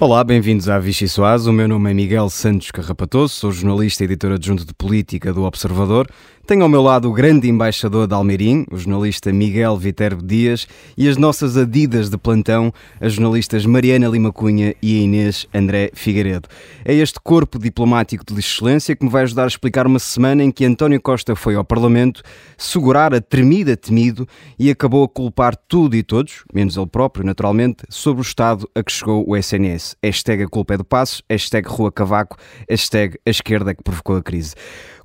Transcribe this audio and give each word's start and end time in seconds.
Olá, 0.00 0.22
bem-vindos 0.22 0.68
à 0.68 0.78
Vichy 0.78 1.08
Soaz. 1.08 1.48
O 1.48 1.52
meu 1.52 1.66
nome 1.66 1.90
é 1.90 1.94
Miguel 1.94 2.30
Santos 2.30 2.70
Carrapatoso, 2.70 3.34
sou 3.34 3.50
jornalista 3.50 4.04
e 4.04 4.06
editor 4.06 4.30
adjunto 4.30 4.64
de 4.64 4.72
política 4.72 5.32
do 5.32 5.42
Observador. 5.42 6.06
Tenho 6.48 6.62
ao 6.62 6.68
meu 6.70 6.80
lado 6.80 7.10
o 7.10 7.12
grande 7.12 7.46
embaixador 7.46 8.06
de 8.06 8.14
Almeirim, 8.14 8.64
o 8.70 8.78
jornalista 8.78 9.30
Miguel 9.30 9.76
Viterbo 9.76 10.22
Dias, 10.22 10.66
e 10.96 11.06
as 11.06 11.18
nossas 11.18 11.58
adidas 11.58 12.08
de 12.08 12.16
plantão, 12.16 12.72
as 12.98 13.12
jornalistas 13.12 13.66
Mariana 13.66 14.08
Lima 14.08 14.32
Cunha 14.32 14.74
e 14.80 15.02
Inês 15.02 15.46
André 15.52 15.90
Figueiredo. 15.92 16.48
É 16.86 16.94
este 16.94 17.20
corpo 17.22 17.58
diplomático 17.58 18.24
de 18.24 18.40
excelência 18.40 18.96
que 18.96 19.04
me 19.04 19.10
vai 19.10 19.24
ajudar 19.24 19.44
a 19.44 19.46
explicar 19.46 19.86
uma 19.86 19.98
semana 19.98 20.42
em 20.42 20.50
que 20.50 20.64
António 20.64 20.98
Costa 21.02 21.36
foi 21.36 21.54
ao 21.54 21.62
Parlamento 21.62 22.22
segurar 22.56 23.12
a 23.12 23.20
tremida 23.20 23.76
temido 23.76 24.26
e 24.58 24.70
acabou 24.70 25.04
a 25.04 25.08
culpar 25.08 25.54
tudo 25.54 25.96
e 25.96 26.02
todos, 26.02 26.44
menos 26.54 26.78
ele 26.78 26.86
próprio, 26.86 27.26
naturalmente, 27.26 27.84
sobre 27.90 28.22
o 28.22 28.24
estado 28.24 28.66
a 28.74 28.82
que 28.82 28.90
chegou 28.90 29.22
o 29.28 29.36
SNS. 29.36 29.96
Hashtag 30.02 30.44
a 30.44 30.48
culpa 30.48 30.72
é 30.72 30.76
do 30.78 30.84
passo, 30.84 31.22
hashtag 31.28 31.68
Rua 31.68 31.92
Cavaco, 31.92 32.38
hashtag 32.70 33.18
a 33.26 33.28
esquerda 33.28 33.74
que 33.74 33.82
provocou 33.82 34.16
a 34.16 34.22
crise. 34.22 34.54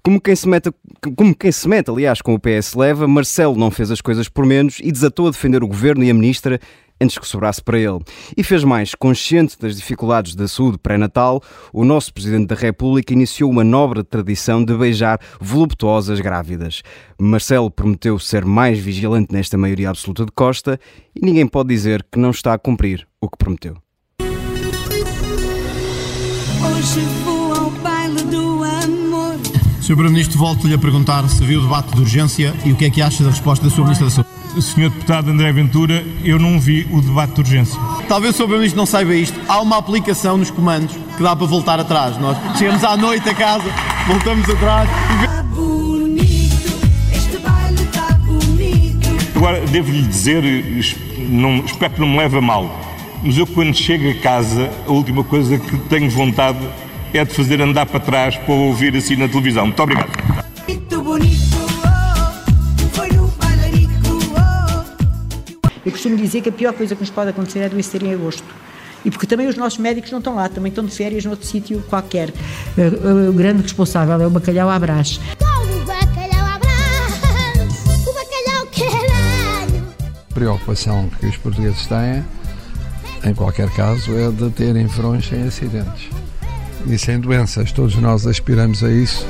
Como 0.05 0.19
quem, 0.19 0.35
se 0.35 0.49
mete, 0.49 0.69
como 1.15 1.33
quem 1.33 1.49
se 1.49 1.65
mete, 1.65 1.89
aliás, 1.89 2.21
com 2.21 2.33
o 2.33 2.39
PS 2.39 2.73
leva, 2.73 3.07
Marcelo 3.07 3.55
não 3.55 3.71
fez 3.71 3.89
as 3.89 4.01
coisas 4.01 4.27
por 4.27 4.45
menos 4.45 4.79
e 4.83 4.91
desatou 4.91 5.27
a 5.27 5.31
defender 5.31 5.63
o 5.63 5.67
governo 5.67 6.03
e 6.03 6.09
a 6.09 6.13
ministra 6.13 6.59
antes 6.99 7.17
que 7.17 7.25
sobrasse 7.25 7.63
para 7.63 7.79
ele. 7.79 7.99
E 8.35 8.43
fez 8.43 8.65
mais, 8.65 8.93
consciente 8.95 9.57
das 9.57 9.77
dificuldades 9.77 10.35
da 10.35 10.45
saúde 10.45 10.77
pré-natal, 10.77 11.41
o 11.71 11.85
nosso 11.85 12.13
Presidente 12.13 12.47
da 12.47 12.55
República 12.55 13.13
iniciou 13.13 13.49
uma 13.49 13.63
nobre 13.63 14.03
tradição 14.03 14.63
de 14.63 14.75
beijar 14.75 15.21
voluptuosas 15.39 16.19
grávidas. 16.19 16.81
Marcelo 17.17 17.71
prometeu 17.71 18.19
ser 18.19 18.43
mais 18.43 18.77
vigilante 18.77 19.33
nesta 19.33 19.57
maioria 19.57 19.89
absoluta 19.89 20.25
de 20.25 20.33
Costa 20.33 20.77
e 21.15 21.25
ninguém 21.25 21.47
pode 21.47 21.69
dizer 21.69 22.05
que 22.11 22.19
não 22.19 22.31
está 22.31 22.53
a 22.53 22.59
cumprir 22.59 23.07
o 23.21 23.29
que 23.29 23.37
prometeu. 23.37 23.77
Hoje 26.61 26.99
vou 27.23 27.42
Sr. 29.83 29.95
Primeiro-Ministro, 29.95 30.39
volto-lhe 30.39 30.73
a 30.73 30.77
perguntar 30.77 31.27
se 31.27 31.43
viu 31.43 31.59
o 31.59 31.63
debate 31.63 31.93
de 31.93 31.99
urgência 31.99 32.53
e 32.63 32.71
o 32.71 32.75
que 32.75 32.85
é 32.85 32.89
que 32.89 33.01
acha 33.01 33.21
da 33.21 33.29
resposta 33.29 33.65
da 33.65 33.69
Sra. 33.69 33.83
Ministra 33.83 34.05
da 34.05 34.11
Saúde. 34.11 34.29
Senhor 34.61 34.89
Deputado 34.89 35.29
André 35.29 35.51
Ventura, 35.51 36.05
eu 36.23 36.39
não 36.39 36.57
vi 36.57 36.87
o 36.89 37.01
debate 37.01 37.33
de 37.33 37.41
urgência. 37.41 37.77
Talvez 38.07 38.33
o 38.33 38.37
Sr. 38.37 38.43
Primeiro-Ministro 38.43 38.77
não 38.77 38.85
saiba 38.85 39.13
isto. 39.13 39.37
Há 39.45 39.59
uma 39.59 39.77
aplicação 39.77 40.37
nos 40.37 40.49
comandos 40.49 40.95
que 41.17 41.21
dá 41.21 41.35
para 41.35 41.45
voltar 41.45 41.81
atrás. 41.81 42.17
Nós 42.17 42.37
chegamos 42.57 42.81
à 42.81 42.95
noite 42.95 43.27
a 43.27 43.35
casa, 43.35 43.69
voltamos 44.07 44.49
atrás 44.49 44.89
e 44.89 45.27
Tá 45.27 45.43
bonito, 45.43 46.87
este 47.11 47.37
baile 47.39 47.85
tá 47.91 48.17
bonito. 48.23 49.09
Agora, 49.35 49.67
devo-lhe 49.67 50.03
dizer, 50.03 50.43
não, 51.29 51.57
espero 51.57 51.93
que 51.95 51.99
não 51.99 52.07
me 52.07 52.19
leve 52.19 52.37
a 52.37 52.41
mal, 52.41 52.73
mas 53.21 53.37
eu 53.37 53.45
quando 53.45 53.75
chego 53.75 54.09
a 54.09 54.13
casa, 54.13 54.71
a 54.87 54.91
última 54.93 55.25
coisa 55.25 55.57
que 55.57 55.75
tenho 55.89 56.09
vontade 56.09 56.59
é 57.17 57.25
de 57.25 57.33
fazer 57.33 57.61
andar 57.61 57.85
para 57.85 57.99
trás 57.99 58.35
para 58.37 58.53
ouvir 58.53 58.95
assim 58.95 59.15
na 59.15 59.27
televisão. 59.27 59.65
Muito 59.67 59.81
obrigado. 59.81 60.09
Oh, 60.67 61.09
oh. 61.09 61.43
Eu 65.85 65.91
costumo 65.91 66.15
dizer 66.15 66.41
que 66.41 66.49
a 66.49 66.51
pior 66.51 66.73
coisa 66.73 66.95
que 66.95 67.01
nos 67.01 67.09
pode 67.09 67.29
acontecer 67.29 67.59
é 67.59 67.65
adoecer 67.65 68.01
em 68.03 68.13
agosto. 68.13 68.43
E 69.05 69.11
porque 69.11 69.27
também 69.27 69.47
os 69.47 69.57
nossos 69.57 69.79
médicos 69.79 70.11
não 70.11 70.19
estão 70.19 70.35
lá, 70.35 70.47
também 70.47 70.69
estão 70.69 70.85
de 70.85 70.91
férias 70.91 71.25
noutro 71.25 71.45
sítio 71.45 71.83
qualquer. 71.89 72.29
Eh, 72.77 73.29
O 73.29 73.33
grande 73.33 73.63
responsável 73.63 74.19
é 74.21 74.25
o 74.25 74.29
bacalhau 74.29 74.69
à 74.69 74.79
brás. 74.79 75.19
O 75.41 75.85
bacalhau 75.85 76.45
à 76.45 76.57
brás, 76.57 77.17
o 78.07 78.13
bacalhau 78.13 78.65
caralho. 78.71 79.83
preocupação 80.33 81.09
que 81.19 81.25
os 81.25 81.35
portugueses 81.35 81.85
têm, 81.85 82.23
em 83.25 83.33
qualquer 83.35 83.69
caso, 83.71 84.17
é 84.17 84.31
de 84.31 84.49
terem 84.51 84.87
verões 84.87 85.27
sem 85.27 85.43
acidentes 85.43 86.22
e 86.87 86.97
sem 86.97 87.19
doenças. 87.19 87.71
Todos 87.71 87.95
nós 87.95 88.25
aspiramos 88.27 88.83
a 88.83 88.91
isso. 88.91 89.25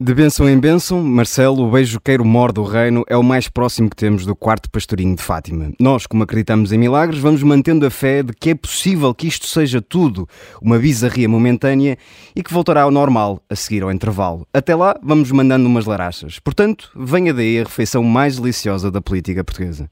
De 0.00 0.14
bênção 0.14 0.48
em 0.48 0.56
bênção, 0.56 1.02
Marcelo, 1.02 1.66
o 1.66 1.70
beijoqueiro 1.72 2.24
mor 2.24 2.52
do 2.52 2.62
reino, 2.62 3.04
é 3.08 3.16
o 3.16 3.22
mais 3.22 3.48
próximo 3.48 3.90
que 3.90 3.96
temos 3.96 4.24
do 4.24 4.34
quarto 4.34 4.70
pastorinho 4.70 5.16
de 5.16 5.22
Fátima. 5.22 5.72
Nós, 5.78 6.06
como 6.06 6.22
acreditamos 6.22 6.72
em 6.72 6.78
milagres, 6.78 7.20
vamos 7.20 7.42
mantendo 7.42 7.84
a 7.84 7.90
fé 7.90 8.22
de 8.22 8.32
que 8.32 8.50
é 8.50 8.54
possível 8.54 9.12
que 9.12 9.26
isto 9.26 9.46
seja 9.46 9.82
tudo 9.82 10.28
uma 10.62 10.78
bizarria 10.78 11.28
momentânea 11.28 11.98
e 12.34 12.44
que 12.44 12.52
voltará 12.52 12.82
ao 12.82 12.92
normal 12.92 13.42
a 13.50 13.56
seguir 13.56 13.82
ao 13.82 13.90
intervalo. 13.90 14.46
Até 14.54 14.74
lá, 14.74 14.96
vamos 15.02 15.32
mandando 15.32 15.66
umas 15.66 15.84
larachas. 15.84 16.38
Portanto, 16.38 16.90
venha 16.94 17.34
daí 17.34 17.58
a 17.58 17.64
refeição 17.64 18.04
mais 18.04 18.38
deliciosa 18.38 18.92
da 18.92 19.02
política 19.02 19.42
portuguesa. 19.42 19.90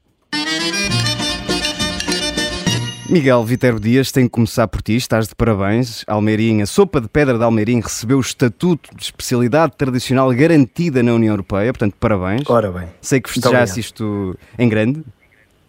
Miguel 3.09 3.41
Viterbo 3.45 3.79
Dias 3.79 4.11
tem 4.11 4.25
que 4.25 4.31
começar 4.31 4.67
por 4.67 4.81
ti, 4.81 4.97
estás 4.97 5.29
de 5.29 5.35
parabéns. 5.35 6.03
Almeirim, 6.07 6.61
a 6.61 6.65
sopa 6.65 6.99
de 6.99 7.07
pedra 7.07 7.37
de 7.37 7.43
Almeirim 7.43 7.79
recebeu 7.79 8.17
o 8.17 8.21
estatuto 8.21 8.93
de 8.93 9.01
especialidade 9.01 9.77
tradicional 9.77 10.29
garantida 10.31 11.01
na 11.01 11.13
União 11.13 11.31
Europeia, 11.31 11.71
portanto, 11.71 11.95
parabéns. 11.97 12.41
Ora 12.49 12.69
bem. 12.69 12.89
Sei 12.99 13.21
que 13.21 13.29
festejaste 13.29 13.79
isto 13.79 14.37
em 14.59 14.67
grande. 14.67 15.05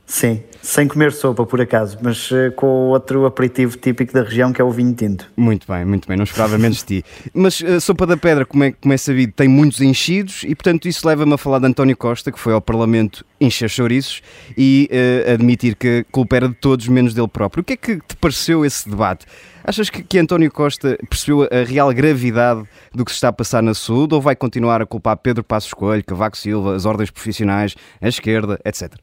Sim, 0.09 0.43
sem 0.63 0.89
comer 0.89 1.13
sopa 1.13 1.45
por 1.45 1.61
acaso, 1.61 1.99
mas 2.01 2.31
eh, 2.33 2.49
com 2.49 2.89
outro 2.89 3.27
aperitivo 3.27 3.77
típico 3.77 4.11
da 4.15 4.23
região 4.23 4.55
que 4.55 4.61
é 4.61 4.65
o 4.65 4.71
vinho 4.71 4.95
tinto. 4.95 5.31
Muito 5.37 5.71
bem, 5.71 5.85
muito 5.85 6.09
bem, 6.09 6.17
não 6.17 6.25
esperava 6.25 6.57
menos 6.57 6.79
de 6.79 7.03
ti. 7.03 7.05
Mas 7.35 7.63
a 7.63 7.79
sopa 7.79 8.07
da 8.07 8.17
pedra, 8.17 8.47
como 8.47 8.65
é, 8.65 8.73
como 8.73 8.95
é 8.95 8.97
sabido, 8.97 9.35
tem 9.35 9.47
muitos 9.47 9.83
enchidos 9.83 10.45
e, 10.45 10.55
portanto, 10.55 10.89
isso 10.89 11.07
leva-me 11.07 11.35
a 11.35 11.37
falar 11.37 11.59
de 11.59 11.67
António 11.67 11.95
Costa, 11.95 12.33
que 12.33 12.41
foi 12.41 12.55
ao 12.55 12.61
Parlamento 12.61 13.23
encher 13.39 13.69
chouriços 13.69 14.23
e 14.57 14.89
eh, 14.91 15.31
admitir 15.35 15.77
que 15.77 16.07
a 16.09 16.11
culpa 16.11 16.37
era 16.37 16.49
de 16.49 16.55
todos, 16.55 16.89
menos 16.89 17.13
dele 17.13 17.29
próprio. 17.29 17.61
O 17.61 17.65
que 17.65 17.75
é 17.75 17.77
que 17.77 17.97
te 17.97 18.17
pareceu 18.17 18.65
esse 18.65 18.89
debate? 18.89 19.27
Achas 19.63 19.91
que, 19.91 20.03
que 20.03 20.19
António 20.19 20.51
Costa 20.51 20.99
percebeu 21.11 21.43
a 21.43 21.65
real 21.65 21.93
gravidade 21.93 22.63
do 22.95 23.05
que 23.05 23.11
se 23.11 23.17
está 23.17 23.29
a 23.29 23.33
passar 23.33 23.63
na 23.63 23.75
saúde 23.75 24.15
ou 24.15 24.23
vai 24.23 24.35
continuar 24.35 24.81
a 24.81 24.87
culpar 24.87 25.19
Pedro 25.19 25.45
Passos 25.45 25.75
Coelho, 25.75 26.03
Cavaco 26.03 26.39
Silva, 26.39 26.75
as 26.75 26.87
ordens 26.87 27.11
profissionais, 27.11 27.75
a 28.01 28.09
esquerda, 28.09 28.59
etc? 28.65 28.95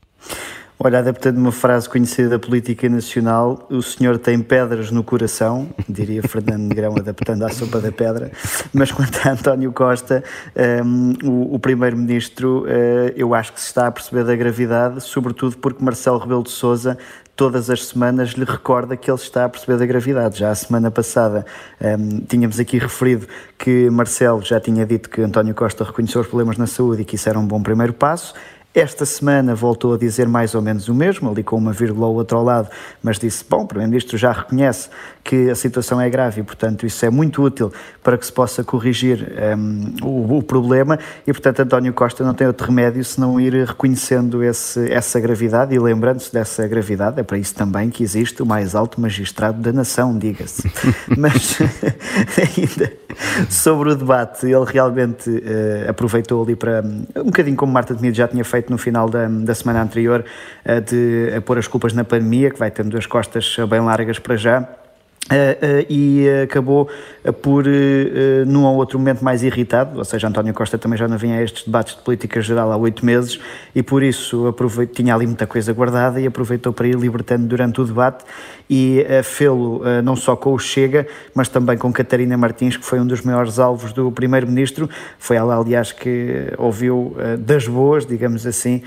Olha, 0.77 0.99
adaptando 0.99 1.37
uma 1.37 1.53
frase 1.53 1.87
conhecida 1.87 2.29
da 2.29 2.39
política 2.39 2.89
nacional, 2.89 3.65
o 3.69 3.81
senhor 3.81 4.19
tem 4.19 4.39
pedras 4.39 4.91
no 4.91 5.03
coração, 5.03 5.69
diria 5.87 6.21
Fernando 6.21 6.63
Negrão, 6.63 6.93
adaptando 6.99 7.45
à 7.45 7.49
sopa 7.49 7.79
da 7.79 7.93
pedra, 7.93 8.29
mas 8.73 8.91
quanto 8.91 9.25
a 9.25 9.31
António 9.31 9.71
Costa, 9.71 10.21
ehm, 10.53 11.13
o, 11.23 11.55
o 11.55 11.59
primeiro-ministro, 11.59 12.65
eh, 12.67 13.13
eu 13.15 13.33
acho 13.33 13.53
que 13.53 13.61
se 13.61 13.67
está 13.67 13.87
a 13.87 13.91
perceber 13.91 14.25
da 14.25 14.35
gravidade, 14.35 15.01
sobretudo 15.01 15.57
porque 15.57 15.83
Marcelo 15.83 16.17
Rebelo 16.17 16.43
de 16.43 16.51
Sousa 16.51 16.97
todas 17.35 17.69
as 17.69 17.85
semanas 17.85 18.29
lhe 18.29 18.45
recorda 18.45 18.95
que 18.95 19.09
ele 19.09 19.19
está 19.19 19.45
a 19.45 19.49
perceber 19.49 19.77
da 19.77 19.85
gravidade. 19.85 20.39
Já 20.39 20.51
a 20.51 20.55
semana 20.55 20.89
passada 20.89 21.45
ehm, 21.81 22.19
tínhamos 22.27 22.59
aqui 22.59 22.77
referido 22.77 23.27
que 23.57 23.89
Marcelo 23.89 24.41
já 24.41 24.59
tinha 24.59 24.85
dito 24.85 25.09
que 25.09 25.21
António 25.21 25.53
Costa 25.53 25.83
reconheceu 25.83 26.21
os 26.21 26.27
problemas 26.27 26.57
na 26.57 26.67
saúde 26.67 27.01
e 27.01 27.05
que 27.05 27.15
isso 27.15 27.27
era 27.27 27.37
um 27.39 27.45
bom 27.45 27.61
primeiro 27.61 27.93
passo. 27.93 28.33
Esta 28.75 29.05
semana 29.05 29.55
voltou 29.55 29.93
a 29.93 29.97
dizer 29.97 30.27
mais 30.27 30.53
ou 30.53 30.61
menos 30.61 30.89
o 30.89 30.93
mesmo, 30.93 31.31
ali 31.31 31.41
com 31.41 31.55
uma 31.55 31.71
vírgula 31.71 32.07
ou 32.07 32.15
outra 32.15 32.37
ao 32.37 32.43
lado, 32.43 32.69
mas 33.01 33.17
disse: 33.17 33.45
Bom, 33.49 33.63
o 33.63 33.67
Primeiro-Ministro 33.67 34.17
já 34.17 34.33
reconhece 34.33 34.89
que 35.25 35.49
a 35.49 35.55
situação 35.55 35.99
é 35.99 36.07
grave 36.07 36.41
e, 36.41 36.43
portanto, 36.43 36.85
isso 36.85 37.03
é 37.03 37.09
muito 37.09 37.41
útil 37.41 37.73
para 38.03 38.15
que 38.15 38.23
se 38.23 38.31
possa 38.31 38.63
corrigir 38.63 39.33
ehm, 39.35 39.95
o, 40.03 40.37
o 40.37 40.43
problema. 40.43 40.99
E, 41.25 41.33
portanto, 41.33 41.61
António 41.61 41.91
Costa 41.93 42.23
não 42.23 42.35
tem 42.35 42.45
outro 42.45 42.67
remédio 42.67 43.03
senão 43.03 43.41
ir 43.41 43.65
reconhecendo 43.65 44.43
esse, 44.43 44.91
essa 44.93 45.19
gravidade 45.19 45.73
e 45.73 45.79
lembrando-se 45.79 46.31
dessa 46.31 46.67
gravidade. 46.67 47.19
É 47.19 47.23
para 47.23 47.39
isso 47.39 47.55
também 47.55 47.89
que 47.89 48.03
existe 48.03 48.43
o 48.43 48.45
mais 48.45 48.75
alto 48.75 49.01
magistrado 49.01 49.59
da 49.59 49.73
nação, 49.73 50.15
diga-se. 50.15 50.71
mas, 51.17 51.57
ainda 52.37 52.93
sobre 53.49 53.93
o 53.93 53.95
debate, 53.95 54.45
ele 54.45 54.65
realmente 54.65 55.41
eh, 55.43 55.87
aproveitou 55.89 56.43
ali 56.43 56.55
para, 56.55 56.83
um 57.15 57.25
bocadinho 57.25 57.55
como 57.55 57.73
Marta 57.73 57.95
Temido 57.95 58.15
já 58.15 58.27
tinha 58.27 58.43
feito 58.43 58.71
no 58.71 58.77
final 58.77 59.09
da, 59.09 59.27
da 59.27 59.55
semana 59.55 59.81
anterior, 59.81 60.23
eh, 60.63 60.81
de 60.81 61.41
pôr 61.45 61.57
as 61.57 61.67
culpas 61.67 61.93
na 61.93 62.03
pandemia, 62.03 62.51
que 62.51 62.59
vai 62.59 62.69
tendo 62.69 62.95
as 62.95 63.07
costas 63.07 63.55
bem 63.67 63.79
largas 63.79 64.19
para 64.19 64.35
já. 64.35 64.84
Eh, 65.31 65.57
eh, 65.59 65.85
e 65.89 66.29
acabou 66.43 66.87
eh, 67.23 67.31
por, 67.31 67.65
eh, 67.65 68.45
num 68.45 68.63
ou 68.63 68.75
outro 68.75 68.99
momento, 68.99 69.23
mais 69.23 69.41
irritado, 69.41 69.97
ou 69.97 70.05
seja, 70.05 70.27
António 70.27 70.53
Costa 70.53 70.77
também 70.77 70.99
já 70.99 71.07
não 71.07 71.17
vinha 71.17 71.39
a 71.39 71.41
estes 71.41 71.63
debates 71.65 71.95
de 71.95 72.03
política 72.03 72.39
geral 72.41 72.71
há 72.71 72.77
oito 72.77 73.03
meses 73.03 73.39
e 73.73 73.81
por 73.81 74.03
isso 74.03 74.53
tinha 74.93 75.15
ali 75.15 75.25
muita 75.25 75.47
coisa 75.47 75.73
guardada 75.73 76.21
e 76.21 76.27
aproveitou 76.27 76.71
para 76.71 76.87
ir 76.87 76.95
libertando 76.95 77.47
durante 77.47 77.81
o 77.81 77.85
debate 77.85 78.23
e 78.69 79.03
eh, 79.09 79.23
fê-lo 79.23 79.81
não 80.03 80.15
só 80.15 80.35
com 80.35 80.53
o 80.53 80.59
Chega, 80.59 81.07
mas 81.33 81.49
também 81.49 81.75
com 81.75 81.91
Catarina 81.91 82.37
Martins, 82.37 82.77
que 82.77 82.85
foi 82.85 82.99
um 82.99 83.07
dos 83.07 83.21
maiores 83.21 83.57
alvos 83.57 83.93
do 83.93 84.11
Primeiro-Ministro. 84.11 84.87
Foi 85.17 85.37
ela, 85.37 85.57
aliás, 85.57 85.91
que 85.91 86.53
ouviu 86.57 87.15
das 87.39 87.67
boas, 87.67 88.05
digamos 88.05 88.45
assim, 88.45 88.81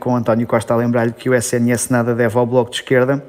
com 0.00 0.16
António 0.16 0.46
Costa 0.46 0.74
a 0.74 0.76
lembrar-lhe 0.76 1.12
que 1.12 1.28
o 1.28 1.34
SNS 1.34 1.90
nada 1.90 2.14
deve 2.14 2.38
ao 2.38 2.46
Bloco 2.46 2.70
de 2.70 2.76
Esquerda 2.76 3.22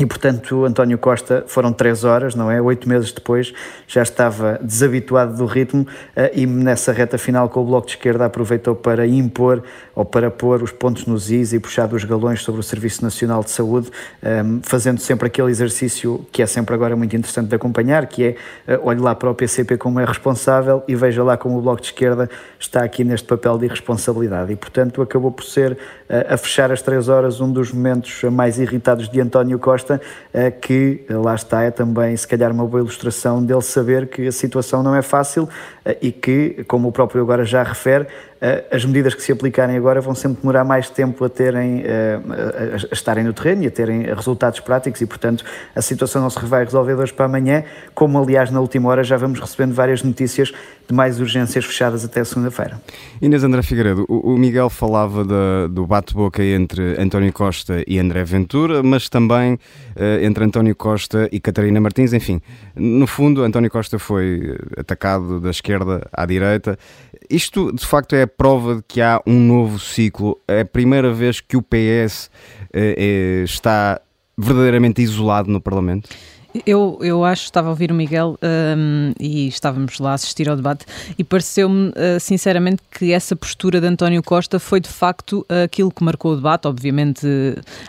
E, 0.00 0.06
portanto, 0.06 0.64
António 0.64 0.96
Costa 0.96 1.44
foram 1.46 1.70
três 1.70 2.02
horas, 2.02 2.34
não 2.34 2.50
é? 2.50 2.60
Oito 2.62 2.88
meses 2.88 3.12
depois 3.12 3.52
já 3.86 4.02
estava 4.02 4.58
desabituado 4.62 5.36
do 5.36 5.44
ritmo 5.44 5.86
eh, 6.16 6.32
e 6.34 6.46
nessa 6.46 6.92
reta 6.92 7.18
final 7.18 7.46
com 7.50 7.60
o 7.60 7.64
Bloco 7.64 7.86
de 7.86 7.92
Esquerda 7.92 8.24
aproveitou 8.24 8.74
para 8.74 9.06
impor 9.06 9.62
ou 9.94 10.02
para 10.02 10.30
pôr 10.30 10.62
os 10.62 10.72
pontos 10.72 11.04
nos 11.04 11.30
is 11.30 11.52
e 11.52 11.60
puxar 11.60 11.86
dos 11.86 12.04
galões 12.04 12.42
sobre 12.42 12.60
o 12.60 12.64
Serviço 12.64 13.04
Nacional 13.04 13.44
de 13.44 13.50
Saúde, 13.50 13.90
eh, 14.22 14.42
fazendo 14.62 14.98
sempre 14.98 15.26
aquele 15.26 15.50
exercício 15.50 16.24
que 16.32 16.42
é 16.42 16.46
sempre 16.46 16.74
agora 16.74 16.96
muito 16.96 17.14
interessante 17.14 17.48
de 17.48 17.54
acompanhar, 17.54 18.06
que 18.06 18.24
é 18.24 18.36
eh, 18.66 18.80
olhe 18.82 19.00
lá 19.00 19.14
para 19.14 19.30
o 19.30 19.34
PCP 19.34 19.76
como 19.76 20.00
é 20.00 20.06
responsável 20.06 20.82
e 20.88 20.94
veja 20.94 21.22
lá 21.22 21.36
como 21.36 21.58
o 21.58 21.60
Bloco 21.60 21.82
de 21.82 21.88
Esquerda 21.88 22.30
está 22.58 22.82
aqui 22.82 23.04
neste 23.04 23.28
papel 23.28 23.58
de 23.58 23.66
irresponsabilidade. 23.66 24.52
E, 24.52 24.56
portanto, 24.56 25.02
acabou 25.02 25.30
por 25.30 25.44
ser 25.44 25.76
eh, 26.08 26.26
a 26.30 26.36
fechar 26.38 26.72
as 26.72 26.80
três 26.80 27.08
horas 27.08 27.40
um 27.40 27.52
dos 27.52 27.72
momentos 27.72 28.22
mais 28.24 28.58
irritados 28.58 29.08
de 29.08 29.20
António 29.20 29.58
Costa, 29.58 29.81
eh, 30.32 30.50
que 30.50 31.04
eh, 31.08 31.14
lá 31.14 31.34
está, 31.34 31.62
é 31.62 31.70
também 31.70 32.16
se 32.16 32.26
calhar 32.26 32.50
uma 32.52 32.66
boa 32.66 32.80
ilustração 32.80 33.44
dele 33.44 33.62
saber 33.62 34.08
que 34.08 34.26
a 34.26 34.32
situação 34.32 34.82
não 34.82 34.94
é 34.94 35.02
fácil 35.02 35.48
eh, 35.84 35.98
e 36.02 36.12
que, 36.12 36.64
como 36.68 36.88
o 36.88 36.92
próprio 36.92 37.22
agora 37.22 37.44
já 37.44 37.62
refere, 37.62 38.06
as 38.70 38.84
medidas 38.84 39.14
que 39.14 39.22
se 39.22 39.30
aplicarem 39.30 39.76
agora 39.76 40.00
vão 40.00 40.14
sempre 40.14 40.40
demorar 40.40 40.64
mais 40.64 40.90
tempo 40.90 41.24
a 41.24 41.28
terem 41.28 41.82
eh, 41.84 42.18
a, 42.90 42.92
estarem 42.94 43.22
no 43.22 43.32
terreno 43.32 43.62
e 43.62 43.66
a 43.68 43.70
terem 43.70 44.02
resultados 44.02 44.58
práticos 44.58 45.00
e 45.00 45.06
portanto 45.06 45.44
a 45.76 45.80
situação 45.80 46.20
não 46.20 46.28
se 46.28 46.44
vai 46.44 46.64
resolver 46.64 46.96
de 46.96 47.02
hoje 47.02 47.12
para 47.12 47.26
amanhã, 47.26 47.62
como 47.94 48.20
aliás 48.20 48.50
na 48.50 48.60
última 48.60 48.88
hora 48.88 49.04
já 49.04 49.16
vamos 49.16 49.38
recebendo 49.38 49.72
várias 49.74 50.02
notícias 50.02 50.52
de 50.88 50.92
mais 50.92 51.20
urgências 51.20 51.64
fechadas 51.64 52.04
até 52.04 52.24
segunda-feira. 52.24 52.80
Inês 53.20 53.44
André 53.44 53.62
Figueiredo, 53.62 54.04
o 54.08 54.36
Miguel 54.36 54.68
falava 54.68 55.24
da- 55.24 55.68
do 55.70 55.86
bate-boca 55.86 56.42
entre 56.42 57.00
António 57.00 57.32
Costa 57.32 57.84
e 57.86 57.98
André 58.00 58.24
Ventura, 58.24 58.82
mas 58.82 59.08
também 59.08 59.56
eh, 59.94 60.24
entre 60.24 60.44
António 60.44 60.74
Costa 60.74 61.28
e 61.30 61.38
Catarina 61.38 61.80
Martins. 61.80 62.12
Enfim, 62.12 62.40
no 62.74 63.06
fundo, 63.06 63.44
António 63.44 63.70
Costa 63.70 63.98
foi 64.00 64.56
eh, 64.76 64.80
atacado 64.80 65.40
da 65.40 65.50
esquerda 65.50 66.06
à 66.12 66.26
direita. 66.26 66.76
Isto, 67.30 67.72
de 67.72 67.86
facto, 67.86 68.14
é 68.14 68.22
a 68.22 68.26
prova 68.36 68.76
de 68.76 68.82
que 68.82 69.00
há 69.00 69.20
um 69.26 69.38
novo 69.38 69.78
ciclo. 69.78 70.38
É 70.48 70.60
a 70.60 70.64
primeira 70.64 71.12
vez 71.12 71.40
que 71.40 71.56
o 71.56 71.62
PS 71.62 72.30
eh, 72.72 72.94
eh, 72.98 73.44
está 73.44 74.00
verdadeiramente 74.36 75.02
isolado 75.02 75.50
no 75.50 75.60
Parlamento. 75.60 76.08
Eu, 76.66 76.98
eu 77.00 77.24
acho, 77.24 77.44
estava 77.44 77.68
a 77.68 77.70
ouvir 77.70 77.90
o 77.90 77.94
Miguel 77.94 78.38
hum, 78.42 79.12
e 79.18 79.48
estávamos 79.48 79.98
lá 79.98 80.10
a 80.10 80.14
assistir 80.14 80.50
ao 80.50 80.56
debate 80.56 80.84
e 81.18 81.24
pareceu-me, 81.24 81.88
uh, 81.88 82.20
sinceramente, 82.20 82.82
que 82.90 83.10
essa 83.12 83.34
postura 83.34 83.80
de 83.80 83.86
António 83.86 84.22
Costa 84.22 84.58
foi 84.58 84.78
de 84.78 84.88
facto 84.88 85.46
aquilo 85.64 85.90
que 85.90 86.04
marcou 86.04 86.32
o 86.32 86.36
debate, 86.36 86.68
obviamente 86.68 87.26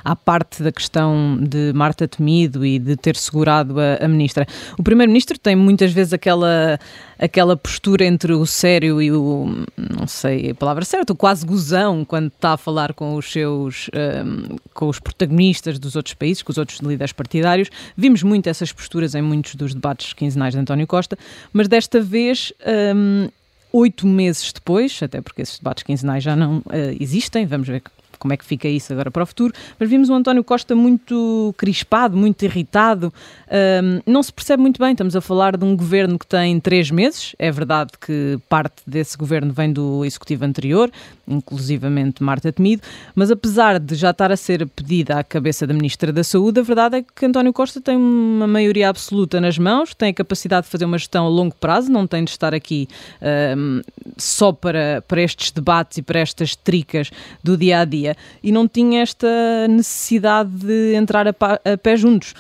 à 0.04 0.15
parte 0.15 0.63
da 0.63 0.71
questão 0.71 1.38
de 1.42 1.74
Marta 1.74 2.07
Temido 2.07 2.65
e 2.65 2.80
de 2.80 2.95
ter 2.95 3.18
segurado 3.18 3.75
a, 3.80 4.06
a 4.06 4.07
ministra. 4.07 4.48
O 4.77 4.83
primeiro-ministro 4.83 5.38
tem 5.38 5.56
muitas 5.56 5.92
vezes 5.92 6.13
aquela, 6.13 6.80
aquela 7.19 7.57
postura 7.57 8.06
entre 8.06 8.31
o 8.33 8.45
sério 8.45 9.01
e 9.01 9.12
o, 9.12 9.65
não 9.77 10.07
sei 10.07 10.51
a 10.51 10.56
palavra 10.56 10.86
certa, 10.86 11.12
o 11.12 11.15
quase 11.15 11.45
gozão 11.45 12.06
quando 12.06 12.27
está 12.27 12.54
a 12.54 12.57
falar 12.57 12.94
com 12.94 13.15
os 13.15 13.30
seus, 13.30 13.89
hum, 13.94 14.56
com 14.74 14.88
os 14.88 15.00
protagonistas 15.00 15.77
dos 15.77 15.98
outros 15.98 16.13
países, 16.13 16.42
com 16.42 16.51
os 16.51 16.57
outros 16.57 16.80
líderes 16.80 17.12
partidários. 17.12 17.69
Vimos 17.98 18.24
muito 18.24 18.52
essas 18.53 18.71
posturas 18.71 19.15
em 19.15 19.21
muitos 19.21 19.55
dos 19.55 19.73
debates 19.73 20.13
quinzenais 20.13 20.53
de 20.53 20.59
António 20.59 20.88
Costa, 20.88 21.17
mas 21.51 21.67
desta 21.67 22.00
vez, 22.00 22.53
hum, 22.95 23.27
oito 23.71 24.07
meses 24.07 24.53
depois, 24.53 25.01
até 25.01 25.19
porque 25.19 25.41
esses 25.41 25.57
debates 25.57 25.83
quinzenais 25.83 26.23
já 26.23 26.35
não 26.35 26.61
eh, 26.69 26.95
existem, 27.00 27.45
vamos 27.45 27.67
ver 27.67 27.81
como 28.23 28.31
é 28.31 28.37
que 28.37 28.45
fica 28.45 28.69
isso 28.69 28.93
agora 28.93 29.11
para 29.11 29.23
o 29.23 29.25
futuro, 29.25 29.53
mas 29.77 29.89
vimos 29.89 30.09
o 30.09 30.13
António 30.13 30.45
Costa 30.45 30.73
muito 30.73 31.53
crispado, 31.57 32.15
muito 32.15 32.41
irritado, 32.43 33.13
hum, 33.83 33.99
não 34.05 34.23
se 34.23 34.31
percebe 34.31 34.61
muito 34.61 34.79
bem, 34.79 34.93
estamos 34.93 35.13
a 35.13 35.19
falar 35.19 35.57
de 35.57 35.65
um 35.65 35.75
governo 35.75 36.17
que 36.17 36.25
tem 36.25 36.57
três 36.61 36.89
meses, 36.89 37.35
é 37.37 37.51
verdade 37.51 37.91
que 37.99 38.39
parte 38.47 38.81
desse 38.87 39.17
governo 39.17 39.51
vem 39.51 39.73
do 39.73 40.05
executivo 40.05 40.45
anterior, 40.45 40.89
inclusivamente 41.27 42.23
Marta 42.23 42.49
Temido, 42.49 42.81
mas 43.13 43.29
apesar 43.29 43.77
de 43.77 43.93
já 43.95 44.11
estar 44.11 44.31
a 44.31 44.37
ser 44.37 44.65
pedida 44.67 45.19
à 45.19 45.23
cabeça 45.23 45.67
da 45.67 45.73
Ministra 45.73 46.13
da 46.13 46.23
Saúde, 46.23 46.61
a 46.61 46.63
verdade 46.63 46.99
é 46.99 47.03
que 47.03 47.25
António 47.25 47.51
Costa 47.51 47.81
tem 47.81 47.97
uma 47.97 48.47
maioria 48.47 48.87
absoluta 48.87 49.41
nas 49.41 49.57
mãos, 49.57 49.93
tem 49.93 50.11
a 50.11 50.13
capacidade 50.13 50.65
de 50.65 50.71
fazer 50.71 50.85
uma 50.85 50.97
gestão 50.97 51.25
a 51.25 51.29
longo 51.29 51.55
prazo, 51.55 51.91
não 51.91 52.07
tem 52.07 52.23
de 52.23 52.31
estar 52.31 52.53
aqui 52.53 52.87
hum, 53.57 53.81
só 54.17 54.53
para, 54.53 55.03
para 55.05 55.21
estes 55.21 55.51
debates 55.51 55.97
e 55.97 56.01
para 56.01 56.19
estas 56.19 56.55
tricas 56.55 57.11
do 57.43 57.57
dia 57.57 57.81
a 57.81 57.85
dia 57.85 58.12
e 58.42 58.51
não 58.51 58.68
tinha 58.68 59.01
esta 59.01 59.27
necessidade 59.68 60.50
de 60.50 60.94
entrar 60.95 61.27
a, 61.27 61.33
pa- 61.33 61.60
a 61.63 61.77
pé 61.77 61.95
juntos. 61.98 62.31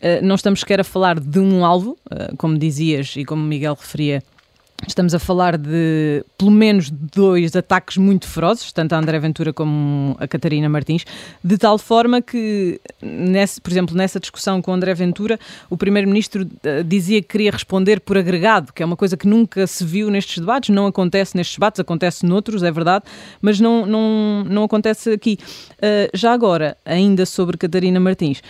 Uh, 0.00 0.24
não 0.24 0.34
estamos 0.34 0.60
sequer 0.60 0.80
a 0.80 0.84
falar 0.84 1.20
de 1.20 1.38
um 1.38 1.64
alvo, 1.64 1.96
uh, 2.10 2.36
como 2.36 2.58
dizias 2.58 3.14
e 3.16 3.24
como 3.24 3.42
Miguel 3.42 3.76
referia. 3.80 4.22
Estamos 4.86 5.14
a 5.14 5.18
falar 5.18 5.56
de 5.56 6.24
pelo 6.36 6.50
menos 6.50 6.90
dois 6.90 7.54
ataques 7.54 7.96
muito 7.96 8.26
ferozes, 8.26 8.72
tanto 8.72 8.94
a 8.94 8.98
André 8.98 9.18
Ventura 9.20 9.52
como 9.52 10.16
a 10.18 10.26
Catarina 10.26 10.68
Martins, 10.68 11.04
de 11.42 11.56
tal 11.56 11.78
forma 11.78 12.20
que, 12.20 12.80
nesse, 13.00 13.60
por 13.60 13.70
exemplo, 13.70 13.96
nessa 13.96 14.18
discussão 14.18 14.60
com 14.60 14.72
André 14.72 14.92
Ventura, 14.94 15.38
o 15.70 15.76
Primeiro-Ministro 15.76 16.48
eh, 16.64 16.82
dizia 16.82 17.22
que 17.22 17.28
queria 17.28 17.52
responder 17.52 18.00
por 18.00 18.18
agregado, 18.18 18.72
que 18.72 18.82
é 18.82 18.86
uma 18.86 18.96
coisa 18.96 19.16
que 19.16 19.26
nunca 19.26 19.68
se 19.68 19.84
viu 19.84 20.10
nestes 20.10 20.38
debates, 20.38 20.70
não 20.70 20.86
acontece 20.86 21.36
nestes 21.36 21.56
debates, 21.56 21.78
acontece 21.78 22.26
noutros, 22.26 22.64
é 22.64 22.70
verdade, 22.70 23.04
mas 23.40 23.60
não, 23.60 23.86
não, 23.86 24.44
não 24.44 24.64
acontece 24.64 25.10
aqui. 25.10 25.38
Uh, 25.74 26.10
já 26.12 26.32
agora, 26.32 26.76
ainda 26.84 27.24
sobre 27.24 27.56
Catarina 27.56 28.00
Martins, 28.00 28.42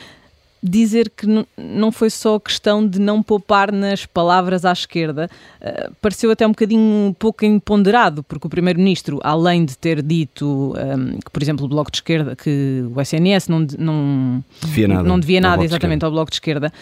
dizer 0.62 1.10
que 1.10 1.26
não 1.58 1.90
foi 1.90 2.08
só 2.08 2.38
questão 2.38 2.86
de 2.86 3.00
não 3.00 3.22
poupar 3.22 3.72
nas 3.72 4.06
palavras 4.06 4.64
à 4.64 4.72
esquerda, 4.72 5.28
eh, 5.60 5.90
pareceu 6.00 6.30
até 6.30 6.46
um 6.46 6.50
bocadinho 6.50 6.80
um 6.80 7.12
pouco 7.12 7.44
imponderado, 7.44 8.22
porque 8.22 8.46
o 8.46 8.50
Primeiro-Ministro, 8.50 9.18
além 9.24 9.64
de 9.64 9.76
ter 9.76 10.00
dito 10.00 10.74
ehm, 10.78 11.18
que, 11.18 11.30
por 11.30 11.42
exemplo, 11.42 11.66
o 11.66 11.68
Bloco 11.68 11.90
de 11.90 11.96
Esquerda, 11.96 12.36
que 12.36 12.84
o 12.94 13.00
SNS 13.00 13.48
não, 13.48 13.66
não, 13.76 14.44
Devia 14.60 14.86
nada. 14.86 15.02
não 15.02 15.18
devia 15.18 15.40
nada 15.40 15.58
de 15.58 15.64
exatamente 15.64 16.04
ao 16.04 16.10
Bloco 16.12 16.30
de 16.30 16.36
Esquerda, 16.36 16.72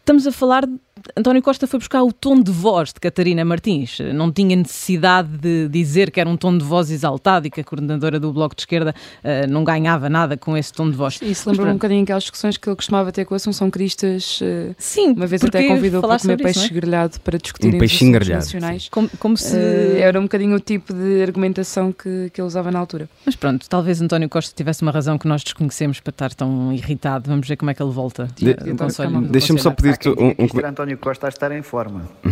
estamos 0.00 0.26
a 0.26 0.32
falar. 0.32 0.68
António 1.16 1.42
Costa 1.42 1.66
foi 1.66 1.78
buscar 1.80 2.02
o 2.04 2.12
tom 2.12 2.40
de 2.40 2.52
voz 2.52 2.92
de 2.92 3.00
Catarina 3.00 3.44
Martins. 3.44 3.98
Não 4.14 4.30
tinha 4.30 4.54
necessidade 4.54 5.28
de 5.36 5.68
dizer 5.68 6.10
que 6.12 6.20
era 6.20 6.28
um 6.30 6.36
tom 6.36 6.56
de 6.56 6.64
voz 6.64 6.88
exaltado 6.90 7.46
e 7.48 7.50
que 7.50 7.60
a 7.60 7.64
coordenadora 7.64 8.20
do 8.20 8.32
Bloco 8.32 8.54
de 8.54 8.62
Esquerda 8.62 8.94
eh, 9.22 9.44
não 9.46 9.64
ganhava 9.64 10.08
nada 10.08 10.36
com 10.36 10.56
esse 10.56 10.72
tom 10.72 10.88
de 10.88 10.96
voz. 10.96 11.18
Isso 11.20 11.48
Mas 11.48 11.58
lembra 11.58 11.72
um 11.72 11.74
bocadinho 11.74 12.04
aquelas 12.04 12.22
discussões 12.22 12.56
que 12.56 12.68
ele 12.68 12.76
costumava 12.76 13.10
ter 13.10 13.24
com 13.24 13.34
a 13.34 13.36
Assunção 13.36 13.70
Cristas. 13.70 14.38
eh, 14.40 14.70
Sim, 14.78 15.12
uma 15.12 15.26
vez 15.26 15.42
até 15.42 15.66
convidou 15.66 16.00
para 16.00 16.10
falar 16.16 16.20
comer 16.20 16.34
isso, 16.34 16.42
peixe 16.60 16.66
é? 16.66 16.74
grelhado 16.74 17.20
para 17.20 17.38
discutirem 17.38 17.80
Um 17.80 17.84
assuntos 17.84 18.08
grelhado, 18.12 18.44
nacionais. 18.44 18.88
Como, 18.88 19.10
como 19.18 19.36
se. 19.36 19.56
Eh, 19.56 19.98
era 20.00 20.18
um 20.18 20.22
bocadinho 20.24 20.54
o 20.56 20.60
tipo 20.60 20.94
de 20.94 21.22
argumentação 21.22 21.90
que, 21.92 22.30
que 22.32 22.40
ele 22.40 22.46
usava 22.46 22.70
na 22.70 22.78
altura. 22.78 23.08
Mas 23.26 23.34
pronto, 23.34 23.68
talvez 23.68 24.00
António 24.00 24.28
Costa 24.28 24.54
tivesse 24.56 24.82
uma 24.82 24.92
razão 24.92 25.18
que 25.18 25.26
nós 25.26 25.42
desconhecemos 25.42 25.98
para 25.98 26.10
estar 26.10 26.34
tão 26.34 26.72
irritado. 26.72 27.28
Vamos 27.28 27.48
ver 27.48 27.56
como 27.56 27.70
é 27.72 27.74
que 27.74 27.82
ele 27.82 27.92
volta. 27.92 28.28
De- 28.36 28.54
do 28.54 29.28
Deixa-me 29.28 29.58
só 29.60 29.70
quem 29.72 30.12
um, 30.12 30.44
um 30.44 30.48
António 30.84 30.98
Costa 30.98 31.26
a 31.26 31.28
estar 31.30 31.50
em 31.50 31.62
forma. 31.62 32.02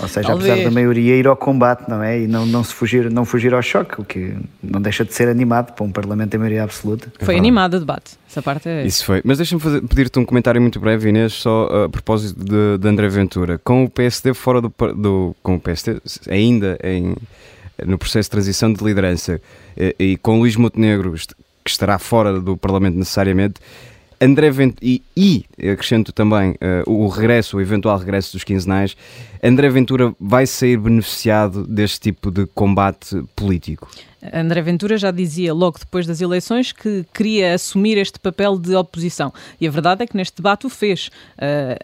Ou 0.00 0.08
seja, 0.08 0.28
Talvez. 0.28 0.50
apesar 0.50 0.64
da 0.64 0.70
maioria 0.70 1.16
ir 1.16 1.26
ao 1.26 1.36
combate, 1.36 1.88
não 1.88 2.02
é? 2.02 2.20
E 2.20 2.26
não, 2.26 2.44
não, 2.44 2.64
se 2.64 2.74
fugir, 2.74 3.10
não 3.10 3.24
fugir 3.24 3.54
ao 3.54 3.62
choque, 3.62 4.00
o 4.00 4.04
que 4.04 4.34
não 4.62 4.80
deixa 4.80 5.04
de 5.04 5.14
ser 5.14 5.28
animado 5.28 5.72
para 5.72 5.84
um 5.84 5.92
Parlamento 5.92 6.34
em 6.34 6.38
maioria 6.38 6.64
absoluta. 6.64 7.12
Foi 7.20 7.36
animado 7.36 7.74
o 7.74 7.80
debate. 7.80 8.18
Essa 8.28 8.42
parte 8.42 8.68
é. 8.68 8.84
Isso 8.84 9.04
foi. 9.04 9.22
Mas 9.24 9.38
deixa-me 9.38 9.60
pedir-te 9.82 10.18
um 10.18 10.24
comentário 10.24 10.60
muito 10.60 10.80
breve, 10.80 11.08
Inês, 11.08 11.34
só 11.34 11.68
uh, 11.68 11.84
a 11.84 11.88
propósito 11.88 12.42
de, 12.42 12.78
de 12.78 12.88
André 12.88 13.08
Ventura. 13.08 13.60
Com 13.62 13.84
o 13.84 13.90
PSD 13.90 14.34
fora 14.34 14.60
do, 14.60 14.72
do 14.96 15.36
com 15.42 15.54
o 15.54 15.60
PSD 15.60 16.00
ainda 16.28 16.76
em, 16.82 17.14
no 17.86 17.96
processo 17.96 18.26
de 18.26 18.30
transição 18.30 18.72
de 18.72 18.82
liderança 18.82 19.40
eh, 19.76 19.94
e 19.98 20.16
com 20.16 20.40
Luís 20.40 20.56
Montenegro 20.56 21.14
que 21.64 21.70
estará 21.70 21.98
fora 21.98 22.40
do 22.40 22.56
Parlamento 22.56 22.96
necessariamente, 22.96 23.60
André 24.22 24.50
Ventura, 24.50 24.78
e, 24.80 25.02
e 25.16 25.44
acrescento 25.72 26.12
também 26.12 26.54
eh, 26.60 26.84
o 26.86 27.08
regresso, 27.08 27.56
o 27.56 27.60
eventual 27.60 27.98
regresso 27.98 28.32
dos 28.34 28.44
quinzenais, 28.44 28.96
André 29.42 29.68
Ventura 29.68 30.14
vai 30.20 30.46
sair 30.46 30.76
beneficiado 30.76 31.66
deste 31.66 31.98
tipo 31.98 32.30
de 32.30 32.46
combate 32.46 33.20
político. 33.34 33.90
André 34.32 34.62
Ventura 34.62 34.96
já 34.96 35.10
dizia 35.10 35.52
logo 35.52 35.80
depois 35.80 36.06
das 36.06 36.20
eleições 36.20 36.70
que 36.70 37.04
queria 37.12 37.54
assumir 37.54 37.98
este 37.98 38.20
papel 38.20 38.56
de 38.56 38.76
oposição. 38.76 39.32
E 39.60 39.66
a 39.66 39.70
verdade 39.70 40.04
é 40.04 40.06
que 40.06 40.16
neste 40.16 40.36
debate 40.36 40.66
o 40.66 40.70
fez. 40.70 41.10
Uh, 41.36 41.76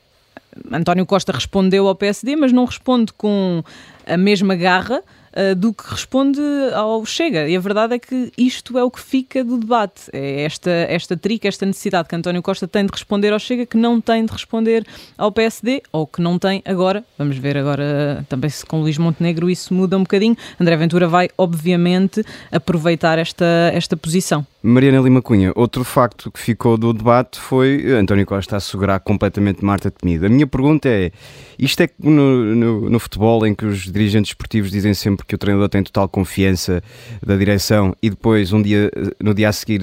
António 0.73 1.05
Costa 1.05 1.33
respondeu 1.33 1.89
ao 1.89 1.95
PSD, 1.97 2.37
mas 2.37 2.53
não 2.53 2.65
responde 2.65 3.13
com 3.13 3.65
a 4.07 4.17
mesma 4.17 4.55
garra 4.55 5.03
uh, 5.33 5.55
do 5.55 5.73
que 5.73 5.85
responde 5.91 6.41
ao 6.75 7.05
Chega. 7.05 7.49
E 7.49 7.57
a 7.57 7.61
verdade 7.61 7.95
é 7.95 7.99
que 7.99 8.33
isto 8.37 8.79
é 8.79 8.85
o 8.85 8.91
que 8.91 9.01
fica 9.01 9.45
do 9.45 9.59
debate. 9.59 10.11
É 10.13 10.43
esta, 10.43 10.71
esta 10.71 11.17
trica, 11.17 11.49
esta 11.49 11.67
necessidade 11.67 12.09
que 12.09 12.17
António 12.17 12.43
Costa 12.43 12.67
tem 12.67 12.85
de 12.85 12.93
responder 12.93 13.33
ao 13.33 13.39
Chega, 13.39 13.67
que 13.67 13.77
não 13.77 14.01
tem 14.01 14.25
de 14.25 14.33
responder 14.33 14.87
ao 15.17 15.33
PSD, 15.33 15.83
ou 15.93 16.07
que 16.07 16.21
não 16.21 16.39
tem 16.39 16.63
agora. 16.65 17.05
Vamos 17.17 17.37
ver 17.37 17.57
agora 17.57 18.25
também 18.29 18.51
se 18.51 18.65
com 18.65 18.81
Luís 18.81 18.99
Montenegro 18.99 19.49
isso 19.51 19.73
muda 19.75 19.97
um 19.97 20.03
bocadinho. 20.03 20.37
André 20.61 20.77
Ventura 20.77 21.09
vai, 21.09 21.29
obviamente, 21.37 22.25
aproveitar 22.51 23.19
esta, 23.19 23.71
esta 23.73 23.97
posição. 23.97 24.47
Mariana 24.61 24.99
Lima 25.01 25.23
Cunha, 25.23 25.53
outro 25.55 25.85
facto 25.85 26.33
que 26.33 26.41
ficou 26.41 26.77
do 26.77 26.93
debate 26.93 27.39
foi 27.39 27.93
António 27.93 28.27
Costa 28.27 28.57
assegurar 28.57 28.99
completamente 28.99 29.65
Marta 29.65 29.89
Temido. 29.89 30.27
A 30.27 30.29
minha 30.29 30.49
pergunta 30.49 30.89
é: 30.89 31.13
isto 31.57 31.81
é 31.81 31.89
no, 31.97 32.57
no, 32.57 32.91
no, 32.91 32.99
futebol 32.99 33.47
em 33.47 33.55
que 33.55 33.65
os 33.65 33.85
dirigentes 33.85 34.31
esportivos 34.31 34.73
dizem 34.73 34.95
sempre 34.95 35.25
que 35.25 35.37
o 35.37 35.39
treinador 35.39 35.69
tem 35.69 35.81
total 35.85 36.09
confiança 36.09 36.83
da 37.25 37.37
direção 37.37 37.95
e 38.03 38.11
depois, 38.11 38.53
um 38.53 38.61
dia, 38.61 38.91
no 39.23 39.33
dia 39.33 39.49
a 39.49 39.53
seguir, 39.53 39.81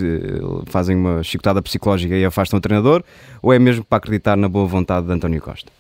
fazem 0.66 0.98
uma 0.98 1.24
chicotada 1.24 1.62
psicológica 1.62 2.14
e 2.14 2.26
afastam 2.26 2.58
o 2.58 2.62
treinador? 2.62 3.02
Ou 3.42 3.54
é 3.54 3.60
mesmo 3.60 3.86
para 3.86 3.98
acreditar 4.00 4.36
na 4.36 4.50
boa 4.50 4.68
vontade 4.68 5.08
de 5.08 5.14
António 5.14 5.42
Costa? 5.42 5.72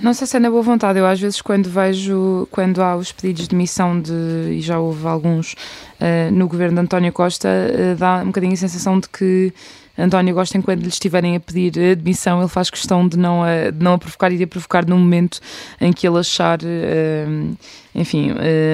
Não 0.00 0.14
sei 0.14 0.28
se 0.28 0.36
é 0.36 0.40
na 0.40 0.48
boa 0.48 0.62
vontade. 0.62 0.98
Eu, 0.98 1.06
às 1.06 1.20
vezes, 1.20 1.40
quando 1.42 1.68
vejo, 1.68 2.46
quando 2.52 2.80
há 2.80 2.94
os 2.94 3.10
pedidos 3.10 3.48
de 3.48 3.56
missão, 3.56 4.00
de, 4.00 4.12
e 4.52 4.60
já 4.60 4.78
houve 4.78 5.04
alguns 5.06 5.54
uh, 5.54 6.32
no 6.32 6.46
governo 6.46 6.76
de 6.76 6.82
António 6.82 7.12
Costa, 7.12 7.48
uh, 7.48 7.96
dá 7.96 8.22
um 8.22 8.26
bocadinho 8.26 8.52
a 8.52 8.56
sensação 8.56 9.00
de 9.00 9.08
que 9.08 9.52
António 9.98 10.36
Costa, 10.36 10.56
enquanto 10.56 10.82
lhe 10.82 10.88
estiverem 10.88 11.34
a 11.34 11.40
pedir 11.40 11.90
admissão, 11.90 12.38
ele 12.38 12.48
faz 12.48 12.70
questão 12.70 13.08
de 13.08 13.18
não 13.18 13.42
a, 13.42 13.70
de 13.70 13.82
não 13.82 13.94
a 13.94 13.98
provocar 13.98 14.30
e 14.30 14.36
de 14.36 14.44
a 14.44 14.46
provocar 14.46 14.86
no 14.86 14.96
momento 14.96 15.40
em 15.80 15.92
que 15.92 16.06
ele 16.06 16.18
achar, 16.18 16.60
uh, 16.62 17.56
enfim, 17.92 18.30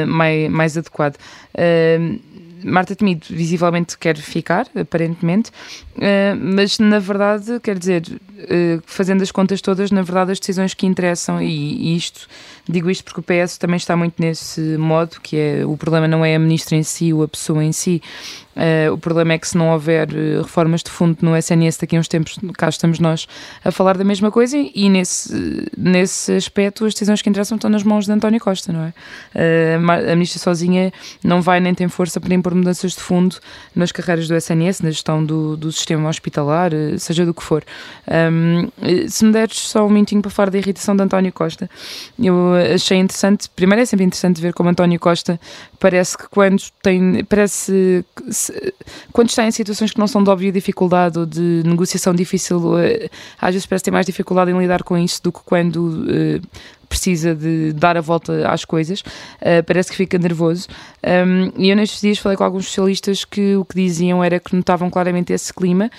mais, 0.06 0.50
mais 0.50 0.76
adequado. 0.76 1.16
Marta 2.64 2.96
Temido 2.96 3.26
visivelmente 3.30 3.96
quer 3.98 4.16
ficar, 4.16 4.66
aparentemente, 4.74 5.50
uh, 5.96 6.36
mas 6.36 6.78
na 6.78 6.98
verdade, 6.98 7.60
quer 7.60 7.78
dizer, 7.78 8.02
uh, 8.08 8.82
fazendo 8.86 9.22
as 9.22 9.30
contas 9.30 9.60
todas, 9.60 9.90
na 9.90 10.02
verdade 10.02 10.32
as 10.32 10.40
decisões 10.40 10.74
que 10.74 10.86
interessam, 10.86 11.40
e, 11.42 11.96
isto, 11.96 12.28
digo 12.68 12.90
isto 12.90 13.04
porque 13.04 13.20
o 13.20 13.22
PS 13.22 13.58
também 13.58 13.76
está 13.76 13.96
muito 13.96 14.14
nesse 14.18 14.60
modo, 14.78 15.20
que 15.22 15.36
é 15.36 15.66
o 15.66 15.76
problema 15.76 16.08
não 16.08 16.24
é 16.24 16.34
a 16.34 16.38
ministra 16.38 16.76
em 16.76 16.82
si 16.82 17.12
ou 17.12 17.22
a 17.22 17.28
pessoa 17.28 17.62
em 17.62 17.72
si, 17.72 18.02
Uh, 18.54 18.92
o 18.92 18.98
problema 18.98 19.32
é 19.32 19.38
que 19.38 19.48
se 19.48 19.58
não 19.58 19.72
houver 19.72 20.08
uh, 20.10 20.42
reformas 20.42 20.82
de 20.82 20.90
fundo 20.90 21.18
no 21.22 21.36
SNS 21.36 21.78
daqui 21.78 21.96
a 21.96 22.00
uns 22.00 22.06
tempos, 22.06 22.38
cá 22.56 22.68
estamos 22.68 23.00
nós 23.00 23.26
a 23.64 23.72
falar 23.72 23.96
da 23.98 24.04
mesma 24.04 24.30
coisa 24.30 24.56
e 24.56 24.88
nesse, 24.88 25.68
nesse 25.76 26.32
aspecto 26.32 26.84
as 26.84 26.94
decisões 26.94 27.20
que 27.20 27.28
interessam 27.28 27.56
estão 27.56 27.68
nas 27.68 27.82
mãos 27.82 28.06
de 28.06 28.12
António 28.12 28.40
Costa, 28.40 28.72
não 28.72 28.84
é? 28.84 28.94
Uh, 29.34 30.12
a 30.12 30.14
ministra 30.14 30.38
sozinha 30.38 30.92
não 31.22 31.42
vai 31.42 31.58
nem 31.58 31.74
tem 31.74 31.88
força 31.88 32.20
para 32.20 32.32
impor 32.32 32.54
mudanças 32.54 32.92
de 32.92 33.00
fundo 33.00 33.36
nas 33.74 33.90
carreiras 33.90 34.28
do 34.28 34.36
SNS, 34.36 34.82
na 34.82 34.90
gestão 34.90 35.24
do, 35.24 35.56
do 35.56 35.72
sistema 35.72 36.08
hospitalar, 36.08 36.70
seja 36.98 37.26
do 37.26 37.34
que 37.34 37.42
for. 37.42 37.64
Um, 38.06 38.68
se 39.08 39.24
me 39.24 39.32
deres 39.32 39.58
só 39.58 39.84
um 39.84 39.90
minutinho 39.90 40.22
para 40.22 40.30
falar 40.30 40.50
da 40.50 40.58
irritação 40.58 40.94
de 40.94 41.02
António 41.02 41.32
Costa, 41.32 41.68
eu 42.22 42.53
achei 42.56 42.98
interessante, 42.98 43.48
primeiro 43.50 43.82
é 43.82 43.86
sempre 43.86 44.04
interessante 44.04 44.40
ver 44.40 44.52
como 44.52 44.68
António 44.68 44.98
Costa 44.98 45.40
parece 45.78 46.16
que 46.16 46.28
quando 46.28 46.62
tem, 46.82 47.24
parece 47.24 48.04
quando 49.12 49.28
está 49.28 49.46
em 49.46 49.50
situações 49.50 49.92
que 49.92 49.98
não 49.98 50.06
são 50.06 50.22
de 50.22 50.30
óbvia 50.30 50.50
dificuldade 50.50 51.18
ou 51.18 51.26
de 51.26 51.62
negociação 51.64 52.14
difícil, 52.14 52.78
eh, 52.78 53.10
às 53.40 53.54
vezes 53.54 53.66
parece 53.66 53.84
ter 53.84 53.90
mais 53.90 54.06
dificuldade 54.06 54.50
em 54.50 54.58
lidar 54.58 54.82
com 54.82 54.96
isso 54.96 55.22
do 55.22 55.30
que 55.30 55.40
quando 55.44 56.06
eh, 56.08 56.40
precisa 56.84 57.34
de 57.34 57.72
dar 57.72 57.96
a 57.96 58.00
volta 58.00 58.48
às 58.48 58.64
coisas, 58.64 59.00
uh, 59.00 59.62
parece 59.66 59.90
que 59.90 59.96
fica 59.96 60.18
nervoso. 60.18 60.68
Um, 61.02 61.52
e 61.56 61.70
eu 61.70 61.76
nestes 61.76 62.00
dias 62.00 62.18
falei 62.18 62.36
com 62.36 62.44
alguns 62.44 62.66
socialistas 62.66 63.24
que 63.24 63.56
o 63.56 63.64
que 63.64 63.74
diziam 63.74 64.22
era 64.22 64.38
que 64.40 64.54
notavam 64.54 64.90
claramente 64.90 65.32
esse 65.32 65.52
clima, 65.52 65.90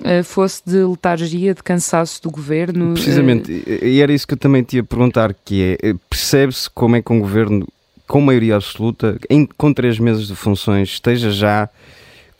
uh, 0.00 0.24
fosse 0.24 0.62
de 0.66 0.84
letargia, 0.84 1.54
de 1.54 1.62
cansaço 1.62 2.22
do 2.22 2.30
governo. 2.30 2.94
Precisamente, 2.94 3.52
uh... 3.52 3.84
e 3.84 4.00
era 4.00 4.12
isso 4.12 4.26
que 4.26 4.34
eu 4.34 4.38
também 4.38 4.62
te 4.62 4.76
ia 4.76 4.84
perguntar, 4.84 5.34
que 5.44 5.78
é, 5.82 5.94
percebe-se 6.08 6.68
como 6.70 6.96
é 6.96 7.02
que 7.02 7.12
um 7.12 7.20
governo 7.20 7.66
com 8.06 8.20
maioria 8.20 8.56
absoluta, 8.56 9.18
em, 9.30 9.46
com 9.46 9.72
três 9.72 9.98
meses 9.98 10.26
de 10.26 10.34
funções, 10.34 10.90
esteja 10.90 11.30
já 11.30 11.68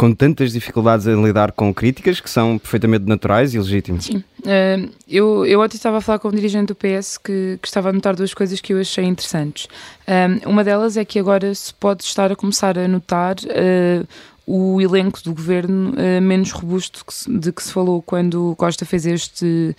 com 0.02 0.12
tantas 0.12 0.52
dificuldades 0.52 1.06
em 1.06 1.24
lidar 1.24 1.52
com 1.52 1.72
críticas 1.72 2.18
que 2.18 2.28
são 2.28 2.58
perfeitamente 2.58 3.04
naturais 3.04 3.54
e 3.54 3.58
legítimas. 3.60 4.06
Sim. 4.06 4.16
Uh, 4.40 4.90
eu, 5.08 5.46
eu 5.46 5.60
ontem 5.60 5.76
estava 5.76 5.98
a 5.98 6.00
falar 6.00 6.18
com 6.18 6.26
um 6.26 6.32
dirigente 6.32 6.66
do 6.66 6.74
PS 6.74 7.16
que, 7.18 7.56
que 7.62 7.68
estava 7.68 7.90
a 7.90 7.92
notar 7.92 8.16
duas 8.16 8.34
coisas 8.34 8.60
que 8.60 8.72
eu 8.72 8.80
achei 8.80 9.04
interessantes. 9.04 9.66
Uh, 9.66 10.50
uma 10.50 10.64
delas 10.64 10.96
é 10.96 11.04
que 11.04 11.20
agora 11.20 11.54
se 11.54 11.72
pode 11.72 12.02
estar 12.02 12.32
a 12.32 12.34
começar 12.34 12.76
a 12.76 12.88
notar 12.88 13.36
uh, 13.36 14.08
o 14.44 14.80
elenco 14.80 15.22
do 15.22 15.32
governo 15.32 15.94
menos 16.20 16.50
robusto 16.50 17.04
que 17.06 17.14
se, 17.14 17.38
de 17.38 17.52
que 17.52 17.62
se 17.62 17.72
falou 17.72 18.02
quando 18.02 18.56
Costa 18.56 18.84
fez 18.84 19.06
este 19.06 19.76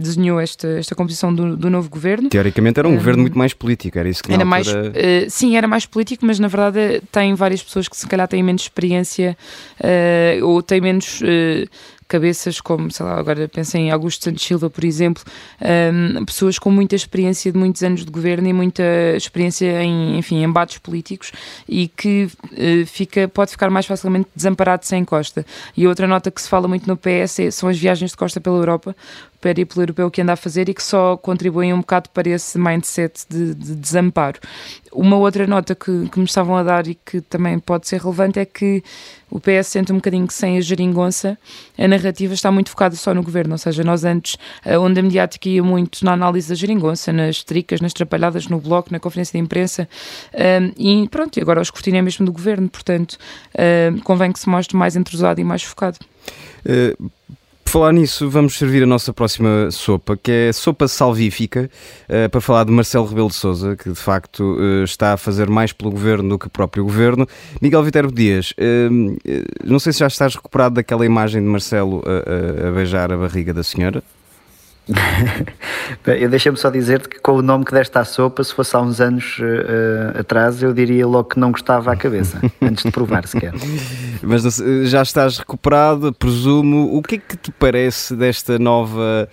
desenhou 0.00 0.40
esta, 0.40 0.66
esta 0.68 0.94
composição 0.94 1.34
do, 1.34 1.56
do 1.56 1.70
novo 1.70 1.88
governo. 1.88 2.28
Teoricamente 2.28 2.78
era 2.78 2.88
um, 2.88 2.92
um 2.92 2.96
governo 2.96 3.22
muito 3.22 3.38
mais 3.38 3.54
político, 3.54 3.98
era 3.98 4.08
isso 4.08 4.22
que 4.22 4.32
era 4.32 4.44
mais 4.44 4.66
uh, 4.66 4.74
Sim, 5.28 5.56
era 5.56 5.68
mais 5.68 5.86
político, 5.86 6.26
mas 6.26 6.38
na 6.38 6.48
verdade 6.48 7.02
tem 7.12 7.34
várias 7.34 7.62
pessoas 7.62 7.88
que 7.88 7.96
se 7.96 8.06
calhar 8.06 8.26
têm 8.26 8.42
menos 8.42 8.62
experiência 8.62 9.36
uh, 9.80 10.46
ou 10.46 10.62
têm 10.62 10.80
menos 10.80 11.20
cabeças 12.08 12.60
como, 12.60 12.90
sei 12.90 13.04
lá, 13.04 13.18
agora 13.18 13.48
pensem 13.48 13.88
em 13.88 13.90
Augusto 13.90 14.24
Santos 14.24 14.44
Silva, 14.44 14.70
por 14.70 14.84
exemplo, 14.84 15.22
um, 15.60 16.24
pessoas 16.24 16.58
com 16.58 16.70
muita 16.70 16.94
experiência 16.94 17.50
de 17.50 17.58
muitos 17.58 17.82
anos 17.82 18.04
de 18.04 18.10
governo 18.10 18.48
e 18.48 18.52
muita 18.52 18.82
experiência 19.16 19.82
em, 19.82 20.18
enfim, 20.18 20.42
embates 20.42 20.78
políticos 20.78 21.32
e 21.68 21.88
que 21.88 22.24
uh, 22.24 22.86
fica, 22.86 23.26
pode 23.28 23.50
ficar 23.50 23.70
mais 23.70 23.86
facilmente 23.86 24.28
desamparado 24.34 24.84
sem 24.84 25.04
Costa. 25.04 25.44
E 25.76 25.86
outra 25.86 26.06
nota 26.06 26.30
que 26.30 26.40
se 26.40 26.48
fala 26.48 26.68
muito 26.68 26.86
no 26.86 26.96
PS 26.96 27.40
é, 27.40 27.50
são 27.50 27.68
as 27.68 27.78
viagens 27.78 28.10
de 28.10 28.16
Costa 28.16 28.40
pela 28.40 28.56
Europa, 28.56 28.94
periplo 29.44 29.82
europeu 29.82 30.10
que 30.10 30.22
anda 30.22 30.32
a 30.32 30.36
fazer 30.36 30.70
e 30.70 30.74
que 30.74 30.82
só 30.82 31.18
contribuem 31.18 31.70
um 31.74 31.80
bocado 31.80 32.08
para 32.08 32.30
esse 32.30 32.58
mindset 32.58 33.26
de, 33.28 33.54
de 33.54 33.74
desamparo. 33.74 34.40
Uma 34.90 35.18
outra 35.18 35.46
nota 35.46 35.74
que, 35.74 36.08
que, 36.08 36.18
me 36.18 36.24
estavam 36.24 36.56
a 36.56 36.62
dar 36.62 36.86
e 36.86 36.94
que 36.94 37.20
também 37.20 37.58
pode 37.58 37.86
ser 37.86 38.00
relevante 38.00 38.38
é 38.38 38.46
que 38.46 38.82
o 39.30 39.38
PS 39.38 39.66
sente 39.66 39.92
um 39.92 39.96
bocadinho 39.96 40.26
que 40.26 40.32
sem 40.32 40.56
a 40.56 40.62
geringonça 40.62 41.36
a 41.76 41.86
narrativa 41.86 42.32
está 42.32 42.50
muito 42.50 42.70
focada 42.70 42.96
só 42.96 43.12
no 43.12 43.22
governo, 43.22 43.52
ou 43.52 43.58
seja, 43.58 43.84
nós 43.84 44.02
antes 44.02 44.38
a 44.64 44.78
onda 44.78 45.02
mediática 45.02 45.46
ia 45.46 45.62
muito 45.62 46.02
na 46.06 46.12
análise 46.12 46.48
da 46.48 46.54
geringonça, 46.54 47.12
nas 47.12 47.44
tricas, 47.44 47.82
nas 47.82 47.92
trapalhadas, 47.92 48.48
no 48.48 48.58
bloco, 48.58 48.90
na 48.90 48.98
conferência 48.98 49.38
de 49.38 49.44
imprensa 49.44 49.86
um, 50.32 50.72
e 50.78 51.06
pronto, 51.10 51.36
e 51.36 51.42
agora 51.42 51.58
o 51.58 51.62
escrutínio 51.62 51.98
é 51.98 52.02
mesmo 52.02 52.24
do 52.24 52.32
governo, 52.32 52.66
portanto 52.66 53.18
um, 53.92 53.98
convém 53.98 54.32
que 54.32 54.38
se 54.38 54.48
mostre 54.48 54.74
mais 54.74 54.96
entrosado 54.96 55.38
e 55.38 55.44
mais 55.44 55.62
focado. 55.62 55.98
Uh 56.64 57.12
falar 57.74 57.92
nisso, 57.92 58.30
vamos 58.30 58.56
servir 58.56 58.84
a 58.84 58.86
nossa 58.86 59.12
próxima 59.12 59.68
sopa, 59.72 60.16
que 60.16 60.30
é 60.30 60.52
sopa 60.52 60.86
salvífica, 60.86 61.68
uh, 62.08 62.30
para 62.30 62.40
falar 62.40 62.62
de 62.62 62.70
Marcelo 62.70 63.04
Rebelo 63.04 63.26
de 63.26 63.34
Sousa, 63.34 63.74
que 63.74 63.88
de 63.88 63.96
facto 63.96 64.44
uh, 64.44 64.84
está 64.84 65.14
a 65.14 65.16
fazer 65.16 65.50
mais 65.50 65.72
pelo 65.72 65.90
governo 65.90 66.28
do 66.28 66.38
que 66.38 66.46
o 66.46 66.50
próprio 66.50 66.84
governo. 66.84 67.26
Miguel 67.60 67.82
Viterbo 67.82 68.14
Dias, 68.14 68.52
uh, 68.52 69.18
não 69.64 69.80
sei 69.80 69.92
se 69.92 69.98
já 69.98 70.06
estás 70.06 70.36
recuperado 70.36 70.76
daquela 70.76 71.04
imagem 71.04 71.42
de 71.42 71.48
Marcelo 71.48 72.00
a 72.06 72.70
beijar 72.70 73.10
a 73.10 73.16
barriga 73.16 73.52
da 73.52 73.64
senhora. 73.64 74.04
eu 76.06 76.28
deixa-me 76.28 76.56
só 76.56 76.70
dizer-te 76.70 77.08
que 77.08 77.18
com 77.20 77.32
o 77.32 77.42
nome 77.42 77.64
que 77.64 77.72
deste 77.72 77.96
à 77.96 78.04
sopa, 78.04 78.44
se 78.44 78.54
fosse 78.54 78.76
há 78.76 78.80
uns 78.80 79.00
anos 79.00 79.38
uh, 79.38 80.20
atrás, 80.20 80.62
eu 80.62 80.74
diria 80.74 81.06
logo 81.06 81.30
que 81.30 81.38
não 81.38 81.50
gostava 81.50 81.92
à 81.92 81.96
cabeça, 81.96 82.40
antes 82.60 82.84
de 82.84 82.90
provar 82.90 83.26
sequer. 83.26 83.52
Mas 84.22 84.42
já 84.84 85.02
estás 85.02 85.38
recuperado, 85.38 86.12
presumo. 86.12 86.96
O 86.96 87.02
que 87.02 87.16
é 87.16 87.18
que 87.18 87.36
te 87.36 87.50
parece 87.50 88.14
desta 88.14 88.58
nova. 88.58 89.28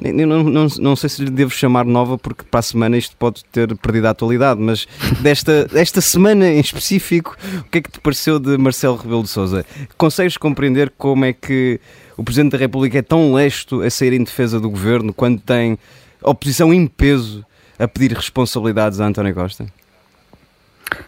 Não, 0.00 0.44
não, 0.44 0.66
não 0.78 0.94
sei 0.94 1.08
se 1.10 1.24
lhe 1.24 1.30
devo 1.30 1.50
chamar 1.50 1.84
nova, 1.84 2.16
porque 2.16 2.44
para 2.44 2.60
a 2.60 2.62
semana 2.62 2.96
isto 2.96 3.16
pode 3.16 3.44
ter 3.46 3.76
perdido 3.78 4.06
a 4.06 4.10
atualidade, 4.10 4.60
mas 4.60 4.86
desta, 5.20 5.64
desta 5.66 6.00
semana 6.00 6.46
em 6.46 6.60
específico, 6.60 7.36
o 7.58 7.64
que 7.64 7.78
é 7.78 7.82
que 7.82 7.90
te 7.90 7.98
pareceu 7.98 8.38
de 8.38 8.56
Marcelo 8.56 8.94
Rebelo 8.94 9.24
de 9.24 9.28
Souza? 9.28 9.66
Consegues 9.96 10.36
compreender 10.36 10.92
como 10.96 11.24
é 11.24 11.32
que 11.32 11.80
o 12.18 12.24
Presidente 12.24 12.52
da 12.52 12.58
República 12.58 12.98
é 12.98 13.02
tão 13.02 13.32
lesto 13.32 13.80
a 13.80 13.88
sair 13.88 14.12
em 14.12 14.24
defesa 14.24 14.58
do 14.58 14.68
governo 14.68 15.14
quando 15.14 15.40
tem 15.40 15.78
oposição 16.20 16.74
em 16.74 16.84
peso 16.86 17.46
a 17.78 17.86
pedir 17.86 18.12
responsabilidades 18.12 19.00
a 19.00 19.06
António 19.06 19.32
Costa? 19.32 19.66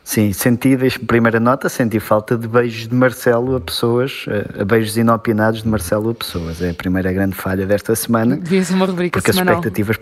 Sim, 0.04 0.32
senti, 0.32 0.76
primeira 1.06 1.40
nota, 1.40 1.68
senti 1.68 1.98
falta 1.98 2.36
de 2.36 2.46
beijos 2.46 2.86
de 2.86 2.94
Marcelo 2.94 3.56
a 3.56 3.60
pessoas, 3.60 4.24
a 4.56 4.64
beijos 4.64 4.96
inopinados 4.96 5.62
de 5.62 5.68
Marcelo 5.68 6.10
a 6.10 6.14
pessoas. 6.14 6.62
É 6.62 6.70
a 6.70 6.74
primeira 6.74 7.12
grande 7.12 7.34
falha 7.34 7.66
desta 7.66 7.96
semana. 7.96 8.36
Devia 8.36 8.62
ser 8.62 8.74
uma 8.74 8.86
rubrica 8.86 9.18
porque 9.18 9.32
semanal. 9.32 9.54
as 9.54 9.58
expectativas. 9.58 9.98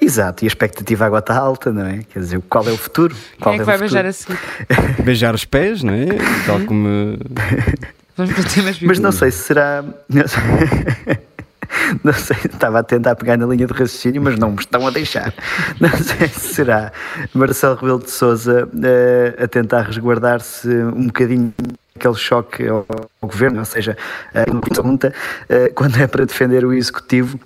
Exato, 0.00 0.44
e 0.44 0.46
a 0.46 0.48
expectativa 0.48 1.06
agora 1.06 1.20
está 1.20 1.36
alta, 1.36 1.72
não 1.72 1.86
é? 1.86 2.04
Quer 2.12 2.18
dizer, 2.20 2.40
qual 2.48 2.68
é 2.68 2.72
o 2.72 2.76
futuro? 2.76 3.16
Qual 3.40 3.54
Quem 3.54 3.62
é 3.62 3.64
que 3.64 3.70
é 3.70 3.76
vai 3.76 3.78
beijar 3.78 4.06
a 4.06 4.12
seguir? 4.12 4.38
beijar 5.02 5.34
os 5.34 5.44
pés, 5.44 5.82
não 5.82 5.94
é? 5.94 6.06
Tal 6.46 6.60
como. 6.60 7.18
Vamos 8.16 8.34
Mas 8.82 8.98
não 8.98 9.12
sei 9.12 9.30
se 9.30 9.38
será. 9.38 9.84
Não 12.04 12.12
sei, 12.12 12.36
estava 12.44 12.78
a 12.78 12.82
tentar 12.82 13.16
pegar 13.16 13.36
na 13.36 13.46
linha 13.46 13.66
de 13.66 13.72
raciocínio, 13.72 14.22
mas 14.22 14.38
não 14.38 14.52
me 14.52 14.58
estão 14.58 14.86
a 14.86 14.90
deixar. 14.90 15.34
Não 15.80 15.90
sei 15.90 16.28
se 16.28 16.54
será 16.54 16.92
Marcelo 17.32 17.74
Rebelo 17.74 17.98
de 17.98 18.10
Souza 18.10 18.66
uh, 18.66 19.42
a 19.42 19.48
tentar 19.48 19.82
resguardar-se 19.82 20.68
um 20.68 21.06
bocadinho 21.06 21.52
aquele 21.96 22.14
choque 22.14 22.66
ao, 22.66 22.86
ao 23.20 23.28
governo, 23.28 23.58
ou 23.58 23.64
seja, 23.64 23.96
uh, 24.30 24.60
pergunta, 24.60 25.12
uh, 25.48 25.74
quando 25.74 26.00
é 26.00 26.06
para 26.06 26.24
defender 26.24 26.64
o 26.64 26.72
executivo 26.72 27.38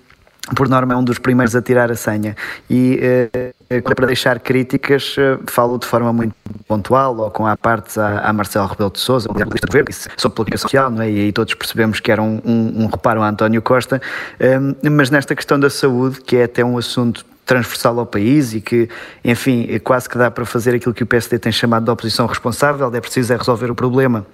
por 0.55 0.69
norma 0.69 0.95
é 0.95 0.97
um 0.97 1.05
dos 1.05 1.19
primeiros 1.19 1.55
a 1.55 1.62
tirar 1.62 1.90
a 1.90 1.95
senha. 1.95 2.37
E 2.69 2.99
eh, 3.00 3.52
eh, 3.71 3.81
para 3.83 4.07
deixar 4.07 4.40
críticas 4.40 5.14
eh, 5.19 5.38
falo 5.47 5.78
de 5.78 5.87
forma 5.87 6.11
muito 6.12 6.35
pontual 6.67 7.17
ou 7.19 7.31
com 7.31 7.47
a 7.47 7.57
partes 7.57 7.99
a, 7.99 8.21
a 8.21 8.33
Marcelo 8.33 8.67
Rebelo 8.67 8.90
de 8.90 8.99
Sousa, 8.99 9.31
um 9.31 9.35
líder 9.35 9.61
do 9.61 9.67
governo, 9.67 9.90
sobre 10.17 10.37
política 10.37 10.59
social, 10.59 10.90
não 10.90 11.02
é? 11.02 11.11
e 11.11 11.21
aí 11.21 11.33
todos 11.33 11.52
percebemos 11.55 12.00
que 12.00 12.11
era 12.11 12.23
um, 12.23 12.40
um, 12.45 12.85
um 12.85 12.87
reparo 12.87 13.23
a 13.23 13.28
António 13.28 13.61
Costa, 13.61 14.00
eh, 14.40 14.59
mas 14.90 15.11
nesta 15.11 15.35
questão 15.35 15.61
da 15.61 15.69
saúde, 15.69 16.21
que 16.23 16.37
é 16.37 16.45
até 16.45 16.64
um 16.64 16.78
assunto 16.78 17.26
transversal 17.45 17.99
ao 17.99 18.07
país 18.07 18.55
e 18.55 18.61
que, 18.61 18.88
enfim, 19.25 19.67
quase 19.83 20.09
que 20.09 20.19
dá 20.19 20.31
para 20.31 20.45
fazer 20.45 20.75
aquilo 20.75 20.95
que 20.95 21.02
o 21.02 21.07
PSD 21.07 21.38
tem 21.38 21.50
chamado 21.50 21.85
de 21.85 21.90
oposição 21.90 22.26
responsável, 22.26 22.95
é 22.95 23.00
preciso 23.00 23.33
é 23.33 23.37
resolver 23.37 23.71
o 23.71 23.75
problema 23.75 24.26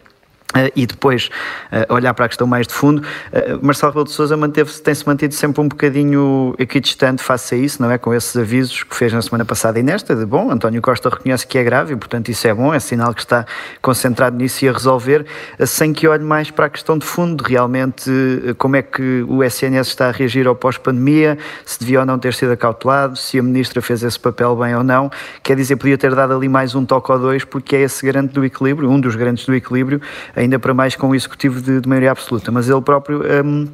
Uh, 0.52 0.70
e 0.76 0.86
depois 0.86 1.30
uh, 1.72 1.92
olhar 1.92 2.14
para 2.14 2.26
a 2.26 2.28
questão 2.28 2.46
mais 2.46 2.64
de 2.64 2.72
fundo, 2.72 3.00
uh, 3.00 3.58
Marcelo 3.60 3.90
Rebelo 3.90 4.04
de 4.04 4.12
Sousa 4.12 4.36
tem-se 4.84 5.04
mantido 5.04 5.34
sempre 5.34 5.60
um 5.60 5.66
bocadinho 5.66 6.54
equidistante 6.58 7.24
face 7.24 7.56
a 7.56 7.58
isso, 7.58 7.82
não 7.82 7.90
é? 7.90 7.98
Com 7.98 8.14
esses 8.14 8.36
avisos 8.36 8.84
que 8.84 8.94
fez 8.94 9.12
na 9.12 9.20
semana 9.20 9.44
passada 9.44 9.80
e 9.80 9.82
nesta, 9.82 10.14
de 10.14 10.24
bom, 10.24 10.52
António 10.52 10.80
Costa 10.80 11.08
reconhece 11.08 11.44
que 11.44 11.58
é 11.58 11.64
grave 11.64 11.94
e, 11.94 11.96
portanto, 11.96 12.28
isso 12.28 12.46
é 12.46 12.54
bom, 12.54 12.72
é 12.72 12.78
sinal 12.78 13.12
que 13.12 13.20
está 13.20 13.44
concentrado 13.82 14.36
nisso 14.36 14.64
e 14.64 14.68
a 14.68 14.72
resolver, 14.72 15.26
sem 15.66 15.92
que 15.92 16.06
olhe 16.06 16.22
mais 16.22 16.52
para 16.52 16.66
a 16.66 16.70
questão 16.70 16.96
de 16.96 17.04
fundo, 17.04 17.42
realmente 17.42 18.08
como 18.56 18.76
é 18.76 18.82
que 18.82 19.24
o 19.28 19.42
SNS 19.42 19.88
está 19.88 20.08
a 20.08 20.12
reagir 20.12 20.46
ao 20.46 20.54
pós-pandemia, 20.54 21.36
se 21.64 21.80
devia 21.80 22.00
ou 22.00 22.06
não 22.06 22.18
ter 22.18 22.32
sido 22.32 22.52
acautelado, 22.52 23.16
se 23.16 23.40
a 23.40 23.42
Ministra 23.42 23.82
fez 23.82 24.04
esse 24.04 24.20
papel 24.20 24.54
bem 24.54 24.76
ou 24.76 24.84
não, 24.84 25.10
quer 25.42 25.56
dizer, 25.56 25.74
podia 25.76 25.98
ter 25.98 26.14
dado 26.14 26.32
ali 26.32 26.48
mais 26.48 26.76
um 26.76 26.84
toque 26.84 27.10
ou 27.10 27.18
dois, 27.18 27.44
porque 27.44 27.74
é 27.74 27.80
esse 27.80 28.06
garante 28.06 28.32
do 28.32 28.44
equilíbrio, 28.44 28.88
um 28.88 29.00
dos 29.00 29.16
garantes 29.16 29.46
do 29.46 29.54
equilíbrio, 29.54 30.00
ainda 30.34 30.58
para 30.58 30.74
mais 30.74 30.96
com 30.96 31.08
o 31.10 31.14
executivo 31.14 31.60
de, 31.60 31.80
de 31.80 31.88
maioria 31.88 32.10
absoluta, 32.10 32.50
mas 32.50 32.68
ele 32.68 32.80
próprio 32.82 33.22
um, 33.44 33.68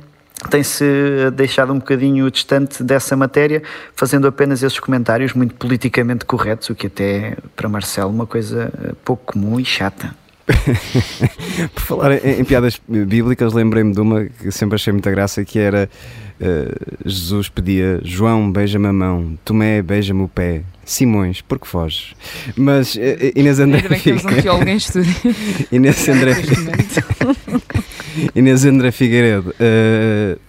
tem-se 0.48 0.84
deixado 1.34 1.72
um 1.72 1.78
bocadinho 1.78 2.30
distante 2.30 2.82
dessa 2.82 3.16
matéria, 3.16 3.62
fazendo 3.94 4.26
apenas 4.26 4.62
esses 4.62 4.78
comentários 4.78 5.34
muito 5.34 5.54
politicamente 5.54 6.24
corretos, 6.24 6.70
o 6.70 6.74
que 6.74 6.86
até 6.86 7.36
para 7.54 7.68
Marcelo 7.68 8.10
uma 8.10 8.26
coisa 8.26 8.72
pouco 9.04 9.32
comum 9.32 9.60
e 9.60 9.64
chata. 9.64 10.14
Por 11.75 11.83
falar 11.83 12.25
em, 12.25 12.40
em 12.40 12.45
piadas 12.45 12.80
bíblicas, 12.88 13.52
lembrei-me 13.52 13.92
de 13.92 14.00
uma 14.00 14.25
que 14.25 14.50
sempre 14.50 14.76
achei 14.76 14.92
muita 14.92 15.11
graça, 15.11 15.45
que 15.45 15.59
era 15.59 15.88
uh, 16.40 17.09
Jesus 17.09 17.49
pedia 17.49 18.00
João, 18.02 18.50
beija-me 18.50 18.87
a 18.87 18.92
mão, 18.92 19.38
Tomé, 19.45 19.83
beija-me 19.83 20.23
o 20.23 20.28
pé, 20.28 20.62
Simões, 20.85 21.40
porque 21.40 21.66
foges? 21.66 22.14
Mas 22.57 22.95
uh, 22.95 23.00
Inês 23.35 23.61
André 23.61 23.78
Ainda 23.78 23.88
bem 23.88 23.99
que 23.99 24.04
temos 24.04 24.25
um 24.25 24.42
teólogo 24.42 24.69
em 24.69 24.76
estúdio. 24.76 25.14
Inês 25.71 26.09
André 26.09 26.33
Inês 28.35 28.64
André 28.64 28.90
Figueiredo 28.90 29.50
uh, 29.50 30.40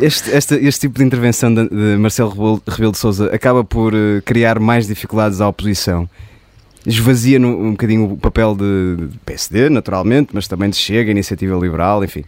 este, 0.00 0.30
este, 0.30 0.54
este, 0.54 0.80
tipo 0.80 0.98
de 0.98 1.04
intervenção 1.04 1.52
de, 1.52 1.68
de 1.68 1.96
Marcelo 1.98 2.62
Rebelo, 2.66 2.92
de 2.92 2.98
Sousa 2.98 3.26
acaba 3.34 3.62
por 3.62 3.92
uh, 3.92 4.22
criar 4.24 4.58
mais 4.58 4.86
dificuldades 4.86 5.40
à 5.40 5.48
oposição. 5.48 6.08
Esvazia 6.86 7.38
um 7.38 7.72
bocadinho 7.72 8.12
o 8.12 8.16
papel 8.16 8.54
de, 8.54 9.08
PSD, 9.26 9.68
naturalmente, 9.68 10.30
mas 10.32 10.48
também 10.48 10.70
de 10.70 10.76
Chega, 10.76 11.10
Iniciativa 11.10 11.56
Liberal, 11.58 12.02
enfim. 12.02 12.24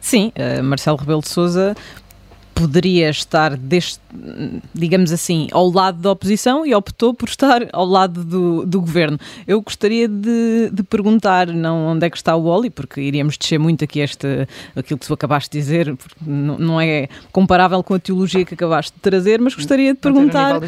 Sim, 0.00 0.32
uh, 0.36 0.62
Marcelo 0.62 0.96
Rebelo 0.96 1.20
de 1.20 1.28
Sousa 1.28 1.74
poderia 2.56 3.10
estar, 3.10 3.54
deste, 3.54 4.00
digamos 4.72 5.12
assim, 5.12 5.46
ao 5.52 5.70
lado 5.70 5.98
da 5.98 6.10
oposição 6.10 6.64
e 6.64 6.74
optou 6.74 7.12
por 7.12 7.28
estar 7.28 7.68
ao 7.70 7.84
lado 7.84 8.24
do, 8.24 8.64
do 8.64 8.80
governo. 8.80 9.18
Eu 9.46 9.60
gostaria 9.60 10.08
de, 10.08 10.70
de, 10.72 10.82
perguntar 10.82 11.48
não 11.48 11.88
onde 11.88 12.06
é 12.06 12.10
que 12.10 12.16
está 12.16 12.34
o 12.34 12.46
Oli, 12.46 12.70
porque 12.70 12.98
iríamos 12.98 13.36
descer 13.36 13.58
muito 13.58 13.84
aqui 13.84 14.00
este, 14.00 14.48
aquilo 14.74 14.98
que 14.98 15.06
tu 15.06 15.12
acabaste 15.12 15.50
de 15.50 15.58
dizer, 15.58 15.94
não, 16.26 16.58
não 16.58 16.80
é 16.80 17.08
comparável 17.30 17.82
com 17.82 17.92
a 17.92 17.98
teologia 17.98 18.42
que 18.42 18.54
acabaste 18.54 18.92
de 18.94 19.00
trazer, 19.00 19.38
mas 19.38 19.54
gostaria 19.54 19.92
de 19.92 20.00
perguntar. 20.00 20.58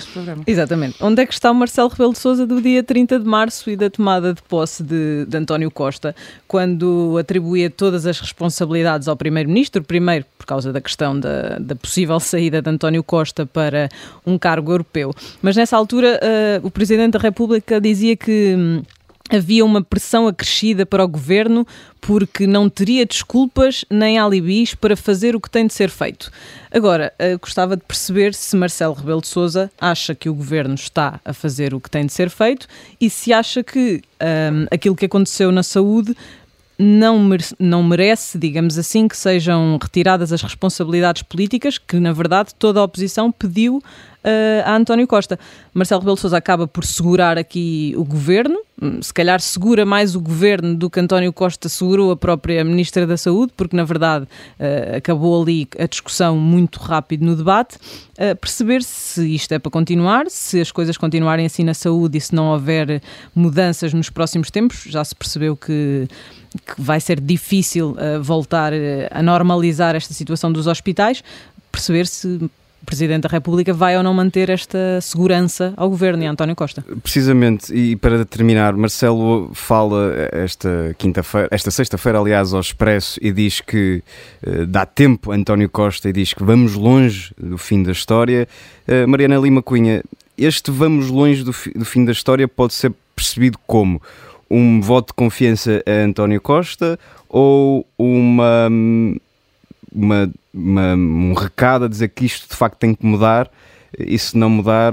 Exatamente. 0.47 1.03
Onde 1.03 1.23
é 1.23 1.27
que 1.27 1.33
está 1.33 1.51
o 1.51 1.55
Marcelo 1.55 1.89
Rebelo 1.89 2.13
de 2.13 2.19
Souza 2.19 2.47
do 2.47 2.61
dia 2.61 2.83
30 2.83 3.19
de 3.19 3.25
março 3.25 3.71
e 3.71 3.77
da 3.77 3.89
tomada 3.89 4.35
de 4.35 4.43
posse 4.43 4.83
de, 4.83 5.25
de 5.25 5.37
António 5.39 5.71
Costa, 5.71 6.15
quando 6.47 7.17
atribuía 7.19 7.71
todas 7.71 8.05
as 8.05 8.21
responsabilidades 8.21 9.09
ao 9.09 9.17
Primeiro-Ministro, 9.17 9.83
primeiro 9.83 10.27
por 10.37 10.45
causa 10.45 10.71
da 10.71 10.83
questão 10.83 11.19
da, 11.19 11.59
da 11.59 11.78
possível 11.79 12.21
saída 12.21 12.61
de 12.61 12.69
António 12.69 13.03
Costa 13.03 13.47
para 13.47 13.89
um 14.27 14.39
cargo 14.39 14.73
europeu. 14.73 15.13
Mas 15.41 15.57
nessa 15.57 15.77
altura 15.77 16.21
uh, 16.63 16.67
o 16.67 16.71
Presidente 16.71 17.13
da 17.13 17.19
República 17.19 17.81
dizia 17.81 18.17
que. 18.17 18.55
Hum, 18.57 18.83
havia 19.29 19.65
uma 19.65 19.83
pressão 19.83 20.27
acrescida 20.27 20.87
para 20.87 21.05
o 21.05 21.09
governo 21.09 21.67
porque 22.01 22.47
não 22.47 22.69
teria 22.69 23.05
desculpas 23.05 23.85
nem 23.91 24.19
alibis 24.19 24.75
para 24.75 24.97
fazer 24.97 25.37
o 25.37 25.41
que 25.41 25.51
tem 25.51 25.67
de 25.67 25.75
ser 25.75 25.91
feito. 25.91 26.31
Agora, 26.71 27.13
uh, 27.21 27.39
gostava 27.39 27.77
de 27.77 27.83
perceber 27.85 28.35
se 28.35 28.57
Marcelo 28.57 28.95
Rebelo 28.95 29.21
de 29.21 29.29
Sousa 29.29 29.71
acha 29.81 30.15
que 30.15 30.29
o 30.29 30.35
governo 30.35 30.75
está 30.75 31.21
a 31.25 31.33
fazer 31.33 31.75
o 31.75 31.81
que 31.81 31.91
tem 31.91 32.07
de 32.07 32.13
ser 32.13 32.31
feito 32.31 32.67
e 33.01 33.11
se 33.11 33.33
acha 33.33 33.63
que 33.63 34.03
um, 34.21 34.67
aquilo 34.71 34.97
que 34.97 35.07
aconteceu 35.07 35.53
na 35.53 35.63
saúde 35.63 36.17
não, 36.79 37.19
merece, 37.19 37.57
não 37.59 37.83
merece, 37.83 38.39
digamos 38.39 38.79
assim, 38.79 39.09
que 39.09 39.17
sejam 39.17 39.79
retiradas 39.83 40.33
as 40.33 40.43
responsabilidades 40.43 41.23
políticas 41.23 41.77
que, 41.77 41.99
na 41.99 42.13
verdade, 42.13 42.55
toda 42.55 42.79
a 42.79 42.85
oposição 42.85 43.33
pediu 43.33 43.83
uh, 44.25 44.63
a 44.65 44.77
António 44.77 45.07
Costa. 45.07 45.39
Marcelo 45.73 46.01
Rebelo 46.01 46.17
de 46.17 46.21
Sousa 46.21 46.37
acaba 46.37 46.67
por 46.67 46.85
segurar 46.85 47.39
aqui 47.39 47.95
o 47.97 48.05
governo, 48.05 48.59
hum, 48.81 49.01
se 49.03 49.13
calhar 49.13 49.41
segura 49.41 49.85
mais 49.85 50.15
o 50.15 50.21
governo 50.21 50.75
do 50.75 50.91
que 50.91 51.01
António 51.01 51.33
Costa 51.33 51.69
segurou 51.69 52.11
a 52.11 52.17
própria 52.17 52.65
Ministra 52.65 53.07
da 53.07 53.17
Saúde, 53.17 53.53
porque, 53.57 53.77
na 53.77 53.85
verdade, 53.85 54.25
uh, 54.25 54.97
acabou 54.97 55.43
ali 55.43 55.69
a 55.79 55.87
discussão 55.87 56.37
muito 56.37 56.79
rápido 56.79 57.25
no 57.25 57.37
debate. 57.37 57.77
Uh, 57.77 58.35
perceber 58.41 58.83
se 58.83 59.35
isto 59.35 59.53
é 59.53 59.59
para 59.59 59.71
continuar, 59.71 60.27
se 60.29 60.61
as 60.61 60.73
coisas 60.73 60.97
continuarem 60.97 61.47
assim 61.47 61.65
na 61.65 61.75
saúde 61.75 62.19
e 62.19 62.21
se 62.21 62.35
não 62.35 62.53
houver 62.53 63.03
mudanças 63.35 63.93
nos 63.95 64.11
próximos 64.11 64.51
tempos, 64.51 64.85
já 64.87 65.05
se 65.05 65.15
percebeu 65.15 65.57
que 65.57 66.09
que 66.67 66.81
vai 66.81 66.99
ser 66.99 67.21
difícil 67.21 67.91
uh, 67.91 68.23
voltar 68.23 68.73
a 69.11 69.23
normalizar 69.23 69.95
esta 69.95 70.15
situação 70.15 70.51
dos 70.51 70.67
hospitais, 70.67 71.23
perceber 71.71 72.07
se 72.07 72.51
o 72.83 72.87
Presidente 72.87 73.23
da 73.23 73.29
República 73.29 73.73
vai 73.73 73.97
ou 73.97 74.03
não 74.03 74.15
manter 74.15 74.49
esta 74.51 75.01
segurança 75.01 75.75
ao 75.77 75.91
governo 75.91 76.23
e 76.23 76.27
a 76.27 76.31
António 76.31 76.57
Costa. 76.57 76.85
Precisamente, 77.03 77.75
e 77.75 77.97
para 77.97 78.25
terminar, 78.25 78.75
Marcelo 78.75 79.51
fala 79.53 80.13
esta 80.33 80.95
quinta-feira, 80.97 81.49
esta 81.51 81.71
sexta-feira, 81.71 82.19
aliás, 82.19 82.53
ao 82.55 82.61
Expresso, 82.61 83.19
e 83.23 83.33
diz 83.33 83.61
que 83.61 84.03
uh, 84.47 84.67
dá 84.67 84.87
tempo 84.87 85.33
a 85.33 85.35
António 85.35 85.69
Costa 85.69 86.09
e 86.09 86.13
diz 86.13 86.33
que 86.33 86.43
vamos 86.43 86.75
longe 86.75 87.33
do 87.39 87.59
fim 87.59 87.83
da 87.83 87.93
história. 87.93 88.49
Mariana 89.07 89.37
Lima 89.37 89.63
Cunha, 89.63 90.03
este 90.39 90.71
vamos 90.71 91.11
longe 91.11 91.45
do, 91.45 91.53
fi, 91.53 91.71
do 91.73 91.85
fim 91.85 92.05
da 92.05 92.13
história 92.13 92.49
pode 92.49 92.73
ser 92.73 92.93
percebido 93.15 93.59
como 93.67 94.01
um 94.51 94.81
voto 94.81 95.09
de 95.09 95.15
confiança 95.15 95.83
a 95.87 96.05
António 96.05 96.41
Costa 96.41 96.99
ou 97.29 97.87
uma, 97.99 98.69
uma, 99.93 100.31
uma, 100.53 100.95
um 100.95 101.35
recado 101.35 101.85
a 101.85 101.89
dizer 101.89 102.09
que 102.09 102.25
isto 102.25 102.49
de 102.49 102.57
facto 102.57 102.79
tem 102.79 102.95
que 102.95 103.05
mudar 103.05 103.51
e 103.99 104.19
se 104.19 104.37
não 104.37 104.51
mudar 104.51 104.93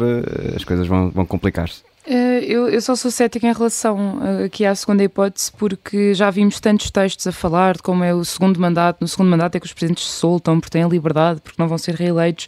as 0.55 0.63
coisas 0.63 0.87
vão, 0.87 1.09
vão 1.11 1.25
complicar-se? 1.25 1.83
Eh, 2.07 2.45
eu, 2.45 2.69
eu, 2.69 2.79
só 2.81 2.95
sou 2.95 3.09
cética 3.09 3.47
em 3.47 3.53
relação 3.53 4.19
eh, 4.23 4.45
aqui 4.45 4.63
à 4.63 4.75
segunda 4.75 5.03
hipótese, 5.03 5.51
porque 5.57 6.13
já 6.13 6.29
vimos 6.29 6.59
tantos 6.59 6.91
textos 6.91 7.25
a 7.25 7.31
falar 7.31 7.77
de 7.77 7.81
como 7.81 8.03
é 8.03 8.13
o 8.13 8.23
segundo 8.23 8.59
mandato. 8.59 8.99
No 9.01 9.07
segundo 9.07 9.29
mandato 9.29 9.55
é 9.55 9.59
que 9.59 9.65
os 9.65 9.73
presidentes 9.73 10.05
se 10.05 10.19
soltam 10.19 10.59
porque 10.59 10.71
têm 10.71 10.83
a 10.83 10.87
liberdade, 10.87 11.41
porque 11.41 11.59
não 11.59 11.67
vão 11.67 11.79
ser 11.79 11.95
reeleitos. 11.95 12.47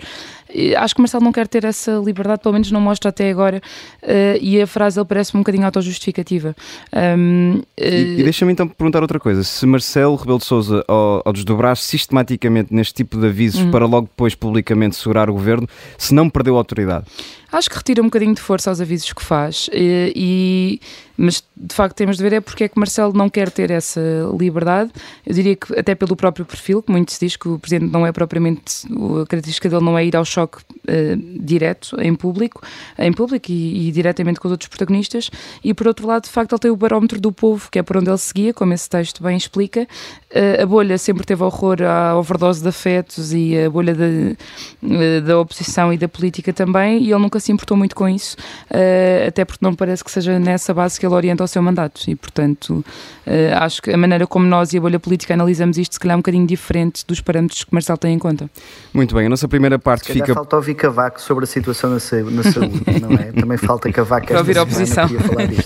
Acho 0.78 0.96
que 0.96 1.00
o 1.00 1.04
Marcelo 1.04 1.24
não 1.24 1.32
quer 1.32 1.48
ter 1.48 1.64
essa 1.66 2.02
liberdade, 2.04 2.42
pelo 2.42 2.54
menos 2.54 2.72
não 2.72 2.82
mostra 2.82 3.10
até 3.10 3.30
agora, 3.30 3.62
uh, 4.04 4.38
e 4.42 4.62
a 4.62 4.68
frase 4.68 5.00
ele 5.00 5.06
parece 5.06 5.36
um 5.36 5.42
bocadinho 5.42 5.66
autojustificativa. 5.66 6.56
Um. 6.94 7.62
E, 7.78 8.20
e 8.20 8.24
deixa-me 8.24 8.52
então 8.52 8.68
perguntar 8.68 9.02
outra 9.02 9.20
coisa: 9.20 9.44
se 9.44 9.66
Marcelo 9.66 10.16
Rebelo 10.16 10.40
de 10.40 10.46
Souza, 10.46 10.84
ao, 10.88 11.22
ao 11.26 11.34
desdobrar 11.34 11.76
sistematicamente 11.78 12.74
neste 12.74 12.94
tipo 12.94 13.18
de 13.18 13.28
avisos 13.28 13.62
uhum. 13.62 13.72
para 13.72 13.86
logo 13.86 14.08
depois 14.08 14.36
publicamente 14.36 14.96
segurar 14.96 15.30
o 15.30 15.34
governo, 15.34 15.68
se 15.98 16.14
não 16.14 16.30
perdeu 16.30 16.58
autoridade? 16.58 17.06
Acho 17.52 17.70
que 17.70 17.78
retira 17.78 18.02
um 18.02 18.06
bocadinho 18.06 18.36
de 18.36 18.42
força 18.42 18.70
aos 18.70 18.82
avisos 18.82 19.12
que 19.14 19.24
faz, 19.24 19.70
e, 19.72 20.12
e, 20.16 20.82
mas 21.18 21.44
de 21.56 21.74
facto 21.74 21.96
temos 21.96 22.18
de 22.18 22.24
ver 22.24 22.34
é 22.34 22.42
porque 22.42 22.66
é 22.66 22.68
que 22.68 22.78
Marcelo 22.78 23.14
não 23.14 23.30
quer 23.30 23.50
ter 23.50 23.72
essa 23.72 24.02
liberdade. 24.38 24.92
Eu 25.26 25.34
diria 25.34 25.56
que 25.56 25.78
até 25.80 25.96
pelo 25.96 26.16
próprio 26.16 26.46
perfil, 26.46 26.84
que 26.84 26.92
muito 26.92 27.12
se 27.12 27.20
diz 27.20 27.36
que 27.36 27.48
o 27.48 27.58
Presidente 27.58 27.92
não 27.92 28.06
é 28.06 28.12
propriamente, 28.12 28.86
a 28.86 29.26
característica 29.26 29.70
dele 29.70 29.84
não 29.84 29.98
é 29.98 30.06
ir 30.06 30.16
ao 30.16 30.26
choque 30.26 30.60
eh, 30.88 31.18
direto, 31.40 32.00
em 32.00 32.14
público, 32.14 32.62
em 32.98 33.12
público 33.12 33.52
e, 33.52 33.88
e 33.88 33.92
diretamente 33.92 34.40
com 34.40 34.48
os 34.48 34.52
outros 34.52 34.68
protagonistas, 34.68 35.32
e 35.64 35.74
por 35.74 35.88
outro 35.88 36.06
lado, 36.06 36.26
de 36.26 36.30
facto, 36.30 36.54
ele 36.54 36.60
tem 36.60 36.72
o 36.72 36.76
barómetro 36.76 37.20
do 37.20 37.32
povo, 37.32 37.70
que 37.72 37.80
é 37.80 37.84
por 37.84 37.98
onde 37.98 38.10
ele 38.10 38.18
seguia, 38.18 38.54
como 38.54 38.74
esse 38.74 38.90
texto 38.90 39.24
bem 39.24 39.36
explica. 39.36 39.88
Eh, 40.30 40.62
a 40.62 40.66
bolha 40.66 40.98
sempre 40.98 41.26
teve 41.26 41.44
horror 41.44 41.82
à 41.82 42.16
overdose 42.16 42.62
de 42.62 42.68
afetos 42.68 43.34
e 43.34 43.58
a 43.58 43.70
bolha 43.70 43.96
eh, 43.98 45.22
da 45.22 45.40
oposição 45.40 45.92
e 45.92 45.98
da 45.98 46.08
política 46.08 46.54
também, 46.54 47.02
e 47.02 47.12
ele 47.12 47.22
nunca 47.22 47.37
se 47.40 47.52
importou 47.52 47.76
muito 47.78 47.96
com 47.96 48.08
isso, 48.08 48.36
eh, 48.70 49.26
até 49.28 49.44
porque 49.46 49.60
não 49.64 49.72
me 49.72 49.78
parece 49.78 50.04
que 50.04 50.12
seja 50.12 50.38
nessa 50.40 50.74
base 50.74 51.00
que 51.00 51.06
ele 51.06 51.14
orienta 51.16 51.44
o 51.44 51.48
seu 51.48 51.62
mandato, 51.62 52.02
e 52.08 52.16
portanto 52.16 52.84
eh, 53.26 53.54
acho 53.56 53.82
que 53.82 53.92
a 53.92 53.98
maneira 53.98 54.26
como 54.28 54.46
nós 54.46 54.74
e 54.74 54.78
a 54.78 54.82
bolha 54.82 55.00
política 55.00 55.34
analisamos 55.34 55.78
isto, 55.78 55.94
se 55.94 56.00
calhar 56.00 56.14
é 56.14 56.18
um 56.18 56.20
bocadinho 56.20 56.46
diferente 56.48 57.04
dos 57.08 57.22
parâmetros 57.22 57.64
que 57.64 57.72
o 57.72 57.76
Marcelo 57.76 57.98
tem 57.98 58.14
em 58.14 58.20
conta. 58.20 58.50
Muito 58.94 59.14
bem, 59.16 59.26
a 59.26 59.30
nossa 59.30 59.48
primeira 59.48 59.78
parte 59.80 60.12
fica. 60.14 60.34
falta 60.34 60.56
ouvir 60.56 60.76
Cavaco 60.76 61.22
sobre 61.22 61.44
a 61.44 61.48
situação 61.48 61.90
na, 61.92 62.00
sa- 62.00 62.22
na 62.24 62.44
saúde, 62.44 62.82
não 63.02 63.12
é? 63.18 63.32
Também 63.32 63.58
falta 63.58 63.92
Cavaco 63.92 64.28
Para 64.28 64.40
ouvir 64.40 64.58
a 64.58 64.64
oposição. 64.64 65.08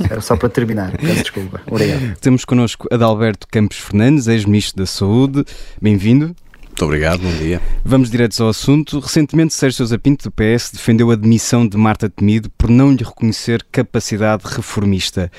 Era 0.09 0.21
só 0.21 0.35
para 0.35 0.49
terminar, 0.49 0.91
peço 0.97 1.21
desculpa. 1.21 1.61
Obrigado. 1.67 2.15
Temos 2.19 2.45
connosco 2.45 2.87
Adalberto 2.91 3.47
Campos 3.49 3.77
Fernandes, 3.77 4.27
ex-ministro 4.27 4.77
da 4.77 4.85
Saúde. 4.85 5.43
Bem-vindo. 5.81 6.35
Muito 6.81 6.89
obrigado, 6.89 7.21
bom 7.21 7.31
dia. 7.37 7.61
Vamos 7.85 8.09
diretos 8.09 8.41
ao 8.41 8.49
assunto. 8.49 8.99
Recentemente, 8.99 9.53
Sérgio 9.53 9.77
Sousa 9.77 9.99
Pinto, 9.99 10.27
do 10.27 10.31
PS, 10.31 10.71
defendeu 10.73 11.11
a 11.11 11.15
demissão 11.15 11.67
de 11.67 11.77
Marta 11.77 12.09
Temido 12.09 12.49
por 12.57 12.71
não 12.71 12.91
lhe 12.91 13.03
reconhecer 13.03 13.63
capacidade 13.71 14.41
reformista. 14.47 15.31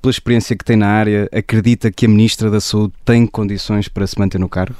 Pela 0.00 0.12
experiência 0.12 0.54
que 0.54 0.64
tem 0.64 0.76
na 0.76 0.86
área, 0.86 1.28
acredita 1.32 1.90
que 1.90 2.06
a 2.06 2.08
Ministra 2.08 2.48
da 2.52 2.60
Saúde 2.60 2.92
tem 3.04 3.26
condições 3.26 3.88
para 3.88 4.06
se 4.06 4.16
manter 4.16 4.38
no 4.38 4.48
cargo? 4.48 4.76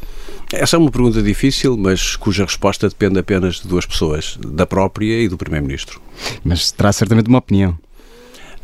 Essa 0.52 0.76
é 0.76 0.78
uma 0.78 0.92
pergunta 0.92 1.20
difícil, 1.20 1.76
mas 1.76 2.14
cuja 2.14 2.44
resposta 2.44 2.88
depende 2.88 3.18
apenas 3.18 3.56
de 3.56 3.66
duas 3.66 3.84
pessoas, 3.84 4.38
da 4.46 4.64
própria 4.64 5.24
e 5.24 5.28
do 5.28 5.36
Primeiro-Ministro. 5.36 6.00
Mas 6.44 6.70
terá 6.70 6.92
certamente 6.92 7.28
uma 7.28 7.38
opinião. 7.38 7.76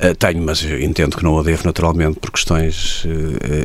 Uh, 0.02 0.14
tenho, 0.16 0.42
mas 0.42 0.62
entendo 0.64 1.16
que 1.16 1.22
não 1.22 1.38
a 1.38 1.42
devo 1.42 1.62
naturalmente 1.64 2.18
por 2.18 2.32
questões 2.32 3.04
uh, 3.04 3.08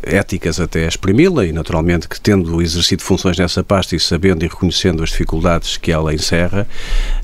éticas 0.03 0.59
até 0.59 0.87
exprimi-la 0.87 1.45
e 1.45 1.51
naturalmente 1.51 2.07
que 2.07 2.19
tendo 2.21 2.61
exercido 2.61 3.01
funções 3.01 3.37
nessa 3.37 3.63
pasta 3.63 3.95
e 3.95 3.99
sabendo 3.99 4.45
e 4.45 4.47
reconhecendo 4.47 5.01
as 5.01 5.09
dificuldades 5.09 5.77
que 5.77 5.91
ela 5.91 6.13
encerra, 6.13 6.67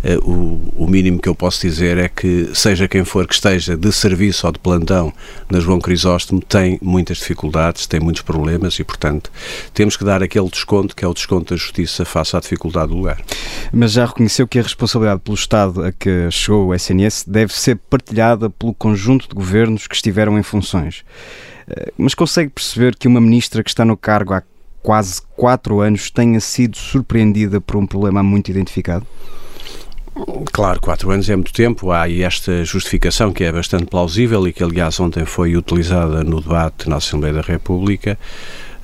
uh, 0.04 0.32
o, 0.32 0.86
o 0.86 0.88
mínimo 0.88 1.20
que 1.20 1.30
eu 1.30 1.36
posso 1.36 1.62
dizer 1.62 1.98
é 2.00 2.10
que 2.10 2.50
seja 2.56 2.88
quem 2.88 3.04
for 3.04 3.28
que 3.28 3.36
esteja 3.36 3.78
de 3.78 3.92
serviço 3.92 4.48
ou 4.48 4.54
de 4.54 4.58
plantão 4.58 5.14
na 5.48 5.60
João 5.60 5.80
Crisóstomo 5.80 6.42
tem 6.42 6.80
muitas 6.82 7.18
dificuldades, 7.18 7.86
tem 7.86 8.00
muitos 8.00 8.24
problemas 8.24 8.80
e 8.80 8.84
portanto 8.84 9.32
temos 9.74 9.96
que 9.96 10.04
dar 10.04 10.24
aquele 10.24 10.50
desconto 10.50 10.96
que 10.96 11.06
é 11.06 11.08
o 11.08 11.14
desconto 11.14 11.54
da 11.54 11.60
justiça 11.60 12.04
face 12.04 12.36
à 12.36 12.40
dificuldade 12.40 12.88
do 12.88 12.96
lugar. 12.96 13.22
Mas 13.72 13.92
já 13.92 14.06
reconheceu 14.06 14.48
que 14.48 14.58
a 14.58 14.64
responsabilidade 14.64 15.22
pelo 15.22 15.36
Estado 15.36 15.84
a 15.84 15.92
que 15.92 16.32
chegou 16.32 16.70
o 16.70 16.74
SNS 16.74 17.26
deve 17.28 17.54
ser 17.54 17.76
partilhada 17.90 18.50
pelo 18.50 18.74
conjunto 18.74 18.93
de 19.02 19.36
governos 19.36 19.88
que 19.88 19.96
estiveram 19.96 20.38
em 20.38 20.44
funções. 20.44 21.04
Eh, 21.68 21.92
Mas 21.98 22.14
consegue 22.14 22.50
perceber 22.50 22.96
que 22.96 23.08
uma 23.08 23.22
ministra 23.22 23.64
que 23.64 23.70
está 23.70 23.86
no 23.86 23.98
cargo 23.98 24.34
há 24.34 24.44
quase 24.82 25.22
quatro 25.36 25.80
anos 25.80 26.12
tenha 26.12 26.40
sido 26.40 26.78
surpreendida 26.78 27.62
por 27.62 27.78
um 27.78 27.88
problema 27.88 28.22
muito 28.22 28.52
identificado? 28.52 29.08
Claro, 30.52 30.80
quatro 30.80 31.10
anos 31.10 31.28
é 31.30 31.36
muito 31.36 31.54
tempo. 31.54 31.90
Há 31.90 32.04
aí 32.04 32.22
esta 32.22 32.64
justificação 32.64 33.32
que 33.32 33.44
é 33.44 33.52
bastante 33.52 33.86
plausível 33.86 34.48
e 34.48 34.54
que, 34.54 34.64
aliás, 34.64 35.00
ontem 35.00 35.26
foi 35.26 35.56
utilizada 35.56 36.24
no 36.24 36.40
debate 36.40 36.88
na 36.88 36.98
Assembleia 36.98 37.34
da 37.34 37.42
República 37.42 38.18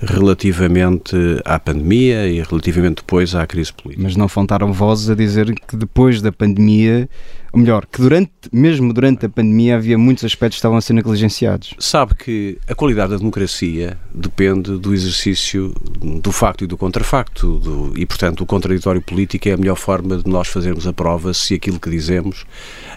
relativamente 0.01 1.15
à 1.43 1.59
pandemia 1.59 2.27
e 2.27 2.41
relativamente 2.41 2.97
depois 2.97 3.35
à 3.35 3.45
crise 3.45 3.73
política. 3.73 4.01
Mas 4.01 4.15
não 4.15 4.27
faltaram 4.27 4.71
vozes 4.71 5.09
a 5.09 5.15
dizer 5.15 5.53
que 5.53 5.75
depois 5.75 6.21
da 6.21 6.31
pandemia, 6.31 7.07
ou 7.51 7.59
melhor, 7.59 7.85
que 7.85 8.01
durante, 8.01 8.31
mesmo 8.51 8.93
durante 8.93 9.25
a 9.25 9.29
pandemia 9.29 9.75
havia 9.75 9.97
muitos 9.97 10.23
aspectos 10.23 10.55
que 10.55 10.59
estavam 10.59 10.77
a 10.77 10.81
ser 10.81 10.93
negligenciados. 10.93 11.73
Sabe 11.79 12.15
que 12.15 12.57
a 12.67 12.75
qualidade 12.75 13.11
da 13.11 13.17
democracia 13.17 13.97
depende 14.13 14.77
do 14.77 14.93
exercício 14.93 15.73
do 16.21 16.31
facto 16.31 16.63
e 16.63 16.67
do 16.67 16.77
contrafacto 16.77 17.59
do, 17.59 17.93
e, 17.97 18.05
portanto, 18.05 18.41
o 18.41 18.45
contraditório 18.45 19.01
político 19.01 19.49
é 19.49 19.53
a 19.53 19.57
melhor 19.57 19.75
forma 19.75 20.17
de 20.17 20.29
nós 20.29 20.47
fazermos 20.47 20.85
a 20.85 20.93
prova 20.93 21.33
se 21.33 21.55
aquilo 21.55 21.79
que 21.79 21.89
dizemos, 21.89 22.45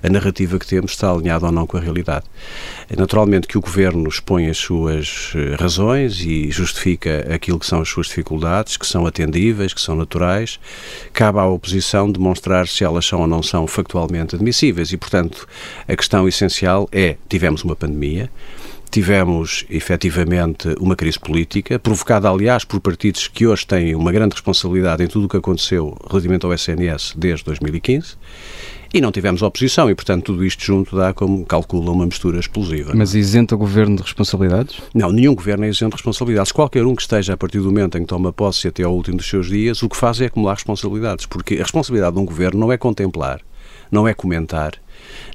a 0.03 0.09
narrativa 0.09 0.59
que 0.59 0.67
temos, 0.67 0.93
está 0.93 1.11
alinhada 1.11 1.47
ou 1.47 1.53
não 1.53 1.67
com 1.67 1.77
a 1.77 1.81
realidade. 1.81 2.25
É 2.91 2.97
naturalmente 2.97 3.47
que 3.47 3.57
o 3.57 3.61
Governo 3.61 4.09
expõe 4.09 4.49
as 4.49 4.59
suas 4.59 5.33
eh, 5.35 5.57
razões 5.59 6.21
e 6.21 6.51
justifica 6.51 7.27
aquilo 7.33 7.59
que 7.59 7.67
são 7.67 7.81
as 7.81 7.89
suas 7.89 8.07
dificuldades, 8.07 8.77
que 8.77 8.87
são 8.87 9.07
atendíveis, 9.07 9.73
que 9.73 9.81
são 9.81 9.95
naturais. 9.95 10.61
Cabe 11.13 11.39
à 11.39 11.47
oposição 11.47 12.11
demonstrar 12.11 12.69
se 12.69 12.85
elas 12.85 13.07
são 13.07 13.21
ou 13.21 13.27
não 13.27 13.43
são 13.43 13.67
factualmente 13.67 14.37
e, 14.93 14.97
portanto, 14.97 15.47
a 15.87 15.97
questão 15.97 16.27
essencial 16.27 16.89
é: 16.93 17.17
tivemos 17.29 17.63
uma 17.63 17.77
pandemia, 17.77 18.31
tivemos 18.91 19.65
efetivamente 19.71 20.69
uma 20.79 20.95
crise 20.95 21.19
política, 21.19 21.79
provocada, 21.79 22.29
aliás, 22.29 22.65
por 22.65 22.79
partidos 22.79 23.27
que 23.27 23.47
hoje 23.47 23.67
têm 23.67 23.95
uma 23.95 24.13
grande 24.13 24.35
responsabilidade 24.35 25.03
em 25.03 25.07
tudo 25.07 25.25
o 25.25 25.29
que 25.29 25.37
aconteceu 25.39 25.97
relativamente 26.09 26.45
ao 26.45 26.53
SNS 26.53 27.15
desde 27.17 27.45
2015. 27.47 28.17
E 28.95 29.01
não 29.01 29.11
tivemos 29.11 29.41
oposição 29.41 29.89
e, 29.89 29.95
portanto, 29.95 30.25
tudo 30.25 30.45
isto 30.45 30.63
junto 30.63 30.95
dá, 30.95 31.15
como 31.15 31.47
calcula, 31.47 31.91
uma 31.91 32.05
mistura 32.05 32.39
explosiva. 32.39 32.93
Mas 32.95 33.15
isenta 33.15 33.55
o 33.55 33.59
governo 33.59 33.97
de 33.97 34.03
responsabilidades? 34.03 34.83
Não, 34.95 35.11
nenhum 35.11 35.35
governo 35.35 35.65
é 35.65 35.71
isento 35.71 35.93
de 35.93 35.97
responsabilidades. 35.97 36.53
Qualquer 36.53 36.85
um 36.85 36.95
que 36.95 37.01
esteja 37.01 37.33
a 37.33 37.37
partir 37.39 37.61
do 37.61 37.65
momento 37.65 37.97
em 37.97 38.03
que 38.03 38.07
toma 38.07 38.31
posse 38.31 38.69
até 38.69 38.83
ao 38.83 38.95
último 38.95 39.17
dos 39.17 39.27
seus 39.27 39.49
dias, 39.49 39.83
o 39.83 39.89
que 39.89 39.97
faz 39.97 40.21
é 40.21 40.27
acumular 40.27 40.53
responsabilidades. 40.53 41.25
Porque 41.25 41.55
a 41.55 41.63
responsabilidade 41.63 42.17
de 42.17 42.21
um 42.21 42.27
governo 42.27 42.61
não 42.61 42.71
é 42.71 42.77
contemplar, 42.77 43.41
não 43.93 44.09
é 44.09 44.15
comentar, 44.15 44.73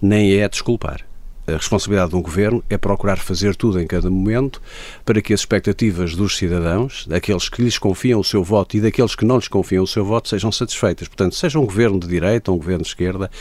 nem 0.02 0.34
é 0.34 0.50
desculpar. 0.50 1.06
A 1.50 1.54
responsabilidade 1.54 2.10
de 2.10 2.18
um 2.18 2.22
governo 2.22 2.62
é 2.70 2.78
procurar 2.78 3.16
fazer 3.16 3.56
tudo 3.56 3.80
em 3.80 3.88
cada 3.88 4.10
momento 4.12 4.62
para 5.06 5.22
que 5.22 5.34
as 5.34 5.40
expectativas 5.40 6.14
dos 6.14 6.36
cidadãos, 6.36 7.06
daqueles 7.08 7.48
que 7.48 7.62
lhes 7.62 7.78
confiam 7.78 8.20
o 8.20 8.24
seu 8.24 8.44
voto 8.44 8.76
e 8.76 8.82
daqueles 8.82 9.16
que 9.16 9.24
não 9.24 9.38
lhes 9.38 9.48
confiam 9.48 9.82
o 9.86 9.88
seu 9.88 10.04
voto, 10.04 10.28
sejam 10.28 10.52
satisfeitas. 10.52 11.08
Portanto, 11.08 11.36
seja 11.36 11.58
um 11.58 11.66
governo 11.66 12.02
de 12.02 12.08
direita 12.10 12.52
ou 12.52 12.58
um 12.58 12.60
governo 12.60 12.82
de 12.84 12.90
esquerda, 12.90 13.32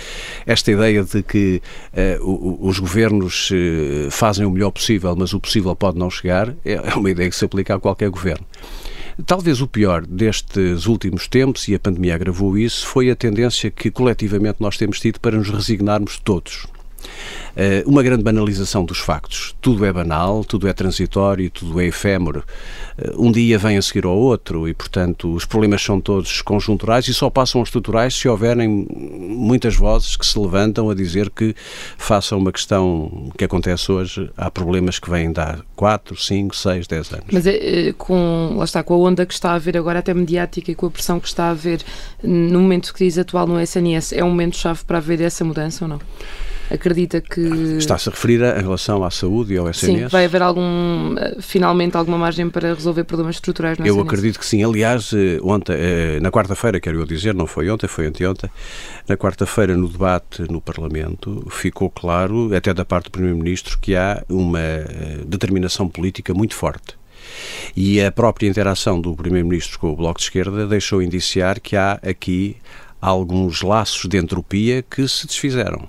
esta 0.46 0.70
ideia 0.70 1.02
de 1.02 1.20
que 1.24 1.60
o- 2.20 2.68
os 2.68 2.78
governos 2.78 3.50
eh, 3.52 4.06
fazem 4.08 4.46
o 4.46 4.50
melhor 4.52 4.70
possível, 4.70 5.16
mas 5.16 5.32
o 5.34 5.40
possível 5.40 5.74
pode 5.74 5.98
não 5.98 6.08
chegar, 6.08 6.54
é 6.64 6.74
é 6.74 6.94
uma 6.94 7.10
ideia 7.10 7.28
que 7.28 7.34
se 7.34 7.44
aplica 7.44 7.74
a 7.74 7.80
qualquer 7.80 8.08
governo. 8.10 8.46
Talvez 9.24 9.62
o 9.62 9.66
pior 9.66 10.04
destes 10.06 10.86
últimos 10.86 11.26
tempos, 11.26 11.66
e 11.68 11.74
a 11.74 11.78
pandemia 11.78 12.14
agravou 12.14 12.58
isso, 12.58 12.86
foi 12.86 13.10
a 13.10 13.16
tendência 13.16 13.70
que 13.70 13.90
coletivamente 13.90 14.58
nós 14.60 14.76
temos 14.76 15.00
tido 15.00 15.18
para 15.20 15.38
nos 15.38 15.48
resignarmos 15.48 16.18
todos. 16.18 16.66
Eh, 17.56 17.82
uma 17.86 18.02
grande 18.02 18.22
banalização 18.22 18.84
dos 18.84 18.98
factos. 18.98 19.56
Tudo 19.62 19.86
é 19.86 19.92
banal, 19.92 20.44
tudo 20.44 20.68
é 20.68 20.74
transitório, 20.74 21.50
tudo 21.50 21.80
é 21.80 21.86
efêmero. 21.86 22.44
Eh, 22.98 23.14
um 23.16 23.32
dia 23.32 23.58
vem 23.58 23.78
a 23.78 23.82
seguir 23.82 24.04
ao 24.04 24.14
outro 24.14 24.68
e, 24.68 24.74
portanto, 24.74 25.32
os 25.34 25.46
problemas 25.46 25.80
são 25.82 25.98
todos 25.98 26.42
conjunturais 26.42 27.08
e 27.08 27.14
só 27.14 27.30
passam 27.30 27.60
aos 27.62 27.68
estruturais 27.68 28.14
se 28.14 28.28
houverem 28.28 28.86
muitas 28.90 29.74
vozes 29.74 30.16
que 30.16 30.26
se 30.26 30.38
levantam 30.38 30.90
a 30.90 30.94
dizer 30.94 31.30
que, 31.30 31.56
face 31.96 32.34
a 32.34 32.36
uma 32.36 32.52
questão 32.52 33.30
que 33.38 33.44
acontece 33.44 33.90
hoje, 33.90 34.30
há 34.36 34.50
problemas 34.50 34.98
que 34.98 35.08
vêm 35.08 35.32
de 35.32 35.40
há 35.40 35.58
4, 35.74 36.14
5, 36.14 36.54
6, 36.54 36.86
10 36.86 37.12
anos. 37.12 37.26
Mas 37.32 37.46
é, 37.46 37.94
com, 37.96 38.56
lá 38.58 38.64
está, 38.64 38.82
com 38.82 38.92
a 38.92 38.98
onda 38.98 39.24
que 39.24 39.32
está 39.32 39.52
a 39.52 39.54
haver 39.54 39.78
agora, 39.78 40.00
até 40.00 40.12
mediática, 40.12 40.70
e 40.70 40.74
com 40.74 40.86
a 40.86 40.90
pressão 40.90 41.18
que 41.18 41.28
está 41.28 41.44
a 41.44 41.50
haver 41.52 41.80
no 42.22 42.60
momento 42.60 42.92
que 42.92 43.02
diz 43.02 43.16
atual 43.16 43.46
no 43.46 43.58
SNS, 43.58 44.12
é 44.12 44.22
um 44.22 44.28
momento-chave 44.28 44.84
para 44.84 44.98
haver 44.98 45.22
essa 45.22 45.42
mudança 45.42 45.86
ou 45.86 45.88
não? 45.88 46.00
Acredita 46.70 47.20
que. 47.20 47.40
Está-se 47.78 48.08
a 48.08 48.12
referir 48.12 48.42
a, 48.42 48.58
em 48.58 48.62
relação 48.62 49.04
à 49.04 49.10
saúde 49.10 49.54
e 49.54 49.56
ao 49.56 49.68
SNS? 49.68 50.02
Sim, 50.02 50.08
vai 50.08 50.24
haver 50.24 50.42
algum, 50.42 51.14
finalmente 51.40 51.96
alguma 51.96 52.18
margem 52.18 52.48
para 52.50 52.74
resolver 52.74 53.04
problemas 53.04 53.36
estruturais 53.36 53.78
no 53.78 53.86
Eu 53.86 53.94
SNS? 53.94 54.08
acredito 54.08 54.38
que 54.38 54.46
sim. 54.46 54.64
Aliás, 54.64 55.12
eh, 55.12 55.38
ontem, 55.42 55.76
eh, 55.78 56.18
na 56.20 56.30
quarta-feira, 56.30 56.80
quero 56.80 56.98
eu 57.00 57.06
dizer, 57.06 57.34
não 57.34 57.46
foi 57.46 57.70
ontem, 57.70 57.86
foi 57.86 58.06
anteontem, 58.06 58.50
na 59.08 59.16
quarta-feira, 59.16 59.76
no 59.76 59.88
debate 59.88 60.42
no 60.50 60.60
Parlamento, 60.60 61.46
ficou 61.50 61.88
claro, 61.88 62.54
até 62.54 62.74
da 62.74 62.84
parte 62.84 63.04
do 63.04 63.10
Primeiro-Ministro, 63.12 63.78
que 63.78 63.94
há 63.94 64.24
uma 64.28 64.60
eh, 64.60 65.20
determinação 65.26 65.88
política 65.88 66.34
muito 66.34 66.54
forte. 66.54 66.96
E 67.76 68.00
a 68.00 68.10
própria 68.10 68.48
interação 68.48 69.00
do 69.00 69.14
Primeiro-Ministro 69.14 69.78
com 69.78 69.90
o 69.90 69.96
Bloco 69.96 70.18
de 70.18 70.24
Esquerda 70.24 70.66
deixou 70.66 71.02
indiciar 71.02 71.60
que 71.60 71.76
há 71.76 71.92
aqui 72.02 72.56
alguns 73.00 73.62
laços 73.62 74.08
de 74.08 74.16
entropia 74.16 74.82
que 74.82 75.06
se 75.06 75.26
desfizeram. 75.26 75.88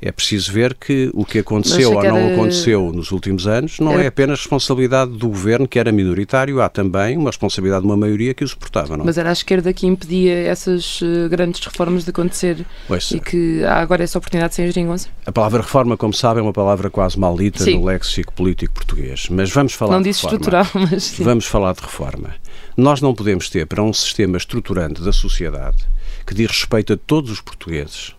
É 0.00 0.12
preciso 0.12 0.52
ver 0.52 0.74
que 0.74 1.10
o 1.12 1.24
que 1.24 1.40
aconteceu 1.40 1.88
ou 1.92 2.02
não 2.02 2.16
era- 2.16 2.32
aconteceu 2.34 2.92
nos 2.92 3.10
últimos 3.10 3.48
anos 3.48 3.80
não 3.80 3.94
Era- 3.94 4.04
é 4.04 4.06
apenas 4.06 4.38
responsabilidade 4.38 5.10
do 5.10 5.26
governo, 5.28 5.66
que 5.66 5.76
era 5.76 5.90
minoritário, 5.90 6.60
há 6.60 6.68
também 6.68 7.16
uma 7.16 7.30
responsabilidade 7.30 7.82
de 7.82 7.88
uma 7.88 7.96
maioria 7.96 8.32
que 8.32 8.44
o 8.44 8.48
suportava. 8.48 8.96
Não? 8.96 9.02
é? 9.02 9.06
Mas 9.06 9.18
era 9.18 9.30
a 9.30 9.32
esquerda 9.32 9.72
que 9.72 9.86
impedia 9.88 10.32
essas 10.44 11.00
eh, 11.02 11.28
grandes 11.28 11.60
reformas 11.64 12.04
de 12.04 12.10
acontecer 12.10 12.64
Pois, 12.86 13.10
e 13.10 13.18
que 13.18 13.64
há 13.64 13.80
agora 13.80 14.04
essa 14.04 14.16
oportunidade 14.18 14.54
sem 14.54 14.66
geringonça? 14.66 15.08
a 15.26 15.32
palavra 15.32 15.62
reforma, 15.62 15.96
como 15.96 16.14
sabem, 16.14 16.40
é 16.40 16.46
uma 16.46 16.52
palavra 16.52 16.88
quase 16.90 17.18
maldita 17.18 17.64
Sim. 17.64 17.78
no 17.78 17.86
léxico 17.86 18.32
político 18.32 18.74
português. 18.74 19.26
Mas 19.28 19.50
vamos 19.50 19.72
falar 19.72 19.94
não 19.94 20.02
de 20.02 20.10
disse 20.10 20.22
reforma. 20.26 20.36
estrutural, 20.62 20.66
mas 20.92 21.02
sim. 21.02 21.24
Vamos 21.24 21.44
falar 21.46 21.72
de 21.74 21.80
reforma. 21.80 22.30
Nós 22.76 23.00
não 23.00 23.12
podemos 23.12 23.50
ter 23.50 23.66
para 23.66 23.82
um 23.82 23.92
sistema 23.92 24.36
estruturante 24.36 25.02
da 25.02 25.12
sociedade 25.12 25.78
que 26.24 26.34
diz 26.34 26.48
respeito 26.50 26.92
a 26.92 26.96
todos 26.96 27.30
os 27.32 27.40
portugueses, 27.40 28.14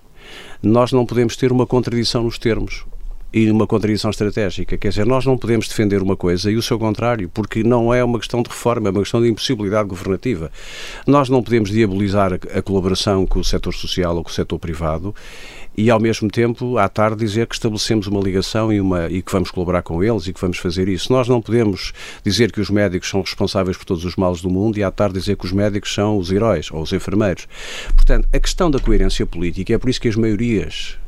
nós 0.62 0.92
não 0.92 1.06
podemos 1.06 1.36
ter 1.36 1.52
uma 1.52 1.66
contradição 1.66 2.24
nos 2.24 2.38
termos 2.38 2.86
e 3.34 3.50
uma 3.50 3.68
contradição 3.68 4.10
estratégica. 4.10 4.78
Quer 4.78 4.90
dizer, 4.90 5.06
nós 5.06 5.26
não 5.26 5.38
podemos 5.38 5.68
defender 5.68 6.02
uma 6.02 6.16
coisa 6.16 6.52
e 6.52 6.56
o 6.56 6.62
seu 6.62 6.80
contrário, 6.80 7.30
porque 7.30 7.64
não 7.64 7.94
é 7.94 8.04
uma 8.04 8.20
questão 8.20 8.42
de 8.42 8.50
reforma, 8.50 8.90
é 8.90 8.92
uma 8.92 9.02
questão 9.02 9.22
de 9.22 9.30
impossibilidade 9.30 9.88
governativa. 9.88 10.52
Nós 11.06 11.30
não 11.30 11.44
podemos 11.44 11.70
diabolizar 11.70 12.34
a, 12.34 12.58
a 12.58 12.62
colaboração 12.62 13.26
com 13.26 13.40
o 13.40 13.44
setor 13.44 13.74
social 13.74 14.16
ou 14.16 14.24
com 14.24 14.30
o 14.30 14.34
setor 14.34 14.58
privado 14.60 15.14
e 15.80 15.90
ao 15.90 15.98
mesmo 15.98 16.30
tempo 16.30 16.78
à 16.78 16.90
tarde 16.90 17.24
dizer 17.24 17.48
que 17.48 17.56
estabelecemos 17.56 18.06
uma 18.06 18.20
ligação 18.20 18.74
e, 18.74 18.82
uma, 18.82 19.08
e 19.10 19.22
que 19.22 19.32
vamos 19.32 19.50
colaborar 19.50 19.82
com 19.82 20.04
eles 20.04 20.28
e 20.28 20.34
que 20.34 20.42
vamos 20.42 20.58
fazer 20.58 20.90
isso. 20.90 21.10
Nós 21.10 21.30
não 21.30 21.42
podemos 21.42 21.94
dizer 22.22 22.52
que 22.52 22.60
os 22.60 22.70
médicos 22.70 23.10
são 23.10 23.22
responsáveis 23.22 23.78
por 23.78 23.86
todos 23.86 24.04
os 24.04 24.18
males 24.18 24.42
do 24.42 24.50
mundo 24.50 24.78
e 24.78 24.84
à 24.84 24.92
tarde 24.92 25.18
dizer 25.18 25.38
que 25.38 25.46
os 25.46 25.54
médicos 25.54 25.94
são 25.94 26.18
os 26.18 26.32
heróis 26.32 26.70
ou 26.70 26.82
os 26.82 26.92
enfermeiros. 26.92 27.48
Portanto, 27.96 28.28
a 28.34 28.40
questão 28.40 28.70
da 28.70 28.78
coerência 28.78 29.26
política 29.26 29.74
é 29.74 29.78
por 29.78 29.90
isso 29.90 30.02
que 30.02 30.10
as 30.10 30.18
maiorias 30.18 30.99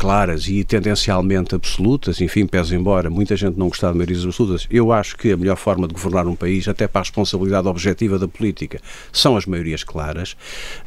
claras 0.00 0.48
e 0.48 0.64
tendencialmente 0.64 1.54
absolutas, 1.54 2.22
enfim, 2.22 2.46
pese 2.46 2.74
embora 2.74 3.10
muita 3.10 3.36
gente 3.36 3.58
não 3.58 3.68
gostar 3.68 3.92
de 3.92 3.98
maiorias 3.98 4.24
absolutas, 4.24 4.66
eu 4.70 4.92
acho 4.92 5.14
que 5.14 5.30
a 5.30 5.36
melhor 5.36 5.56
forma 5.56 5.86
de 5.86 5.92
governar 5.92 6.26
um 6.26 6.34
país, 6.34 6.66
até 6.68 6.88
para 6.88 7.00
a 7.00 7.02
responsabilidade 7.02 7.68
objetiva 7.68 8.18
da 8.18 8.26
política, 8.26 8.80
são 9.12 9.36
as 9.36 9.44
maiorias 9.44 9.84
claras, 9.84 10.38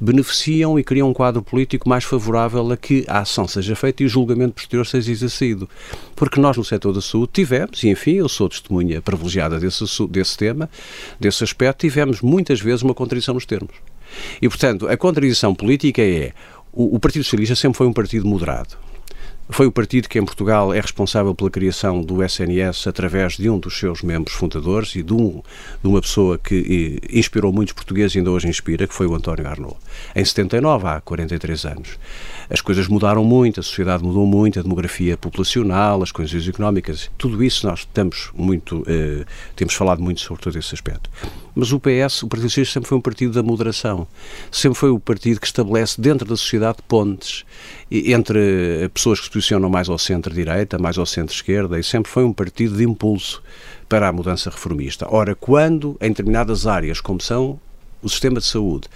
beneficiam 0.02 0.80
e 0.80 0.84
criam 0.84 1.12
um 1.12 1.14
quadro 1.14 1.44
político 1.44 1.88
mais 1.88 2.04
favorável 2.04 2.72
a 2.72 2.76
que 2.76 3.06
a 3.08 3.20
ação 3.20 3.48
seja 3.48 3.76
feita 3.76 4.02
e 4.02 4.08
o 4.08 4.10
julgamento 4.10 4.56
posterior 4.56 4.84
seja 4.84 5.12
exercido. 5.12 5.70
Porque 6.16 6.42
nós 6.42 6.58
no 6.58 6.66
setor 6.66 6.92
da 6.92 7.02
saúde 7.02 7.34
tivemos, 7.34 7.84
e 7.84 7.90
enfim, 7.90 8.14
eu 8.14 8.28
sou 8.28 8.50
testemunha 8.50 9.00
privilegiada 9.00 9.60
desse, 9.60 9.86
desse 10.08 10.36
tema, 10.36 10.68
desse 11.20 11.44
aspecto, 11.44 11.82
tivemos 11.82 12.20
muitas 12.20 12.60
vezes 12.60 12.82
uma 12.82 12.96
contradição 12.96 13.36
nos 13.36 13.46
termos. 13.46 13.76
E, 14.42 14.50
portanto, 14.50 14.88
a 14.88 14.98
contradição 14.98 15.54
política 15.54 16.02
é 16.02 16.34
o, 16.76 17.00
Partido 17.00 17.24
Socialista 17.24 17.56
sempre 17.56 17.78
foi 17.78 17.86
um 17.86 17.94
partido 17.94 18.26
moderado. 18.26 18.76
Foi 19.54 19.68
o 19.68 19.72
partido 19.72 20.10
que 20.10 20.18
em 20.18 20.26
Portugal 20.26 20.74
é 20.74 20.80
responsável 20.80 21.36
pela 21.36 21.48
criação 21.48 22.02
do 22.02 22.24
SNS 22.24 22.88
através 22.88 23.34
de 23.34 23.48
um 23.52 23.60
dos 23.60 23.78
seus 23.78 24.02
membros 24.02 24.34
fundadores 24.34 24.96
e 24.96 25.04
de, 25.04 25.14
um, 25.14 25.44
de 25.80 25.88
uma 25.88 26.02
pessoa 26.02 26.40
que 26.40 27.00
eh, 27.06 27.20
inspirou 27.20 27.54
muitos 27.54 27.72
portugueses 27.72 28.16
e 28.16 28.18
ainda 28.18 28.32
hoje 28.32 28.48
inspira, 28.48 28.88
que 28.88 28.94
foi 28.96 29.06
o 29.06 29.14
António 29.14 29.48
Arnaud. 29.48 29.76
Em 30.16 30.26
79, 30.26 30.88
há 30.88 31.02
43 31.02 31.66
anos. 31.66 32.00
As 32.50 32.62
coisas 32.62 32.88
mudaram 32.88 33.24
muito, 33.24 33.60
a 33.60 33.64
sociedade 33.64 34.04
mudou 34.04 34.26
muito, 34.26 34.60
a 34.60 34.64
demografia 34.64 35.16
populacional, 35.16 36.02
as 36.02 36.12
condições 36.12 36.48
económicas, 36.48 37.12
tudo 37.16 37.44
isso 37.44 37.68
nós 37.68 37.82
estamos 37.82 38.32
muito, 38.34 38.84
eh, 38.88 39.24
temos 39.56 39.76
falado 39.76 40.02
muito 40.02 40.20
sobre 40.20 40.42
todo 40.42 40.58
esse 40.58 40.74
aspecto. 40.74 41.12
Mas 41.56 41.72
o 41.72 41.80
PS, 41.80 42.24
o 42.24 42.28
Partido 42.28 42.50
Socialista, 42.50 42.74
sempre 42.74 42.90
foi 42.90 42.98
um 42.98 43.02
partido 43.02 43.34
da 43.34 43.44
moderação. 43.44 44.08
Sempre 44.52 44.80
foi 44.80 44.90
o 44.90 45.00
partido 45.00 45.40
que 45.40 45.46
estabelece 45.46 46.02
dentro 46.02 46.28
da 46.28 46.36
sociedade 46.36 46.78
pontes 46.88 47.46
entre 47.92 48.90
pessoas 48.94 49.20
que 49.20 49.26
se 49.26 49.32
posicionam 49.32 49.70
mais 49.70 49.88
ao 49.90 50.00
centro-direita, 50.00 50.80
mais 50.80 50.98
ao 50.98 51.06
centro-esquerda, 51.06 51.80
e 51.80 51.84
sempre 51.84 52.12
foi 52.12 52.24
um 52.24 52.34
partido 52.34 52.76
de 52.78 52.84
impulso 52.84 53.42
para 53.88 54.08
a 54.08 54.12
mudança 54.12 54.50
reformista. 54.50 55.08
Ora, 55.10 55.36
quando 55.36 55.96
em 56.02 56.10
determinadas 56.10 56.66
áreas, 56.66 57.00
como 57.00 57.22
são 57.22 57.60
o 58.02 58.10
sistema 58.10 58.40
de 58.40 58.46
saúde, 58.46 58.90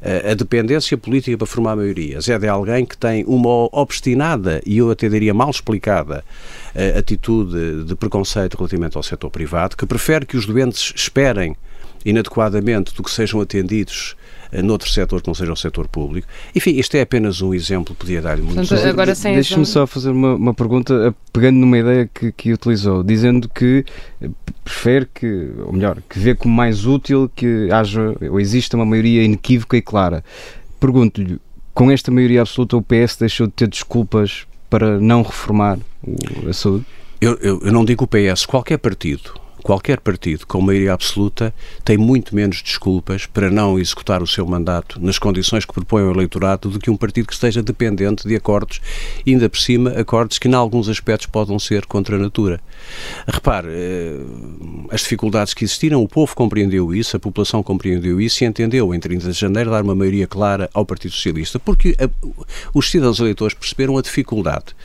a 0.00 0.32
dependência 0.34 0.96
política 0.96 1.36
para 1.36 1.46
formar 1.46 1.76
maiorias 1.76 2.28
é 2.30 2.38
de 2.38 2.48
alguém 2.48 2.86
que 2.86 2.96
tem 2.96 3.22
uma 3.26 3.68
obstinada 3.72 4.62
e 4.64 4.78
eu 4.78 4.90
até 4.90 5.06
diria 5.08 5.34
mal 5.34 5.50
explicada 5.50 6.24
atitude 6.96 7.84
de 7.84 7.94
preconceito 7.94 8.56
relativamente 8.56 8.96
ao 8.96 9.02
setor 9.02 9.28
privado, 9.28 9.76
que 9.76 9.84
prefere 9.84 10.24
que 10.24 10.36
os 10.36 10.46
doentes 10.46 10.94
esperem 10.96 11.54
inadequadamente 12.04 12.94
do 12.94 13.02
que 13.02 13.10
sejam 13.10 13.40
atendidos 13.40 14.16
noutro 14.62 14.88
setor 14.88 15.20
que 15.20 15.26
não 15.26 15.34
seja 15.34 15.52
o 15.52 15.56
setor 15.56 15.88
público. 15.88 16.28
Enfim, 16.54 16.78
este 16.78 16.98
é 16.98 17.02
apenas 17.02 17.40
um 17.40 17.52
exemplo, 17.54 17.94
podia 17.94 18.20
dar-lhe 18.20 18.42
muito. 18.42 18.56
Deixe-me 19.34 19.66
só 19.66 19.86
fazer 19.86 20.10
uma, 20.10 20.34
uma 20.34 20.54
pergunta, 20.54 21.14
pegando 21.32 21.56
numa 21.56 21.78
ideia 21.78 22.08
que, 22.12 22.30
que 22.32 22.52
utilizou, 22.52 23.02
dizendo 23.02 23.48
que 23.48 23.84
prefere 24.62 25.08
que, 25.12 25.50
ou 25.64 25.72
melhor, 25.72 25.98
que 26.08 26.18
vê 26.18 26.34
como 26.34 26.54
mais 26.54 26.86
útil 26.86 27.30
que 27.34 27.68
haja 27.70 28.14
ou 28.30 28.40
exista 28.40 28.76
uma 28.76 28.86
maioria 28.86 29.22
inequívoca 29.22 29.76
e 29.76 29.82
clara. 29.82 30.24
Pergunto-lhe, 30.78 31.38
com 31.72 31.90
esta 31.90 32.10
maioria 32.10 32.42
absoluta 32.42 32.76
o 32.76 32.82
PS 32.82 33.16
deixou 33.16 33.46
de 33.46 33.52
ter 33.54 33.68
desculpas 33.68 34.46
para 34.70 35.00
não 35.00 35.22
reformar 35.22 35.78
a 36.48 36.52
saúde? 36.52 36.84
Eu, 37.20 37.38
eu, 37.40 37.60
eu 37.62 37.72
não 37.72 37.84
digo 37.84 38.04
o 38.04 38.08
PS, 38.08 38.44
qualquer 38.44 38.78
partido 38.78 39.43
qualquer 39.64 39.98
partido 39.98 40.46
com 40.46 40.60
maioria 40.60 40.92
absoluta 40.92 41.52
tem 41.82 41.96
muito 41.96 42.34
menos 42.34 42.60
desculpas 42.62 43.24
para 43.24 43.50
não 43.50 43.78
executar 43.78 44.22
o 44.22 44.26
seu 44.26 44.46
mandato 44.46 45.00
nas 45.00 45.18
condições 45.18 45.64
que 45.64 45.72
propõe 45.72 46.02
o 46.02 46.12
eleitorado 46.12 46.68
do 46.68 46.78
que 46.78 46.90
um 46.90 46.96
partido 46.98 47.26
que 47.26 47.32
esteja 47.32 47.62
dependente 47.62 48.28
de 48.28 48.36
acordos, 48.36 48.82
ainda 49.26 49.48
por 49.48 49.58
cima, 49.58 49.90
acordos 49.92 50.38
que, 50.38 50.48
em 50.48 50.54
alguns 50.54 50.86
aspectos, 50.86 51.26
podem 51.26 51.58
ser 51.58 51.86
contra 51.86 52.16
a 52.16 52.18
natura. 52.18 52.60
Repare, 53.26 53.68
eh, 53.70 54.20
as 54.90 55.00
dificuldades 55.00 55.54
que 55.54 55.64
existiram, 55.64 56.02
o 56.02 56.08
povo 56.08 56.36
compreendeu 56.36 56.94
isso, 56.94 57.16
a 57.16 57.20
população 57.20 57.62
compreendeu 57.62 58.20
isso 58.20 58.44
e 58.44 58.46
entendeu, 58.46 58.94
em 58.94 59.00
30 59.00 59.32
de 59.32 59.38
janeiro, 59.38 59.70
dar 59.70 59.82
uma 59.82 59.94
maioria 59.94 60.26
clara 60.26 60.68
ao 60.74 60.84
Partido 60.84 61.12
Socialista, 61.12 61.58
porque 61.58 61.96
a, 61.98 62.10
os 62.74 62.90
cidadãos 62.90 63.18
eleitores 63.18 63.54
perceberam 63.54 63.96
a 63.96 64.02
dificuldade 64.02 64.76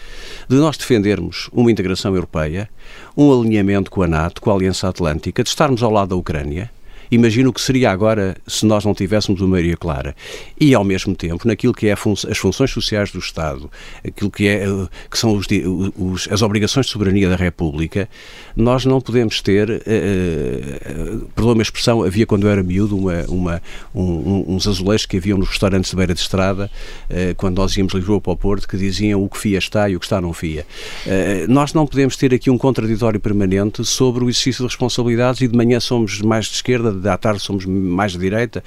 de 0.48 0.56
nós 0.56 0.78
defendermos 0.78 1.50
uma 1.52 1.70
integração 1.70 2.16
europeia, 2.16 2.70
um 3.16 3.32
alinhamento 3.32 3.92
com 3.92 4.02
a 4.02 4.08
NATO, 4.08 4.42
com 4.42 4.52
a 4.52 4.54
Aliança 4.54 4.88
Atlântica, 4.88 5.44
de 5.44 5.50
estarmos 5.50 5.84
ao 5.84 5.92
lado 5.92 6.10
da 6.10 6.16
Ucrânia, 6.16 6.72
imagino 7.12 7.50
o 7.50 7.54
que 7.54 7.62
seria 7.62 7.92
agora 7.92 8.36
se 8.48 8.66
nós 8.66 8.86
não 8.86 8.94
tivéssemos 8.94 9.42
uma 9.42 9.50
maioria 9.50 9.78
clara. 9.78 10.16
E, 10.60 10.74
ao 10.74 10.84
mesmo 10.84 11.16
tempo, 11.16 11.48
naquilo 11.48 11.74
que 11.74 11.88
é 11.88 11.96
fun 11.96 12.14
as 12.30 12.38
funções 12.38 12.72
sociais 12.72 13.12
do 13.12 13.20
Estado, 13.20 13.70
aquilo 14.06 14.32
que, 14.32 14.48
é, 14.48 14.66
que 15.10 15.18
são 15.18 15.34
os, 15.34 15.48
os, 15.96 16.28
as 16.32 16.42
obrigações 16.42 16.88
de 16.88 16.92
soberania 16.92 17.30
da 17.30 17.36
República, 17.36 18.10
nós 18.56 18.86
não 18.86 19.00
podemos 19.00 19.42
ter, 19.42 19.70
uh, 19.70 21.26
perdoa-me 21.36 21.62
a 21.62 21.64
expressão, 21.64 22.04
havia 22.04 22.26
quando 22.26 22.46
eu 22.48 22.52
era 22.52 22.64
miúdo 22.64 22.98
uma, 22.98 23.24
uma, 23.28 23.62
um, 23.94 24.56
uns 24.56 24.68
azulejos 24.68 25.06
que 25.06 25.18
haviam 25.18 25.38
nos 25.38 25.50
restaurantes 25.50 25.92
de 25.92 25.96
beira 25.96 26.14
de 26.14 26.20
estrada, 26.20 26.70
uh, 27.10 27.36
quando 27.36 27.58
nós 27.58 27.76
íamos 27.78 27.94
de 27.94 28.00
Lisboa 28.00 28.20
para 28.20 28.34
o 28.34 28.38
Porto, 28.38 28.68
que 28.68 28.78
diziam 28.78 29.24
o 29.24 29.30
que 29.30 29.38
fia 29.38 29.58
está 29.58 29.90
e 29.90 29.96
o 29.96 30.00
que 30.00 30.06
está 30.06 30.20
não 30.20 30.34
fia. 30.34 30.66
Uh, 31.06 31.52
nós 31.52 31.74
não 31.74 31.88
podemos 31.88 32.18
ter 32.18 32.34
aqui 32.34 32.50
um 32.50 32.58
contraditório 32.58 33.20
permanente 33.20 33.86
sobre 33.86 34.24
o 34.24 34.30
exercício 34.30 34.64
de 34.64 34.68
responsabilidades 34.68 35.42
e 35.42 35.48
de 35.48 35.56
manhã 35.56 35.80
somos 35.80 36.22
mais 36.22 36.46
de 36.46 36.56
esquerda, 36.56 36.92
à 37.08 37.18
tarde 37.18 37.40
somos 37.40 37.66
mais 37.66 38.14
de 38.14 38.18
direita. 38.18 38.64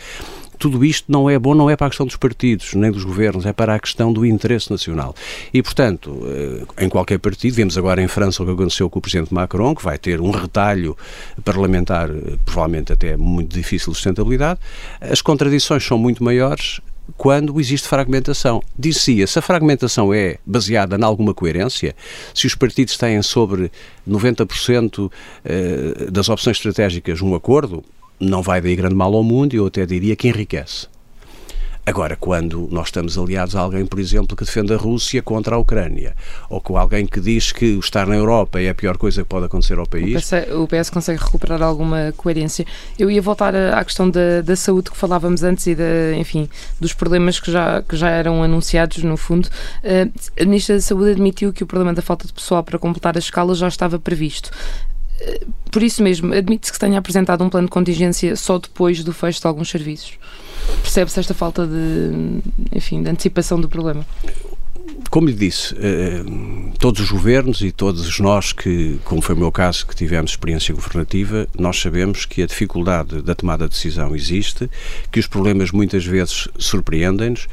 Tudo 0.58 0.84
isto 0.84 1.10
não 1.10 1.28
é 1.28 1.36
bom, 1.40 1.54
não 1.54 1.68
é 1.68 1.74
para 1.74 1.88
a 1.88 1.90
questão 1.90 2.06
dos 2.06 2.14
partidos, 2.14 2.74
nem 2.74 2.88
dos 2.88 3.02
governos, 3.02 3.44
é 3.44 3.52
para 3.52 3.74
a 3.74 3.80
questão 3.80 4.12
do 4.12 4.24
interesse 4.24 4.70
nacional. 4.70 5.12
E, 5.52 5.60
portanto, 5.60 6.22
em 6.78 6.88
qualquer 6.88 7.18
partido, 7.18 7.54
vemos 7.54 7.76
agora 7.76 8.00
em 8.00 8.06
França 8.06 8.44
o 8.44 8.46
que 8.46 8.52
aconteceu 8.52 8.88
com 8.88 9.00
o 9.00 9.02
Presidente 9.02 9.34
Macron, 9.34 9.74
que 9.74 9.82
vai 9.82 9.98
ter 9.98 10.20
um 10.20 10.30
retalho 10.30 10.96
parlamentar, 11.44 12.08
provavelmente 12.44 12.92
até 12.92 13.16
muito 13.16 13.52
difícil 13.52 13.90
de 13.90 13.96
sustentabilidade. 13.96 14.60
As 15.00 15.20
contradições 15.20 15.84
são 15.84 15.98
muito 15.98 16.22
maiores, 16.22 16.80
quando 17.16 17.58
existe 17.58 17.88
fragmentação. 17.88 18.62
Dizia, 18.78 19.26
se 19.26 19.36
a 19.36 19.42
fragmentação 19.42 20.14
é 20.14 20.38
baseada 20.46 20.96
em 20.96 21.02
alguma 21.02 21.34
coerência, 21.34 21.96
se 22.32 22.46
os 22.46 22.54
partidos 22.54 22.96
têm 22.96 23.20
sobre 23.20 23.72
90% 24.08 25.10
das 26.12 26.28
opções 26.28 26.58
estratégicas 26.58 27.20
um 27.20 27.34
acordo, 27.34 27.82
não 28.22 28.42
vai 28.42 28.60
daí 28.60 28.76
grande 28.76 28.94
mal 28.94 29.14
ao 29.14 29.22
mundo 29.22 29.54
eu 29.54 29.66
até 29.66 29.84
diria 29.84 30.16
que 30.16 30.28
enriquece. 30.28 30.86
Agora, 31.84 32.14
quando 32.14 32.68
nós 32.70 32.86
estamos 32.86 33.18
aliados 33.18 33.56
a 33.56 33.60
alguém, 33.60 33.84
por 33.84 33.98
exemplo, 33.98 34.36
que 34.36 34.44
defende 34.44 34.72
a 34.72 34.76
Rússia 34.76 35.20
contra 35.20 35.56
a 35.56 35.58
Ucrânia, 35.58 36.14
ou 36.48 36.60
com 36.60 36.78
alguém 36.78 37.04
que 37.04 37.18
diz 37.18 37.50
que 37.50 37.76
estar 37.76 38.06
na 38.06 38.14
Europa 38.14 38.60
é 38.60 38.68
a 38.68 38.74
pior 38.74 38.96
coisa 38.96 39.22
que 39.22 39.28
pode 39.28 39.46
acontecer 39.46 39.76
ao 39.76 39.84
país. 39.84 40.14
O 40.14 40.20
PS, 40.20 40.32
o 40.52 40.68
PS 40.68 40.90
consegue 40.90 41.20
recuperar 41.20 41.60
alguma 41.60 42.14
coerência. 42.16 42.64
Eu 42.96 43.10
ia 43.10 43.20
voltar 43.20 43.52
à 43.56 43.84
questão 43.84 44.08
da, 44.08 44.42
da 44.42 44.54
saúde 44.54 44.92
que 44.92 44.96
falávamos 44.96 45.42
antes 45.42 45.66
e, 45.66 45.76
enfim, 46.16 46.48
dos 46.78 46.92
problemas 46.92 47.40
que 47.40 47.50
já, 47.50 47.82
que 47.82 47.96
já 47.96 48.10
eram 48.10 48.44
anunciados, 48.44 49.02
no 49.02 49.16
fundo. 49.16 49.48
A 50.40 50.44
Ministra 50.44 50.76
da 50.76 50.82
Saúde 50.82 51.10
admitiu 51.10 51.52
que 51.52 51.64
o 51.64 51.66
problema 51.66 51.92
da 51.92 52.00
falta 52.00 52.28
de 52.28 52.32
pessoal 52.32 52.62
para 52.62 52.78
completar 52.78 53.16
a 53.16 53.18
escala 53.18 53.56
já 53.56 53.66
estava 53.66 53.98
previsto 53.98 54.52
por 55.70 55.82
isso 55.82 56.02
mesmo, 56.02 56.32
admite-se 56.32 56.72
que 56.72 56.78
tenha 56.78 56.98
apresentado 56.98 57.42
um 57.42 57.48
plano 57.48 57.66
de 57.66 57.72
contingência 57.72 58.36
só 58.36 58.58
depois 58.58 59.02
do 59.02 59.12
fecho 59.12 59.40
de 59.40 59.46
alguns 59.46 59.70
serviços. 59.70 60.18
Percebe-se 60.82 61.20
esta 61.20 61.34
falta 61.34 61.66
de, 61.66 62.40
enfim, 62.72 63.02
de 63.02 63.10
antecipação 63.10 63.60
do 63.60 63.68
problema? 63.68 64.04
Como 65.10 65.28
lhe 65.28 65.34
disse, 65.34 65.74
eh, 65.78 66.22
todos 66.78 67.00
os 67.02 67.10
governos 67.10 67.60
e 67.60 67.70
todos 67.70 68.18
nós 68.18 68.52
que, 68.52 68.98
como 69.04 69.20
foi 69.20 69.34
o 69.34 69.38
meu 69.38 69.52
caso, 69.52 69.86
que 69.86 69.94
tivemos 69.94 70.30
experiência 70.32 70.74
governativa, 70.74 71.46
nós 71.58 71.78
sabemos 71.78 72.24
que 72.24 72.42
a 72.42 72.46
dificuldade 72.46 73.20
da 73.20 73.34
tomada 73.34 73.64
de 73.68 73.74
decisão 73.74 74.14
existe, 74.16 74.70
que 75.10 75.20
os 75.20 75.26
problemas 75.26 75.70
muitas 75.70 76.04
vezes 76.04 76.48
surpreendem-nos 76.58 77.46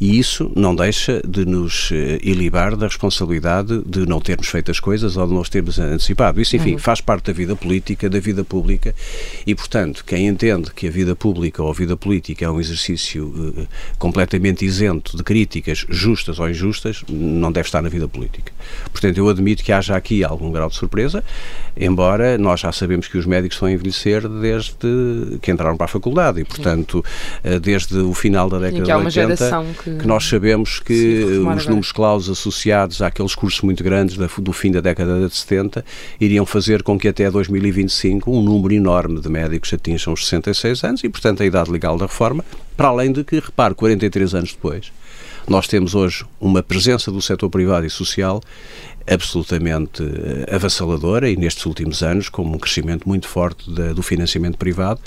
e 0.00 0.18
isso 0.18 0.50
não 0.56 0.74
deixa 0.74 1.22
de 1.26 1.44
nos 1.44 1.90
eh, 1.92 2.18
ilibar 2.22 2.76
da 2.76 2.86
responsabilidade 2.86 3.80
de 3.86 4.06
não 4.06 4.20
termos 4.20 4.48
feito 4.48 4.70
as 4.70 4.80
coisas 4.80 5.16
ou 5.16 5.26
de 5.26 5.32
não 5.32 5.40
os 5.40 5.48
termos 5.48 5.78
antecipado. 5.78 6.40
Isso, 6.40 6.56
enfim, 6.56 6.72
Uhum. 6.72 6.78
faz 6.78 7.00
parte 7.00 7.26
da 7.26 7.32
vida 7.32 7.54
política, 7.54 8.10
da 8.10 8.18
vida 8.18 8.42
pública 8.44 8.94
e, 9.46 9.54
portanto, 9.54 10.04
quem 10.04 10.26
entende 10.26 10.72
que 10.74 10.88
a 10.88 10.90
vida 10.90 11.14
pública 11.14 11.62
ou 11.62 11.70
a 11.70 11.74
vida 11.74 11.96
política 11.96 12.44
é 12.44 12.50
um 12.50 12.58
exercício 12.60 13.54
eh, 13.56 13.66
completamente 13.98 14.64
isento 14.64 15.16
de 15.16 15.22
críticas 15.22 15.86
justas 15.88 16.38
ou 16.38 16.48
injustas, 16.50 16.83
não 17.08 17.50
deve 17.52 17.66
estar 17.66 17.80
na 17.82 17.88
vida 17.88 18.06
política. 18.08 18.52
Portanto, 18.92 19.16
eu 19.18 19.28
admito 19.28 19.62
que 19.62 19.72
haja 19.72 19.96
aqui 19.96 20.22
algum 20.24 20.50
grau 20.50 20.68
de 20.68 20.74
surpresa, 20.76 21.22
embora 21.76 22.38
nós 22.38 22.60
já 22.60 22.72
sabemos 22.72 23.08
que 23.08 23.18
os 23.18 23.26
médicos 23.26 23.56
estão 23.56 23.68
a 23.68 23.72
envelhecer 23.72 24.28
desde 24.28 24.74
que 25.42 25.50
entraram 25.50 25.76
para 25.76 25.86
a 25.86 25.88
faculdade 25.88 26.40
e, 26.40 26.44
portanto, 26.44 27.04
eh, 27.42 27.58
desde 27.58 27.96
o 27.98 28.14
final 28.14 28.48
da 28.48 28.58
década 28.58 28.82
de 28.84 28.90
uma 28.92 29.04
80, 29.08 29.36
geração 29.36 29.66
que- 29.82 29.96
que 29.98 30.06
nós 30.06 30.24
sabemos 30.24 30.78
que 30.80 30.94
os 31.58 31.66
números 31.66 31.92
clausos 31.92 32.38
associados 32.38 33.02
àqueles 33.02 33.34
cursos 33.34 33.60
muito 33.62 33.82
grandes 33.82 34.16
do 34.16 34.52
fim 34.52 34.70
da 34.70 34.80
década 34.80 35.26
de 35.28 35.34
70 35.34 35.84
iriam 36.20 36.46
fazer 36.46 36.82
com 36.82 36.98
que 36.98 37.08
até 37.08 37.30
2025 37.30 38.30
um 38.30 38.42
número 38.42 38.74
enorme 38.74 39.20
de 39.20 39.28
médicos 39.28 39.72
atinjam 39.72 40.12
os 40.12 40.26
66 40.26 40.82
anos 40.84 41.02
e, 41.04 41.08
portanto, 41.08 41.42
a 41.42 41.46
idade 41.46 41.70
legal 41.70 41.96
da 41.96 42.06
reforma, 42.06 42.44
para 42.76 42.88
além 42.88 43.12
de 43.12 43.22
que, 43.24 43.36
repare, 43.36 43.74
43 43.74 44.34
anos 44.34 44.52
depois, 44.52 44.92
nós 45.48 45.66
temos 45.68 45.94
hoje 45.94 46.24
uma 46.40 46.62
presença 46.62 47.10
do 47.10 47.20
setor 47.20 47.50
privado 47.50 47.86
e 47.86 47.90
social 47.90 48.40
absolutamente 49.06 50.02
eh, 50.02 50.54
avassaladora 50.54 51.28
e 51.28 51.36
nestes 51.36 51.66
últimos 51.66 52.02
anos 52.02 52.28
com 52.28 52.42
um 52.42 52.58
crescimento 52.58 53.06
muito 53.06 53.28
forte 53.28 53.70
da- 53.70 53.92
do 53.92 54.02
financiamento 54.02 54.56
privado 54.56 55.00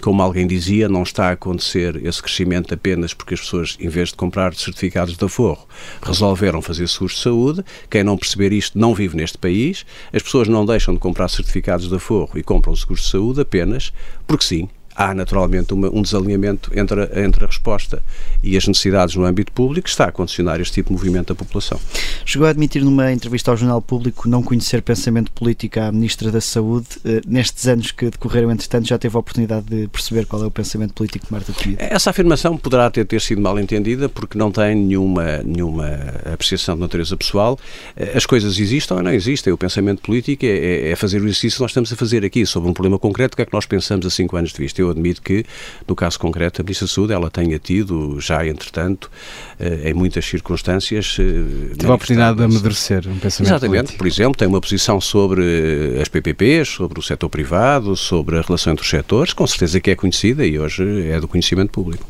como 0.00 0.20
alguém 0.20 0.48
dizia, 0.48 0.88
não 0.88 1.04
está 1.04 1.28
a 1.28 1.32
acontecer 1.32 2.04
esse 2.04 2.20
crescimento 2.20 2.74
apenas 2.74 3.14
porque 3.14 3.34
as 3.34 3.40
pessoas, 3.40 3.76
em 3.78 3.88
vez 3.88 4.08
de 4.08 4.16
comprar 4.16 4.52
certificados 4.52 5.16
de 5.16 5.24
aforro, 5.24 5.64
resolveram 6.02 6.60
fazer 6.60 6.88
seguros 6.88 7.14
de 7.14 7.20
saúde. 7.20 7.64
Quem 7.88 8.02
não 8.02 8.16
perceber 8.18 8.52
isto 8.52 8.76
não 8.76 8.94
vive 8.96 9.16
neste 9.16 9.38
país. 9.38 9.86
As 10.12 10.20
pessoas 10.20 10.48
não 10.48 10.66
deixam 10.66 10.92
de 10.92 10.98
comprar 10.98 11.28
certificados 11.28 11.88
de 11.88 11.94
aforro 11.94 12.36
e 12.36 12.42
compram 12.42 12.74
seguros 12.74 13.02
de 13.04 13.10
saúde 13.10 13.42
apenas 13.42 13.92
porque 14.26 14.44
sim. 14.44 14.68
Há 15.02 15.14
naturalmente 15.14 15.74
uma- 15.74 15.88
um 15.90 16.00
desalinhamento 16.02 16.70
entre 16.78 17.02
a, 17.02 17.24
entre 17.24 17.44
a 17.44 17.46
resposta 17.48 18.00
e 18.42 18.56
as 18.56 18.66
necessidades 18.68 19.16
no 19.16 19.24
âmbito 19.24 19.50
público 19.52 19.84
que 19.84 19.90
está 19.90 20.04
a 20.04 20.12
condicionar 20.12 20.60
este 20.60 20.74
tipo 20.74 20.88
de 20.90 20.94
movimento 20.94 21.28
da 21.28 21.34
população. 21.34 21.80
Chegou 22.24 22.46
a 22.46 22.50
admitir 22.50 22.82
numa 22.84 23.10
entrevista 23.12 23.50
ao 23.50 23.56
Jornal 23.56 23.82
Público 23.82 24.28
não 24.28 24.42
conhecer 24.42 24.80
pensamento 24.82 25.32
político 25.32 25.80
à 25.80 25.90
Ministra 25.90 26.30
da 26.30 26.40
Saúde. 26.40 26.86
Eh, 27.04 27.20
Nestes 27.26 27.66
anos 27.66 27.90
que 27.90 28.10
decorreram, 28.10 28.50
entretanto, 28.52 28.86
já 28.86 28.96
teve 28.98 29.16
a 29.16 29.18
oportunidade 29.20 29.66
de 29.66 29.88
perceber 29.88 30.26
qual 30.26 30.42
é 30.42 30.46
o 30.46 30.50
pensamento 30.50 30.92
político 30.94 31.26
de 31.26 31.32
Marta 31.32 31.52
Temido. 31.52 31.78
Essa 31.82 32.10
afirmação 32.10 32.56
poderá 32.56 32.90
ter, 32.90 33.04
ter 33.04 33.20
sido 33.20 33.40
mal 33.40 33.58
entendida 33.58 34.08
porque 34.08 34.36
não 34.38 34.50
tem 34.52 34.74
nenhuma, 34.76 35.38
nenhuma 35.44 35.88
apreciação 36.32 36.74
de 36.76 36.80
natureza 36.80 37.16
pessoal. 37.16 37.58
Eh, 37.96 38.12
As 38.16 38.26
coisas 38.26 38.58
existem 38.58 38.96
ou 38.96 39.02
não 39.02 39.12
existem. 39.12 39.52
O 39.52 39.58
pensamento 39.58 40.02
político 40.02 40.44
é, 40.44 40.48
é- 40.48 40.90
é 40.90 40.96
fazer 40.96 41.20
o 41.20 41.24
exercício 41.24 41.56
que 41.56 41.62
nós 41.62 41.70
estamos 41.70 41.92
a 41.92 41.96
fazer 41.96 42.24
aqui 42.24 42.44
sobre 42.46 42.68
um 42.70 42.72
problema 42.72 42.98
concreto. 42.98 43.34
O 43.34 43.36
que 43.36 43.42
é 43.42 43.46
que 43.46 43.52
nós 43.52 43.66
pensamos 43.66 44.04
a 44.06 44.10
cinco 44.10 44.36
anos 44.36 44.52
de 44.52 44.58
vista? 44.58 44.80
Eu 44.80 44.91
admito 44.92 45.20
que, 45.20 45.44
no 45.86 45.94
caso 45.96 46.18
concreto, 46.18 46.60
a 46.60 46.64
Ministra 46.64 46.86
da 46.86 46.92
Saúde 46.92 47.12
ela 47.12 47.30
tenha 47.30 47.58
tido, 47.58 48.20
já 48.20 48.46
entretanto, 48.46 49.10
eh, 49.58 49.90
em 49.90 49.94
muitas 49.94 50.24
circunstâncias. 50.24 51.16
eh, 51.18 51.74
Tive 51.76 51.90
a 51.90 51.94
oportunidade 51.94 52.36
de 52.38 52.44
amadurecer 52.44 53.08
um 53.08 53.18
pensamento 53.18 53.50
Exatamente. 53.50 53.78
político. 53.78 53.98
Por 53.98 54.06
exemplo, 54.06 54.36
tem 54.36 54.48
uma 54.48 54.60
posição 54.60 55.00
sobre 55.00 55.98
as 56.00 56.08
PPPs, 56.08 56.68
sobre 56.68 56.98
o 56.98 57.02
setor 57.02 57.28
privado, 57.28 57.96
sobre 57.96 58.38
a 58.38 58.42
relação 58.42 58.72
entre 58.72 58.84
os 58.84 58.90
setores, 58.90 59.32
com 59.32 59.46
certeza 59.46 59.80
que 59.80 59.90
é 59.90 59.96
conhecida 59.96 60.46
e 60.46 60.58
hoje 60.58 60.82
é 61.08 61.18
do 61.20 61.26
conhecimento 61.26 61.70
público. 61.70 62.06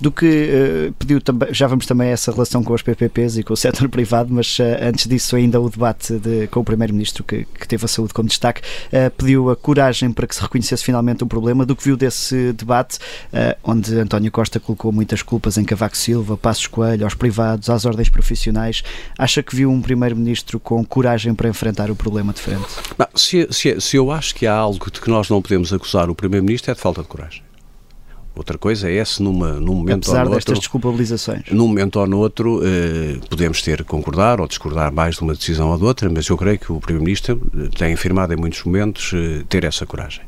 Do 0.00 0.10
que 0.10 0.26
eh, 0.26 0.92
pediu 0.98 1.20
também, 1.20 1.48
já 1.52 1.66
vamos 1.66 1.86
também 1.86 2.08
a 2.08 2.12
essa 2.12 2.30
relação 2.32 2.62
com 2.62 2.74
as 2.74 2.82
PPPs 2.82 3.36
e 3.38 3.42
com 3.42 3.52
o 3.54 3.56
setor 3.56 3.88
privado, 3.90 4.32
mas 4.32 4.58
eh, 4.60 4.80
antes 4.88 5.06
disso 5.06 5.36
ainda 5.36 5.60
o 5.60 5.68
debate 5.70 6.14
de- 6.18 6.46
com 6.48 6.60
o 6.60 6.64
Primeiro-Ministro 6.64 7.22
que, 7.24 7.44
que 7.58 7.66
teve 7.68 7.84
a 7.84 7.88
saúde 7.88 8.12
como 8.12 8.28
destaque, 8.28 8.60
eh, 8.92 9.08
pediu 9.10 9.50
a 9.50 9.56
coragem 9.56 10.12
para 10.12 10.26
que 10.26 10.34
se 10.34 10.42
reconhecesse 10.42 10.82
finalmente 10.84 11.22
o 11.22 11.26
problema, 11.26 11.64
do 11.64 11.74
que 11.76 11.84
viu 11.84 11.96
desse 11.96 12.52
debate, 12.52 12.98
onde 13.62 13.94
António 13.98 14.30
Costa 14.32 14.58
colocou 14.60 14.90
muitas 14.92 15.22
culpas 15.22 15.56
em 15.58 15.64
Cavaco 15.64 15.96
Silva, 15.96 16.36
Passos 16.36 16.66
Coelho, 16.66 17.04
aos 17.04 17.14
privados, 17.14 17.70
às 17.70 17.84
ordens 17.84 18.08
profissionais, 18.08 18.82
acha 19.18 19.42
que 19.42 19.54
viu 19.54 19.70
um 19.70 19.80
Primeiro-Ministro 19.80 20.58
com 20.60 20.84
coragem 20.84 21.34
para 21.34 21.48
enfrentar 21.48 21.90
o 21.90 21.94
problema 21.96 22.32
de 22.32 22.40
frente? 22.40 22.66
Não, 22.98 23.06
se, 23.14 23.46
se- 23.50 23.80
se 23.80 23.96
eu 23.96 24.10
acho 24.10 24.34
que 24.34 24.46
há 24.46 24.54
algo 24.54 24.90
de 24.90 25.00
que 25.00 25.08
nós 25.10 25.28
não 25.28 25.40
podemos 25.40 25.72
acusar 25.72 26.10
o 26.10 26.14
Primeiro-Ministro 26.14 26.70
é 26.72 26.74
de 26.74 26.80
falta 26.80 27.02
de 27.02 27.08
coragem. 27.08 27.43
Outra 28.36 28.58
coisa 28.58 28.90
é 28.90 29.04
se 29.04 29.22
numa, 29.22 29.52
num 29.60 29.74
momento 29.76 30.06
Apesar 30.08 30.24
ou 30.24 30.30
no 30.30 30.34
destas 30.34 30.58
desculpabilizações. 30.58 31.42
num 31.52 31.68
momento 31.68 32.00
ou 32.00 32.06
no 32.06 32.18
outro 32.18 32.60
eh, 32.64 33.18
podemos 33.30 33.62
ter 33.62 33.84
concordar 33.84 34.40
ou 34.40 34.48
discordar 34.48 34.92
mais 34.92 35.16
de 35.16 35.22
uma 35.22 35.34
decisão 35.34 35.70
ou 35.70 35.78
de 35.78 35.84
outra, 35.84 36.10
mas 36.10 36.26
eu 36.26 36.36
creio 36.36 36.58
que 36.58 36.72
o 36.72 36.80
Primeiro-Ministro 36.80 37.40
eh, 37.56 37.68
tem 37.78 37.94
afirmado 37.94 38.34
em 38.34 38.36
muitos 38.36 38.64
momentos 38.64 39.12
eh, 39.14 39.44
ter 39.48 39.62
essa 39.62 39.86
coragem. 39.86 40.22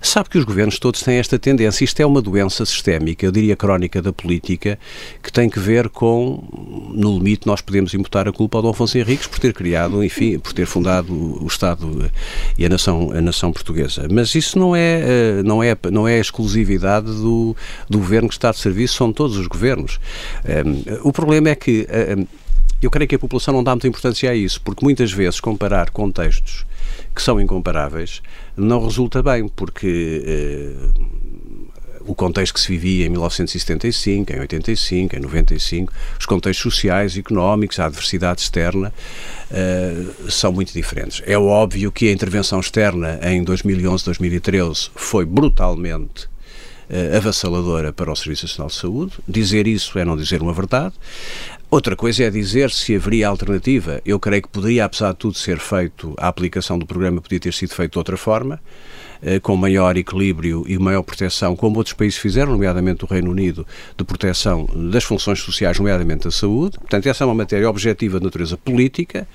Sabe 0.00 0.28
que 0.28 0.38
os 0.38 0.44
governos 0.44 0.78
todos 0.78 1.02
têm 1.02 1.18
esta 1.18 1.38
tendência. 1.38 1.84
Isto 1.84 2.00
é 2.00 2.06
uma 2.06 2.22
doença 2.22 2.64
sistémica, 2.64 3.24
eu 3.24 3.32
diria 3.32 3.56
crónica 3.56 4.00
da 4.00 4.12
política, 4.12 4.78
que 5.22 5.32
tem 5.32 5.48
que 5.48 5.58
ver 5.58 5.88
com, 5.88 6.42
no 6.94 7.18
limite, 7.18 7.46
nós 7.46 7.60
podemos 7.60 7.94
imputar 7.94 8.28
a 8.28 8.32
culpa 8.32 8.58
ao 8.58 8.62
Dom 8.62 8.70
Afonso 8.70 8.98
Henriques 8.98 9.26
por 9.26 9.38
ter 9.38 9.52
criado, 9.52 10.02
enfim, 10.04 10.38
por 10.38 10.52
ter 10.52 10.66
fundado 10.66 11.12
o 11.12 11.46
Estado 11.46 12.04
eh, 12.04 12.10
e 12.58 12.66
a 12.66 12.68
nação, 12.68 13.10
a 13.12 13.20
nação 13.20 13.52
portuguesa. 13.52 14.06
Mas 14.10 14.34
isso 14.34 14.58
não 14.58 14.74
é, 14.74 15.00
eh, 15.00 15.42
não 15.44 15.62
é, 15.62 15.76
não 15.90 16.06
é 16.06 16.18
exclusividade 16.18 17.06
do, 17.06 17.56
do 17.88 17.98
governo 17.98 18.28
que 18.28 18.34
está 18.34 18.50
de 18.50 18.58
serviço, 18.58 18.94
são 18.94 19.12
todos 19.12 19.36
os 19.36 19.46
governos. 19.46 20.00
Um, 20.44 21.08
o 21.08 21.12
problema 21.12 21.50
é 21.50 21.54
que 21.54 21.86
eh, 21.88 22.16
um, 22.16 22.26
eu 22.80 22.90
creio 22.90 23.08
que 23.08 23.14
a 23.14 23.18
população 23.18 23.52
não 23.54 23.64
dá 23.64 23.72
muita 23.72 23.88
importância 23.88 24.30
a 24.30 24.34
isso, 24.34 24.60
porque 24.60 24.84
muitas 24.84 25.10
vezes 25.10 25.40
comparar 25.40 25.90
contextos 25.90 26.64
que 27.18 27.22
são 27.24 27.40
incomparáveis 27.40 28.22
não 28.56 28.84
resulta 28.84 29.20
bem, 29.20 29.48
porque 29.48 30.22
eh, 30.24 30.72
o 32.06 32.14
contexto 32.14 32.54
que 32.54 32.60
se 32.60 32.68
vivia 32.68 33.06
em 33.06 33.08
1975, 33.08 34.32
em 34.32 34.38
85, 34.38 35.16
em 35.16 35.18
95, 35.18 35.92
os 36.16 36.26
contextos 36.26 36.72
sociais, 36.72 37.18
económicos, 37.18 37.80
a 37.80 37.86
adversidade 37.86 38.40
externa 38.40 38.94
eh, 39.50 40.04
são 40.28 40.52
muito 40.52 40.72
diferentes. 40.72 41.20
É 41.26 41.36
óbvio 41.36 41.90
que 41.90 42.08
a 42.08 42.12
intervenção 42.12 42.60
externa 42.60 43.18
em 43.24 43.42
2011, 43.42 44.04
2013 44.04 44.90
foi 44.94 45.26
brutalmente 45.26 46.28
avassaladora 47.16 47.92
para 47.92 48.10
o 48.10 48.16
Serviço 48.16 48.46
Nacional 48.46 48.68
de 48.68 48.74
Saúde. 48.74 49.12
Dizer 49.26 49.66
isso 49.66 49.98
é 49.98 50.04
não 50.04 50.16
dizer 50.16 50.42
uma 50.42 50.52
verdade. 50.52 50.94
Outra 51.70 51.94
coisa 51.94 52.24
é 52.24 52.30
dizer 52.30 52.70
se 52.70 52.96
haveria 52.96 53.28
alternativa. 53.28 54.00
Eu 54.02 54.18
creio 54.18 54.40
que 54.40 54.48
poderia, 54.48 54.86
apesar 54.86 55.12
de 55.12 55.18
tudo, 55.18 55.36
ser 55.36 55.58
feito, 55.58 56.14
a 56.16 56.26
aplicação 56.26 56.78
do 56.78 56.86
programa 56.86 57.20
podia 57.20 57.38
ter 57.38 57.52
sido 57.52 57.74
feita 57.74 57.92
de 57.92 57.98
outra 57.98 58.16
forma, 58.16 58.58
eh, 59.20 59.38
com 59.38 59.54
maior 59.54 59.94
equilíbrio 59.94 60.64
e 60.66 60.78
maior 60.78 61.02
proteção, 61.02 61.54
como 61.54 61.76
outros 61.76 61.92
países 61.92 62.18
fizeram, 62.18 62.52
nomeadamente 62.52 63.04
o 63.04 63.06
Reino 63.06 63.30
Unido, 63.30 63.66
de 63.98 64.02
proteção 64.02 64.66
das 64.90 65.04
funções 65.04 65.40
sociais, 65.40 65.78
nomeadamente 65.78 66.24
da 66.24 66.30
saúde. 66.30 66.78
Portanto, 66.78 67.06
essa 67.06 67.24
é 67.24 67.26
uma 67.26 67.34
matéria 67.34 67.68
objetiva 67.68 68.18
de 68.18 68.24
natureza 68.24 68.56
política. 68.56 69.28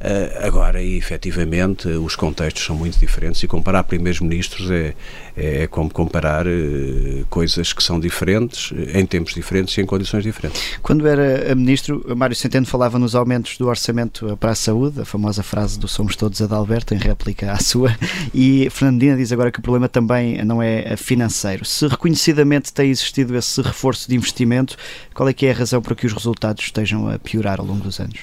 Eh, 0.00 0.40
agora, 0.42 0.80
e, 0.80 0.96
efetivamente, 0.96 1.88
os 1.88 2.14
contextos 2.14 2.64
são 2.64 2.76
muito 2.76 2.98
diferentes 2.98 3.42
e 3.42 3.48
comparar 3.48 3.82
primeiros 3.82 4.20
ministros 4.20 4.70
é, 4.70 4.94
é 5.36 5.66
como 5.66 5.92
comparar 5.92 6.46
eh, 6.46 7.24
coisas 7.28 7.72
que 7.72 7.82
são 7.82 7.98
diferentes, 7.98 8.72
eh, 8.72 9.00
em 9.00 9.06
tempos 9.06 9.34
diferentes 9.34 9.76
e 9.76 9.80
em 9.80 9.86
condições 9.86 10.22
diferentes. 10.22 10.78
Quando 10.82 11.06
era 11.06 11.52
ministro, 11.54 12.04
Mário 12.16 12.36
Centeno 12.36 12.64
falava 12.64 12.98
nos 12.98 13.16
aumentos 13.16 13.58
do 13.58 13.66
orçamento 13.66 14.36
para 14.36 14.52
a 14.52 14.54
saúde, 14.54 15.00
a 15.00 15.04
famosa 15.04 15.42
frase 15.42 15.78
do 15.78 15.88
Somos 15.88 16.14
Todos 16.14 16.40
Adalberto, 16.40 16.94
em 16.94 16.98
réplica 16.98 17.50
à 17.52 17.58
sua, 17.58 17.96
e 18.32 18.68
Fernandina 18.70 19.16
diz 19.16 19.32
agora 19.32 19.50
que 19.50 19.58
o 19.58 19.62
problema 19.62 19.88
também 19.88 20.44
não 20.44 20.62
é 20.62 20.96
financeiro. 20.96 21.64
Se 21.64 21.88
reconhecidamente 21.88 22.72
tem 22.72 22.90
existido 22.90 23.36
esse 23.36 23.60
reforço 23.60 24.08
de 24.08 24.14
investimento, 24.14 24.76
qual 25.12 25.28
é 25.28 25.32
que 25.32 25.46
é 25.46 25.50
a 25.50 25.54
razão 25.54 25.82
para 25.82 25.96
que 25.96 26.06
os 26.06 26.12
resultados 26.12 26.64
estejam 26.64 27.08
a 27.08 27.18
piorar 27.18 27.58
ao 27.58 27.66
longo 27.66 27.82
dos 27.82 27.98
anos? 27.98 28.20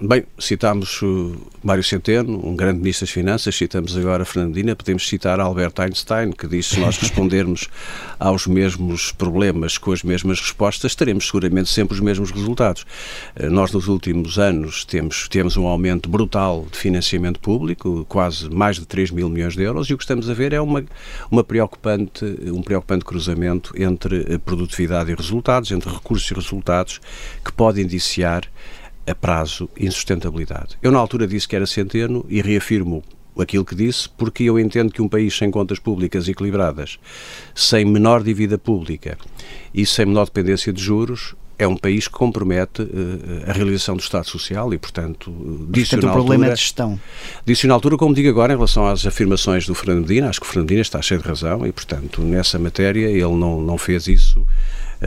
Bem, 0.00 0.24
citámos 0.38 1.00
Mário 1.62 1.82
Centeno, 1.82 2.46
um 2.46 2.54
grande 2.54 2.80
ministro 2.80 3.06
das 3.06 3.12
Finanças, 3.12 3.54
citamos 3.54 3.96
agora 3.96 4.24
Fernandina, 4.24 4.76
podemos 4.76 5.08
citar 5.08 5.40
Albert 5.40 5.74
Einstein, 5.78 6.32
que 6.32 6.46
diz 6.46 6.68
que 6.68 6.74
se 6.74 6.80
nós 6.80 6.98
respondermos 6.98 7.68
aos 8.18 8.46
mesmos 8.46 9.12
problemas 9.12 9.78
com 9.78 9.92
as 9.92 10.02
mesmas 10.02 10.40
respostas, 10.40 10.94
teremos 10.94 11.26
seguramente 11.26 11.70
sempre 11.70 11.94
os 11.94 12.00
mesmos 12.00 12.30
resultados. 12.30 12.54
resultados. 12.54 12.86
Eh, 13.34 13.48
Nós, 13.48 13.72
nos 13.72 13.88
últimos 13.88 14.38
anos, 14.38 14.84
temos, 14.84 15.28
temos 15.28 15.56
um 15.56 15.66
aumento 15.66 16.08
brutal 16.08 16.66
de 16.70 16.78
financiamento 16.78 17.40
público, 17.40 18.04
quase 18.08 18.48
mais 18.50 18.76
de 18.76 18.86
3 18.86 19.10
mil 19.10 19.28
milhões 19.28 19.54
de 19.54 19.62
euros, 19.62 19.88
e 19.88 19.94
o 19.94 19.98
que 19.98 20.04
estamos 20.04 20.28
a 20.28 20.34
ver 20.34 20.52
é 20.52 20.60
uma, 20.60 20.84
uma 21.30 21.42
preocupante, 21.42 22.24
um 22.46 22.62
preocupante 22.62 23.04
cruzamento 23.04 23.74
entre 23.76 24.34
eh, 24.34 24.38
produtividade 24.38 25.10
e 25.10 25.14
resultados, 25.14 25.70
entre 25.72 25.90
recursos 25.90 26.30
e 26.30 26.34
resultados, 26.34 27.00
que 27.44 27.52
pode 27.52 27.80
indiciar 27.80 28.42
a 29.06 29.14
prazo 29.14 29.68
insustentabilidade. 29.78 30.78
Eu, 30.82 30.90
na 30.90 30.98
altura, 30.98 31.26
disse 31.26 31.46
que 31.46 31.56
era 31.56 31.66
centeno 31.66 32.24
e 32.28 32.40
reafirmo 32.40 33.02
aquilo 33.38 33.64
que 33.64 33.74
disse, 33.74 34.08
porque 34.08 34.44
eu 34.44 34.58
entendo 34.58 34.92
que 34.92 35.02
um 35.02 35.08
país 35.08 35.36
sem 35.36 35.50
contas 35.50 35.78
públicas 35.78 36.28
equilibradas, 36.28 36.98
sem 37.54 37.84
menor 37.84 38.22
dívida 38.22 38.56
pública 38.56 39.18
e 39.72 39.84
sem 39.84 40.06
menor 40.06 40.26
dependência 40.26 40.72
de 40.72 40.80
juros, 40.80 41.34
é 41.58 41.66
um 41.66 41.76
país 41.76 42.08
que 42.08 42.14
compromete 42.14 42.82
eh, 42.82 43.50
a 43.50 43.52
realização 43.52 43.96
do 43.96 44.00
Estado 44.00 44.26
Social 44.26 44.74
e, 44.74 44.78
portanto, 44.78 45.30
disse 45.68 45.90
Portanto, 45.90 46.04
o 46.04 46.06
na 46.06 46.12
problema 46.12 46.44
é 46.44 46.48
altura, 46.48 46.54
de 46.54 46.60
gestão. 46.60 47.00
Disse 47.46 47.66
na 47.66 47.74
altura, 47.74 47.96
como 47.96 48.14
digo 48.14 48.28
agora, 48.28 48.52
em 48.52 48.56
relação 48.56 48.86
às 48.86 49.06
afirmações 49.06 49.66
do 49.66 49.74
Fernando 49.74 50.00
Medina, 50.00 50.28
acho 50.28 50.40
que 50.40 50.46
o 50.46 50.48
Fernando 50.48 50.66
Medina 50.66 50.82
está 50.82 51.00
cheio 51.00 51.20
de 51.20 51.28
razão 51.28 51.66
e, 51.66 51.72
portanto, 51.72 52.20
nessa 52.22 52.58
matéria 52.58 53.06
ele 53.06 53.34
não, 53.34 53.60
não 53.60 53.78
fez 53.78 54.08
isso, 54.08 54.44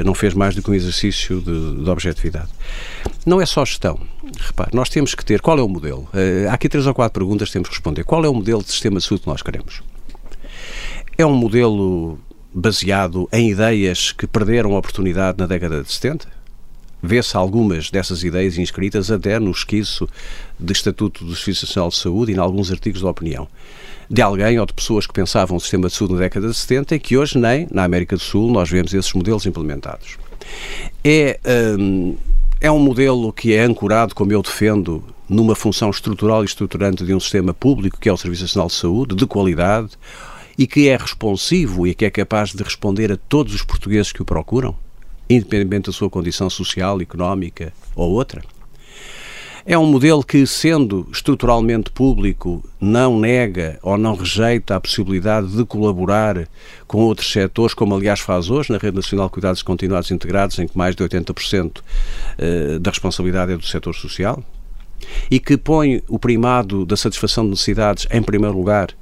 não 0.06 0.14
fez 0.14 0.34
mais 0.34 0.56
do 0.56 0.62
que 0.62 0.72
um 0.72 0.74
exercício 0.74 1.42
de, 1.42 1.84
de 1.84 1.90
objetividade. 1.90 2.50
Não 3.26 3.42
é 3.42 3.46
só 3.46 3.66
gestão. 3.66 4.00
Repare, 4.40 4.72
nós 4.74 4.90
temos 4.90 5.14
que 5.14 5.26
ter, 5.26 5.42
qual 5.42 5.60
é 5.60 5.62
o 5.62 5.68
modelo? 5.68 6.08
Há 6.50 6.54
aqui 6.54 6.70
três 6.70 6.86
ou 6.88 6.94
quatro 6.94 7.20
perguntas 7.20 7.50
que 7.50 7.54
temos 7.54 7.68
que 7.68 7.76
responder. 7.76 8.04
Qual 8.04 8.24
é 8.24 8.30
o 8.30 8.34
modelo 8.34 8.64
de 8.64 8.70
sistema 8.70 9.00
de 9.00 9.06
saúde 9.06 9.24
que 9.24 9.30
nós 9.30 9.42
queremos? 9.42 9.82
É 11.18 11.26
um 11.26 11.34
modelo 11.34 12.20
baseado 12.54 13.28
em 13.32 13.52
ideias 13.52 14.12
que 14.12 14.26
perderam 14.26 14.76
a 14.76 14.80
oportunidade 14.80 15.38
na 15.38 15.46
década 15.46 15.84
de 15.84 15.92
70? 15.92 16.37
Vê-se 17.02 17.38
algumas 17.38 17.92
dessas 17.92 18.24
ideias 18.24 18.58
inscritas 18.58 19.12
até 19.12 19.40
no 19.40 19.52
esquiço 19.52 20.08
de 20.60 20.74
Estatuto 20.74 21.24
do 21.24 21.36
Serviço 21.36 21.66
Nacional 21.66 21.90
de 21.90 21.96
Saúde 21.96 22.32
e 22.32 22.36
em 22.36 22.40
alguns 22.40 22.72
artigos 22.72 23.02
da 23.02 23.10
opinião. 23.10 23.48
De 24.10 24.22
alguém 24.22 24.60
ou 24.60 24.66
de 24.66 24.74
pessoas 24.74 25.06
que 25.06 25.14
pensavam 25.14 25.58
o 25.58 25.60
sistema 25.60 25.90
de 25.90 25.94
saúde 25.94 26.14
na 26.14 26.20
década 26.22 26.48
de 26.48 26.54
70 26.54 26.96
e 26.96 27.00
que 27.00 27.18
hoje 27.18 27.38
nem, 27.38 27.68
na 27.70 27.84
América 27.84 28.16
do 28.16 28.22
Sul, 28.22 28.52
nós 28.52 28.70
vemos 28.70 28.94
esses 28.94 29.14
modelos 29.14 29.46
implementados. 29.46 30.18
É, 31.04 31.40
hum, 31.78 32.16
é 32.60 32.72
um 32.72 32.80
modelo 32.80 33.32
que 33.32 33.54
é 33.54 33.64
ancorado, 33.64 34.16
como 34.16 34.32
eu 34.32 34.42
defendo, 34.42 35.04
numa 35.30 35.56
função 35.56 35.90
estrutural 35.90 36.42
e 36.44 36.46
estruturante 36.46 37.06
de 37.06 37.14
um 37.14 37.20
sistema 37.20 37.54
público, 37.54 38.00
que 38.00 38.10
é 38.10 38.14
o 38.14 38.18
Serviço 38.18 38.44
Nacional 38.44 38.68
de 38.68 38.74
Saúde, 38.74 39.16
de 39.16 39.28
qualidade, 39.28 39.92
e 40.58 40.66
que 40.66 40.88
é 40.88 40.98
responsivo 40.98 41.86
e 41.86 41.94
que 41.94 42.06
é 42.06 42.10
capaz 42.10 42.52
de 42.52 42.64
responder 42.64 43.12
a 43.12 43.18
todos 43.18 43.54
os 43.54 43.62
portugueses 43.62 44.12
que 44.12 44.22
o 44.22 44.26
procuram, 44.26 44.76
independentemente 45.30 45.88
da 45.88 45.94
sua 45.94 46.10
condição 46.10 46.50
social, 46.50 47.02
económica 47.02 47.74
ou 47.96 48.12
outra. 48.12 48.42
É 49.70 49.78
um 49.78 49.86
modelo 49.86 50.24
que, 50.24 50.48
sendo 50.48 51.06
estruturalmente 51.12 51.92
público, 51.92 52.64
não 52.80 53.20
nega 53.20 53.78
ou 53.84 53.98
não 53.98 54.16
rejeita 54.16 54.78
a 54.78 54.80
possibilidade 54.80 55.48
de 55.48 55.66
colaborar 55.66 56.48
com 56.88 57.00
outros 57.00 57.30
setores, 57.30 57.74
como 57.74 57.94
aliás 57.94 58.22
faz 58.22 58.50
hoje 58.50 58.72
na 58.72 58.78
Rede 58.78 58.96
Nacional 58.96 59.26
de 59.26 59.34
Cuidados 59.34 59.62
Continuados 59.62 60.10
Integrados, 60.10 60.58
em 60.58 60.70
que 60.70 60.78
mais 60.78 60.96
de 60.96 61.04
80% 61.04 61.82
eh, 62.38 62.80
da 62.80 62.92
responsabilidade 62.92 63.52
é 63.52 63.58
do 63.58 63.66
setor 63.66 63.94
social, 63.94 64.42
e 65.30 65.38
que 65.38 65.58
põe 65.58 66.02
o 66.08 66.18
primado 66.18 66.86
da 66.86 66.96
satisfação 66.96 67.44
de 67.44 67.50
necessidades 67.50 68.08
em 68.10 68.22
primeiro 68.22 68.56
lugar 68.56 68.96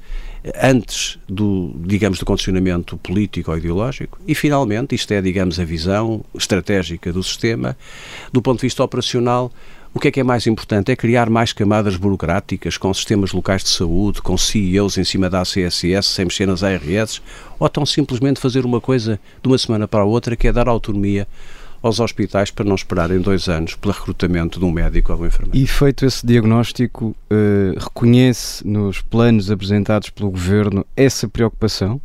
antes 0.62 1.18
do, 1.28 1.74
digamos, 1.78 2.20
do 2.20 2.26
condicionamento 2.26 2.98
político 2.98 3.52
ou 3.52 3.58
ideológico 3.58 4.20
e, 4.28 4.36
finalmente, 4.36 4.94
isto 4.94 5.12
é, 5.12 5.22
digamos, 5.22 5.60
a 5.60 5.66
visão 5.66 6.24
estratégica 6.36 7.12
do 7.12 7.24
sistema, 7.24 7.76
do 8.32 8.42
ponto 8.42 8.60
de 8.60 8.68
vista 8.68 8.84
operacional, 8.84 9.52
o 9.94 10.00
que 10.00 10.10
é 10.10 10.12
que 10.12 10.20
é 10.20 10.24
mais 10.24 10.46
importante? 10.46 10.92
É 10.92 10.96
criar 10.96 11.30
mais 11.30 11.54
camadas 11.54 11.96
burocráticas 11.96 12.78
com 12.78 12.94
sistemas 12.94 13.32
locais 13.32 13.64
de 13.64 13.70
saúde, 13.70 14.22
com 14.22 14.38
CEOs 14.38 14.98
em 14.98 15.06
cima 15.06 15.30
da 15.30 15.40
ACSS, 15.40 16.10
sem 16.10 16.26
mexer 16.26 16.46
nas 16.46 16.64
ARS, 16.64 17.22
ou 17.58 17.70
tão 17.70 17.86
simplesmente 17.86 18.42
fazer 18.42 18.66
uma 18.66 18.82
coisa 18.82 19.18
de 19.42 19.48
uma 19.48 19.58
semana 19.58 19.88
para 19.88 20.02
a 20.02 20.06
outra, 20.06 20.36
que 20.36 20.50
é 20.50 20.52
dar 20.52 20.68
autonomia 20.68 21.26
aos 21.82 22.00
hospitais 22.00 22.52
para 22.52 22.66
não 22.66 22.76
esperarem 22.76 23.20
dois 23.20 23.48
anos 23.48 23.76
pelo 23.76 23.94
recrutamento 23.94 24.60
de 24.60 24.66
um 24.66 24.72
médico 24.72 25.14
ou 25.14 25.22
um 25.22 25.26
enfermeiro. 25.26 25.58
E 25.58 25.68
feito 25.68 26.06
esse 26.06 26.26
diagnóstico, 26.26 27.16
eh, 27.30 27.74
reconhece 27.78 28.66
nos 28.68 29.02
planos 29.02 29.52
apresentados 29.52 30.10
pelo 30.10 30.32
Governo 30.32 30.86
essa 30.96 31.28
preocupação? 31.28 32.02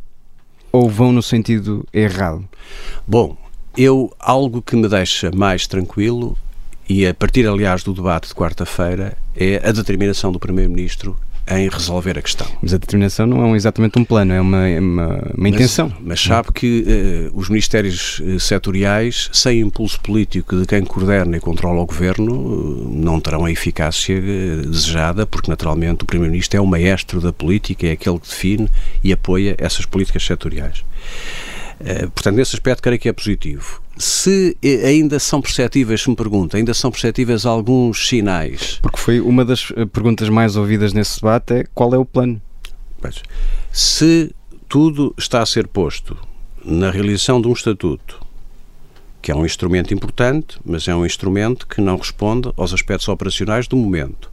Ou 0.71 0.89
vão 0.89 1.11
no 1.11 1.21
sentido 1.21 1.85
errado? 1.93 2.47
Bom, 3.05 3.35
eu, 3.75 4.13
algo 4.19 4.61
que 4.61 4.75
me 4.75 4.87
deixa 4.87 5.31
mais 5.31 5.67
tranquilo, 5.67 6.37
e 6.87 7.05
a 7.05 7.13
partir, 7.13 7.47
aliás, 7.47 7.83
do 7.83 7.93
debate 7.93 8.27
de 8.27 8.35
quarta-feira, 8.35 9.17
é 9.35 9.61
a 9.67 9.71
determinação 9.71 10.31
do 10.31 10.39
Primeiro-Ministro 10.39 11.17
em 11.47 11.67
resolver 11.67 12.17
a 12.17 12.21
questão. 12.21 12.47
Mas 12.61 12.73
a 12.73 12.77
determinação 12.77 13.25
não 13.25 13.53
é 13.53 13.57
exatamente 13.57 13.97
um 13.99 14.03
plano, 14.03 14.33
é 14.33 14.41
uma, 14.41 14.67
é 14.67 14.79
uma, 14.79 15.31
uma 15.35 15.49
intenção. 15.49 15.89
Mas, 15.99 16.07
mas 16.07 16.21
sabe 16.21 16.51
que 16.53 16.85
eh, 16.87 17.29
os 17.33 17.49
ministérios 17.49 18.21
eh, 18.25 18.39
setoriais, 18.39 19.29
sem 19.33 19.59
impulso 19.59 19.99
político 20.01 20.55
de 20.55 20.65
quem 20.65 20.83
coordena 20.83 21.37
e 21.37 21.39
controla 21.39 21.81
o 21.81 21.85
governo, 21.85 22.87
eh, 22.89 23.03
não 23.03 23.19
terão 23.19 23.45
a 23.45 23.51
eficácia 23.51 24.21
desejada, 24.21 25.25
porque 25.25 25.49
naturalmente 25.49 26.03
o 26.03 26.05
Primeiro-Ministro 26.05 26.57
é 26.57 26.61
o 26.61 26.67
maestro 26.67 27.19
da 27.19 27.33
política, 27.33 27.87
é 27.87 27.91
aquele 27.91 28.19
que 28.19 28.27
define 28.27 28.69
e 29.03 29.11
apoia 29.11 29.55
essas 29.57 29.85
políticas 29.85 30.23
setoriais. 30.23 30.83
Eh, 31.85 32.07
portanto, 32.07 32.35
nesse 32.35 32.55
aspecto, 32.55 32.81
creio 32.81 32.99
que 32.99 33.09
é 33.09 33.13
positivo. 33.13 33.81
Se 33.97 34.57
eh, 34.63 34.87
ainda 34.87 35.19
são 35.19 35.41
perceptíveis, 35.41 36.01
se 36.01 36.09
me 36.09 36.15
pergunta, 36.15 36.57
ainda 36.57 36.73
são 36.73 36.91
perceptíveis 36.91 37.45
alguns 37.45 38.07
sinais 38.07 38.79
Porque 38.81 38.97
foi 38.97 39.19
uma 39.19 39.43
das 39.43 39.71
eh, 39.75 39.85
perguntas 39.85 40.29
mais 40.29 40.55
ouvidas 40.55 40.93
nesse 40.93 41.15
debate 41.15 41.53
é 41.53 41.65
qual 41.73 41.93
é 41.93 41.97
o 41.97 42.05
plano? 42.05 42.41
Pois. 42.99 43.21
Se 43.71 44.33
tudo 44.67 45.13
está 45.17 45.41
a 45.41 45.45
ser 45.45 45.67
posto 45.67 46.17
na 46.63 46.91
realização 46.91 47.41
de 47.41 47.47
um 47.47 47.53
estatuto, 47.53 48.21
que 49.21 49.31
é 49.31 49.35
um 49.35 49.45
instrumento 49.45 49.93
importante, 49.93 50.57
mas 50.65 50.87
é 50.87 50.95
um 50.95 51.05
instrumento 51.05 51.67
que 51.67 51.79
não 51.79 51.97
responde 51.97 52.51
aos 52.57 52.73
aspectos 52.73 53.07
operacionais 53.07 53.67
do 53.67 53.75
momento. 53.75 54.31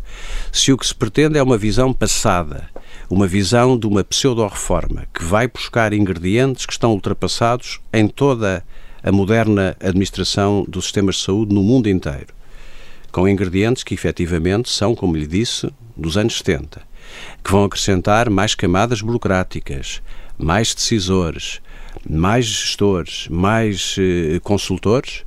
Se 0.51 0.73
o 0.73 0.79
que 0.79 0.87
se 0.87 0.95
pretende 0.95 1.39
é 1.39 1.43
uma 1.43 1.59
visão 1.59 1.93
passada, 1.93 2.71
uma 3.11 3.27
visão 3.27 3.79
de 3.79 3.87
uma 3.87 4.05
pseudo-reforma 4.05 5.07
que 5.15 5.25
vai 5.25 5.49
buscar 5.49 5.93
ingredientes 5.93 6.67
que 6.67 6.73
estão 6.73 6.93
ultrapassados 6.93 7.81
em 7.93 8.07
toda 8.07 8.63
a 9.03 9.11
moderna 9.11 9.77
administração 9.81 10.65
dos 10.69 10.85
sistemas 10.85 11.17
de 11.17 11.23
saúde 11.23 11.55
no 11.55 11.63
mundo 11.63 11.89
inteiro, 11.89 12.35
com 13.11 13.27
ingredientes 13.27 13.83
que 13.83 13.95
efetivamente 13.95 14.69
são, 14.69 14.95
como 14.95 15.17
lhe 15.17 15.27
disse, 15.27 15.71
dos 15.97 16.19
anos 16.19 16.37
70, 16.39 16.83
que 17.43 17.51
vão 17.51 17.65
acrescentar 17.65 18.29
mais 18.29 18.55
camadas 18.55 19.01
burocráticas, 19.01 20.03
mais 20.37 20.75
decisores, 20.75 21.61
mais 22.09 22.45
gestores, 22.45 23.27
mais 23.29 23.97
eh, 23.99 24.39
consultores 24.41 25.25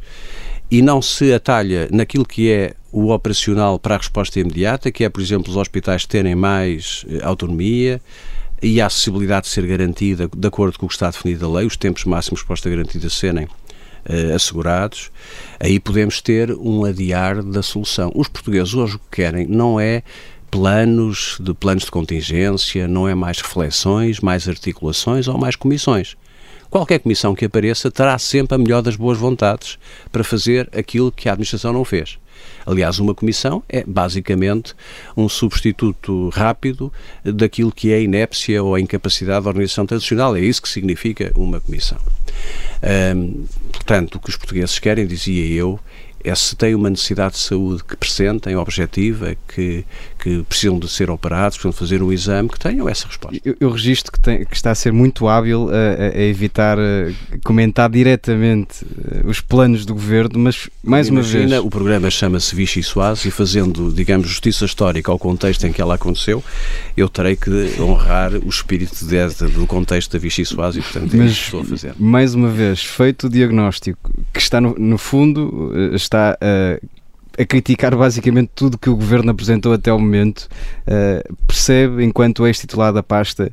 e 0.70 0.82
não 0.82 1.02
se 1.02 1.34
atalha 1.34 1.90
naquilo 1.92 2.26
que 2.26 2.50
é 2.50 2.76
o 2.92 3.12
operacional 3.12 3.80
para 3.80 3.96
a 3.96 3.98
resposta 3.98 4.40
imediata, 4.40 4.92
que 4.92 5.04
é, 5.04 5.10
por 5.10 5.22
exemplo, 5.22 5.50
os 5.50 5.58
hospitais 5.58 6.06
terem 6.06 6.36
mais 6.36 7.06
eh, 7.10 7.20
autonomia 7.24 8.02
e 8.62 8.82
a 8.82 8.86
acessibilidade 8.86 9.48
ser 9.48 9.66
garantida 9.66 10.30
de 10.36 10.48
acordo 10.48 10.78
com 10.78 10.86
o 10.86 10.90
que 10.90 10.96
está 10.96 11.10
definido 11.10 11.42
da 11.42 11.58
lei, 11.58 11.66
os 11.66 11.78
tempos 11.78 12.06
máximos 12.06 12.40
de 12.40 12.44
resposta 12.44 12.70
garantida 12.70 13.10
serem 13.10 13.48
eh, 14.06 14.34
assegurados, 14.34 15.12
aí 15.60 15.80
podemos 15.80 16.22
ter 16.22 16.52
um 16.52 16.84
adiar 16.84 17.42
da 17.42 17.64
solução. 17.64 18.12
Os 18.14 18.28
portugueses 18.28 18.74
hoje 18.74 18.96
o 18.96 19.00
que 19.00 19.22
querem 19.22 19.48
não 19.48 19.80
é 19.80 20.04
planos 20.50 21.38
de 21.40 21.54
planos 21.54 21.86
de 21.86 21.92
contingência, 21.92 22.88
não 22.88 23.08
é 23.08 23.16
mais 23.16 23.40
reflexões, 23.40 24.20
mais 24.20 24.50
articulações 24.50 25.28
ou 25.28 25.38
mais 25.38 25.56
comissões. 25.56 26.18
Qualquer 26.70 27.00
comissão 27.00 27.36
que 27.36 27.46
apareça 27.46 27.90
terá 27.92 28.18
sempre 28.18 28.56
a 28.56 28.58
melhor 28.58 28.82
das 28.82 28.96
boas 28.96 29.18
vontades 29.18 29.78
para 30.12 30.24
fazer 30.24 30.70
aquilo 30.76 31.12
que 31.12 31.30
a 31.30 31.34
administração 31.34 31.74
não 31.74 31.86
fez. 31.86 32.18
Aliás, 32.66 33.00
uma 33.00 33.14
comissão 33.14 33.64
é 33.68 33.84
basicamente 33.86 34.76
um 35.16 35.28
substituto 35.28 36.30
rápido 36.30 36.92
daquilo 37.24 37.72
que 37.72 37.92
é 37.92 37.96
a 37.96 38.00
inépcia 38.00 38.64
ou 38.64 38.76
a 38.76 38.80
incapacidade 38.80 39.44
da 39.44 39.50
organização 39.50 39.86
tradicional. 39.86 40.36
É 40.36 40.42
isso 40.42 40.62
que 40.62 40.70
significa 40.70 41.32
uma 41.36 41.60
comissão. 41.60 41.98
Hum, 43.16 43.46
portanto, 43.72 44.16
o 44.16 44.20
que 44.20 44.30
os 44.30 44.36
portugueses 44.36 44.80
querem, 44.80 45.06
dizia 45.06 45.46
eu, 45.46 45.80
é 46.24 46.34
se 46.36 46.56
têm 46.56 46.76
uma 46.76 46.90
necessidade 46.90 47.34
de 47.34 47.40
saúde 47.40 47.84
que 47.84 47.96
pressentem, 47.96 48.56
objetiva, 48.56 49.36
que, 49.48 49.84
que 50.22 50.44
precisam 50.44 50.78
de 50.80 50.88
ser 50.88 51.10
operados, 51.10 51.58
precisam 51.58 51.72
de 51.72 51.78
fazer 51.78 52.04
um 52.04 52.12
exame, 52.14 52.48
que 52.48 52.60
tenham 52.60 52.88
essa 52.88 53.08
resposta. 53.08 53.38
Eu, 53.44 53.56
eu 53.60 53.70
registro 53.72 54.12
que, 54.12 54.20
tem- 54.20 54.46
que 54.46 54.56
está 54.56 54.70
a 54.72 54.76
ser 54.76 54.94
muito 54.94 55.28
hábil 55.28 55.70
a, 55.70 56.18
a- 56.18 56.22
evitar 56.22 56.78
comentar 57.44 57.90
diretamente 57.90 58.86
eh, 59.12 59.22
os 59.26 59.42
planos 59.42 59.86
do 59.86 59.94
governo, 59.94 60.38
mas 60.40 60.70
mais 60.84 61.10
uma 61.10 61.22
Imagina, 61.22 61.48
vez. 61.48 61.64
o 61.64 61.70
programa 61.70 62.10
chama-se 62.10 62.56
Vichy 62.56 62.84
Soase 62.84 63.28
e 63.30 63.32
fazendo, 63.32 63.92
digamos, 63.92 64.28
justiça 64.28 64.66
histórica 64.66 65.12
ao 65.12 65.18
contexto 65.18 65.66
em 65.66 65.72
que 65.74 65.82
ela 65.82 65.96
aconteceu, 65.96 66.44
eu 66.96 67.10
terei 67.10 67.36
que 67.36 67.50
honrar 67.82 68.34
o 68.36 68.48
espírito 68.50 69.06
de- 69.06 69.50
do 69.50 69.66
contexto 69.66 70.12
da 70.14 70.20
Vichy 70.20 70.46
Soase 70.46 70.80
e, 70.80 70.82
portanto, 70.82 71.14
é 71.14 71.18
Mas, 71.18 71.32
isso 71.32 71.40
que 71.40 71.46
estou 71.46 71.62
a 71.62 71.66
fazer. 71.66 71.94
mais 71.98 72.36
uma 72.36 72.50
vez, 72.50 72.84
feito 72.84 73.28
o 73.28 73.30
diagnóstico, 73.30 74.12
que 74.34 74.40
está 74.40 74.62
no, 74.62 74.76
no 74.78 74.98
fundo, 74.98 75.72
eh, 75.76 75.96
está 75.96 76.38
a, 76.40 76.80
a 77.38 77.46
criticar 77.46 77.96
basicamente 77.96 78.52
tudo 78.54 78.78
que 78.78 78.90
o 78.90 78.96
governo 78.96 79.32
apresentou 79.32 79.74
até 79.74 79.92
o 79.92 80.00
momento. 80.00 80.48
Uh, 80.88 81.36
percebe, 81.48 82.04
enquanto 82.04 82.46
ex-titular 82.46 82.94
da 82.94 83.04
pasta, 83.04 83.52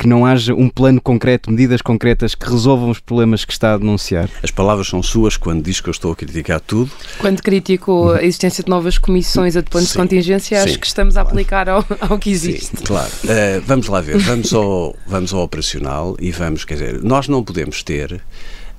que 0.00 0.06
não 0.06 0.24
haja 0.24 0.54
um 0.54 0.70
plano 0.70 0.98
concreto, 0.98 1.50
medidas 1.50 1.82
concretas 1.82 2.34
que 2.34 2.48
resolvam 2.48 2.88
os 2.88 2.98
problemas 2.98 3.44
que 3.44 3.52
está 3.52 3.74
a 3.74 3.76
denunciar? 3.76 4.30
As 4.42 4.50
palavras 4.50 4.88
são 4.88 5.02
suas 5.02 5.36
quando 5.36 5.62
diz 5.62 5.80
que 5.80 5.90
eu 5.90 5.92
estou 5.92 6.12
a 6.12 6.16
criticar 6.16 6.58
tudo. 6.58 6.90
Quando 7.18 7.42
critico 7.42 8.10
a 8.12 8.22
existência 8.22 8.64
de 8.64 8.70
novas 8.70 8.96
comissões 8.96 9.56
a 9.56 9.60
de 9.60 9.68
planos 9.68 9.90
de 9.90 9.98
contingência, 9.98 10.62
acho 10.62 10.72
sim, 10.72 10.80
que 10.80 10.86
estamos 10.86 11.18
a 11.18 11.20
aplicar 11.20 11.68
ao, 11.68 11.84
ao 12.00 12.18
que 12.18 12.30
existe. 12.30 12.78
Sim, 12.78 12.84
claro. 12.84 13.10
Uh, 13.24 13.60
vamos 13.66 13.88
lá 13.88 14.00
ver, 14.00 14.16
vamos 14.18 14.54
ao, 14.54 14.96
vamos 15.06 15.34
ao 15.34 15.42
operacional 15.42 16.16
e 16.18 16.30
vamos, 16.30 16.64
quer 16.64 16.74
dizer, 16.74 17.02
nós 17.02 17.28
não 17.28 17.44
podemos 17.44 17.82
ter, 17.82 18.22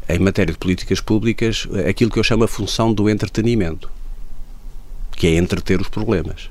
em 0.09 0.17
matéria 0.17 0.51
de 0.51 0.57
políticas 0.57 0.99
públicas, 0.99 1.67
aquilo 1.87 2.09
que 2.09 2.17
eu 2.17 2.23
chamo 2.23 2.45
a 2.45 2.47
função 2.47 2.91
do 2.91 3.07
entretenimento, 3.07 3.91
que 5.21 5.27
é 5.27 5.35
entreter 5.35 5.79
os 5.79 5.87
problemas. 5.87 6.49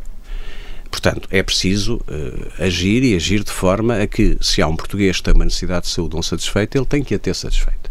Portanto, 0.89 1.29
é 1.33 1.43
preciso 1.43 1.97
uh, 1.97 2.63
agir 2.63 3.03
e 3.03 3.17
agir 3.17 3.43
de 3.43 3.51
forma 3.51 3.97
a 3.97 4.07
que, 4.07 4.39
se 4.41 4.63
há 4.63 4.69
um 4.69 4.77
português 4.77 5.17
que 5.17 5.25
tem 5.25 5.35
uma 5.35 5.45
necessidade 5.45 5.87
de 5.87 5.91
saúde 5.91 6.15
não 6.15 6.23
satisfeita, 6.23 6.79
ele 6.79 6.87
tem 6.87 7.03
que 7.03 7.13
a 7.13 7.19
ter 7.19 7.35
satisfeita. 7.35 7.91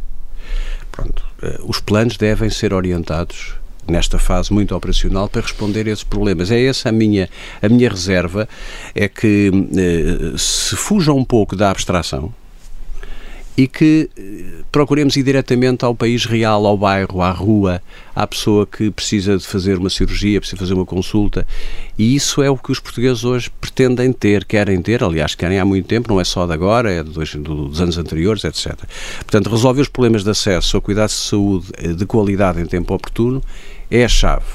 Pronto. 0.90 1.22
Uh, 1.44 1.70
os 1.70 1.82
planos 1.82 2.16
devem 2.16 2.50
ser 2.50 2.74
orientados 2.74 3.56
nesta 3.90 4.18
fase 4.18 4.54
muito 4.54 4.74
operacional 4.74 5.28
para 5.28 5.42
responder 5.42 5.86
a 5.86 5.92
esses 5.92 6.06
problemas. 6.06 6.50
É 6.50 6.64
essa 6.64 6.88
a 6.88 6.92
minha, 6.94 7.30
a 7.62 7.68
minha 7.68 7.90
reserva, 7.90 8.48
é 8.96 9.10
que 9.10 9.52
uh, 9.52 10.38
se 10.38 10.78
fuja 10.78 11.12
um 11.12 11.26
pouco 11.26 11.58
da 11.58 11.72
abstração, 11.72 12.34
e 13.60 13.68
que 13.68 14.10
eh, 14.18 14.64
procuremos 14.72 15.18
ir 15.18 15.24
diretamente 15.24 15.84
ao 15.84 15.94
país 15.94 16.24
real, 16.24 16.66
ao 16.66 16.78
bairro, 16.78 17.22
à 17.22 17.30
rua, 17.30 17.82
à 18.16 18.26
pessoa 18.26 18.66
que 18.66 18.90
precisa 18.90 19.38
de 19.38 19.46
fazer 19.46 19.78
uma 19.78 19.90
cirurgia, 19.90 20.40
precisa 20.40 20.58
fazer 20.58 20.74
uma 20.74 20.86
consulta. 20.86 21.46
E 21.98 22.16
isso 22.16 22.42
é 22.42 22.50
o 22.50 22.56
que 22.56 22.72
os 22.72 22.80
portugueses 22.80 23.26
hoje 23.26 23.52
pretendem 23.60 24.14
ter, 24.14 24.46
querem 24.46 24.82
ter, 24.82 25.04
aliás, 25.04 25.36
querem 25.36 25.60
há 25.60 25.66
muito 25.66 25.86
tempo, 25.88 26.08
não 26.08 26.22
é 26.22 26.24
só 26.24 26.48
de 26.48 26.54
agora, 26.54 26.90
é 26.90 27.04
dos, 27.04 27.36
dos 27.36 27.82
anos 27.82 27.98
anteriores, 27.98 28.46
etc. 28.46 28.78
Portanto, 29.18 29.50
resolver 29.50 29.82
os 29.82 29.90
problemas 29.90 30.24
de 30.24 30.30
acesso 30.30 30.78
a 30.78 30.82
cuidados 30.82 31.16
de 31.16 31.24
saúde 31.24 31.68
eh, 31.80 31.90
de 31.90 32.06
qualidade 32.06 32.62
em 32.62 32.66
tempo 32.66 32.94
oportuno 32.94 33.44
é 33.92 34.06
a 34.06 34.08
chave. 34.08 34.46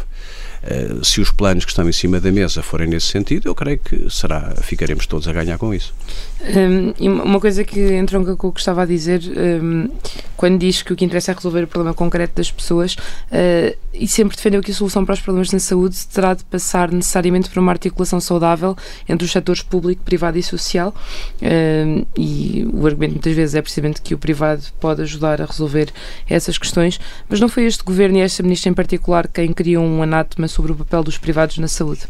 Uh, 0.65 1.05
se 1.05 1.21
os 1.21 1.31
planos 1.31 1.65
que 1.65 1.71
estão 1.71 1.87
em 1.87 1.93
cima 1.93 2.19
da 2.19 2.33
mesa 2.33 2.63
forem 2.63 2.89
nesse 2.89 3.09
sentido, 3.09 3.49
eu 3.49 3.55
creio 3.55 3.79
que 3.79 4.09
será, 4.11 4.55
ficaremos 4.63 5.07
todos 5.07 5.29
a 5.29 5.33
ganhar 5.33 5.59
com 5.59 5.75
isso. 5.75 5.95
Um, 6.57 7.23
uma 7.23 7.41
coisa 7.41 7.65
que 7.65 7.95
entronca 7.97 8.35
com 8.37 8.49
o 8.49 8.53
que 8.53 8.61
estava 8.61 8.83
a 8.83 8.87
dizer, 8.87 9.21
um, 9.63 9.89
quando 10.37 10.59
diz 10.59 10.83
que 10.83 10.93
o 10.93 10.97
que 10.97 11.05
interessa 11.05 11.33
é 11.33 11.35
resolver 11.35 11.65
o 11.65 11.67
problema 11.67 11.95
concreto 11.95 12.35
das 12.37 12.51
pessoas, 12.51 12.95
uh, 12.95 13.77
e 13.93 14.09
sempre 14.09 14.37
defendeu 14.37 14.63
que 14.63 14.71
a 14.71 14.75
solução 14.75 15.05
para 15.05 15.15
os 15.15 15.21
problemas 15.21 15.53
na 15.53 15.59
saúde 15.59 15.97
terá 16.13 16.35
de 16.35 16.45
passar 16.45 16.91
necessariamente 16.91 17.49
por 17.49 17.61
uma 17.61 17.73
articulação 17.73 18.21
saudável 18.21 18.77
entre 19.09 19.25
os 19.25 19.33
setores 19.33 19.63
público, 19.63 20.03
privado 20.03 20.39
e 20.39 20.43
social, 20.43 20.95
um, 21.43 22.05
e 22.17 22.69
o 22.73 22.87
argumento 22.87 23.13
muitas 23.13 23.35
vezes 23.35 23.55
é 23.55 23.63
precisamente 23.63 24.03
que 24.03 24.15
o 24.15 24.19
privado 24.19 24.63
pode 24.81 25.03
ajudar 25.03 25.41
a 25.41 25.47
resolver 25.47 25.93
essas 26.29 26.59
questões, 26.59 26.99
mas 27.29 27.41
não 27.41 27.49
foi 27.49 27.65
este 27.65 27.83
governo 27.83 28.19
e 28.19 28.21
esta 28.21 28.43
ministra 28.43 28.71
em 28.71 28.75
particular 28.75 29.29
quem 29.29 29.53
criou 29.53 29.85
um 29.85 30.03
anátema 30.03 30.49
sobre 30.55 30.73
o 30.73 30.77
papel 30.77 31.03
dos 31.03 31.19
privados 31.19 31.59
na 31.59 31.67
saúde? 31.67 32.03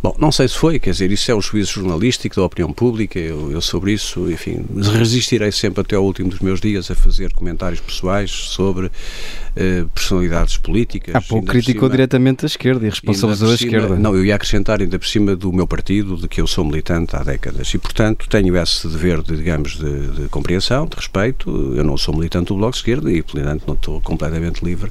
Bom, 0.00 0.14
não 0.18 0.30
sei 0.30 0.46
se 0.46 0.56
foi, 0.56 0.78
quer 0.78 0.90
dizer, 0.90 1.10
isso 1.10 1.30
é 1.30 1.34
o 1.34 1.40
juízo 1.40 1.72
jornalístico 1.72 2.36
da 2.36 2.44
opinião 2.44 2.72
pública, 2.72 3.18
eu, 3.18 3.50
eu 3.50 3.60
sobre 3.60 3.92
isso, 3.92 4.30
enfim, 4.30 4.64
resistirei 4.96 5.50
sempre 5.50 5.80
até 5.80 5.96
ao 5.96 6.04
último 6.04 6.30
dos 6.30 6.38
meus 6.38 6.60
dias 6.60 6.90
a 6.90 6.94
fazer 6.94 7.32
comentários 7.32 7.80
pessoais 7.80 8.30
sobre 8.30 8.86
uh, 8.86 9.88
personalidades 9.94 10.56
políticas. 10.56 11.14
Há 11.14 11.20
pouco 11.20 11.46
criticou 11.46 11.88
cima, 11.88 11.90
diretamente 11.90 12.44
a 12.44 12.46
esquerda 12.46 12.86
e 12.86 12.90
responsabilizou 12.90 13.50
a 13.50 13.54
esquerda. 13.54 13.96
Não, 13.96 14.14
eu 14.14 14.24
ia 14.24 14.34
acrescentar 14.34 14.80
ainda 14.80 14.98
por 14.98 15.06
cima 15.06 15.34
do 15.34 15.52
meu 15.52 15.66
partido, 15.66 16.16
de 16.16 16.28
que 16.28 16.40
eu 16.40 16.46
sou 16.46 16.64
militante 16.64 17.16
há 17.16 17.22
décadas 17.22 17.74
e, 17.74 17.78
portanto, 17.78 18.28
tenho 18.28 18.56
esse 18.56 18.86
dever, 18.86 19.22
de, 19.22 19.36
digamos, 19.36 19.76
de, 19.76 20.08
de 20.08 20.28
compreensão, 20.28 20.86
de 20.86 20.96
respeito. 20.96 21.74
Eu 21.76 21.84
não 21.84 21.96
sou 21.96 22.14
militante 22.14 22.48
do 22.48 22.56
Bloco 22.56 22.72
de 22.72 22.78
Esquerda 22.78 23.10
e, 23.10 23.22
portanto, 23.22 23.64
não 23.66 23.74
estou 23.74 24.00
completamente 24.00 24.64
livre 24.64 24.90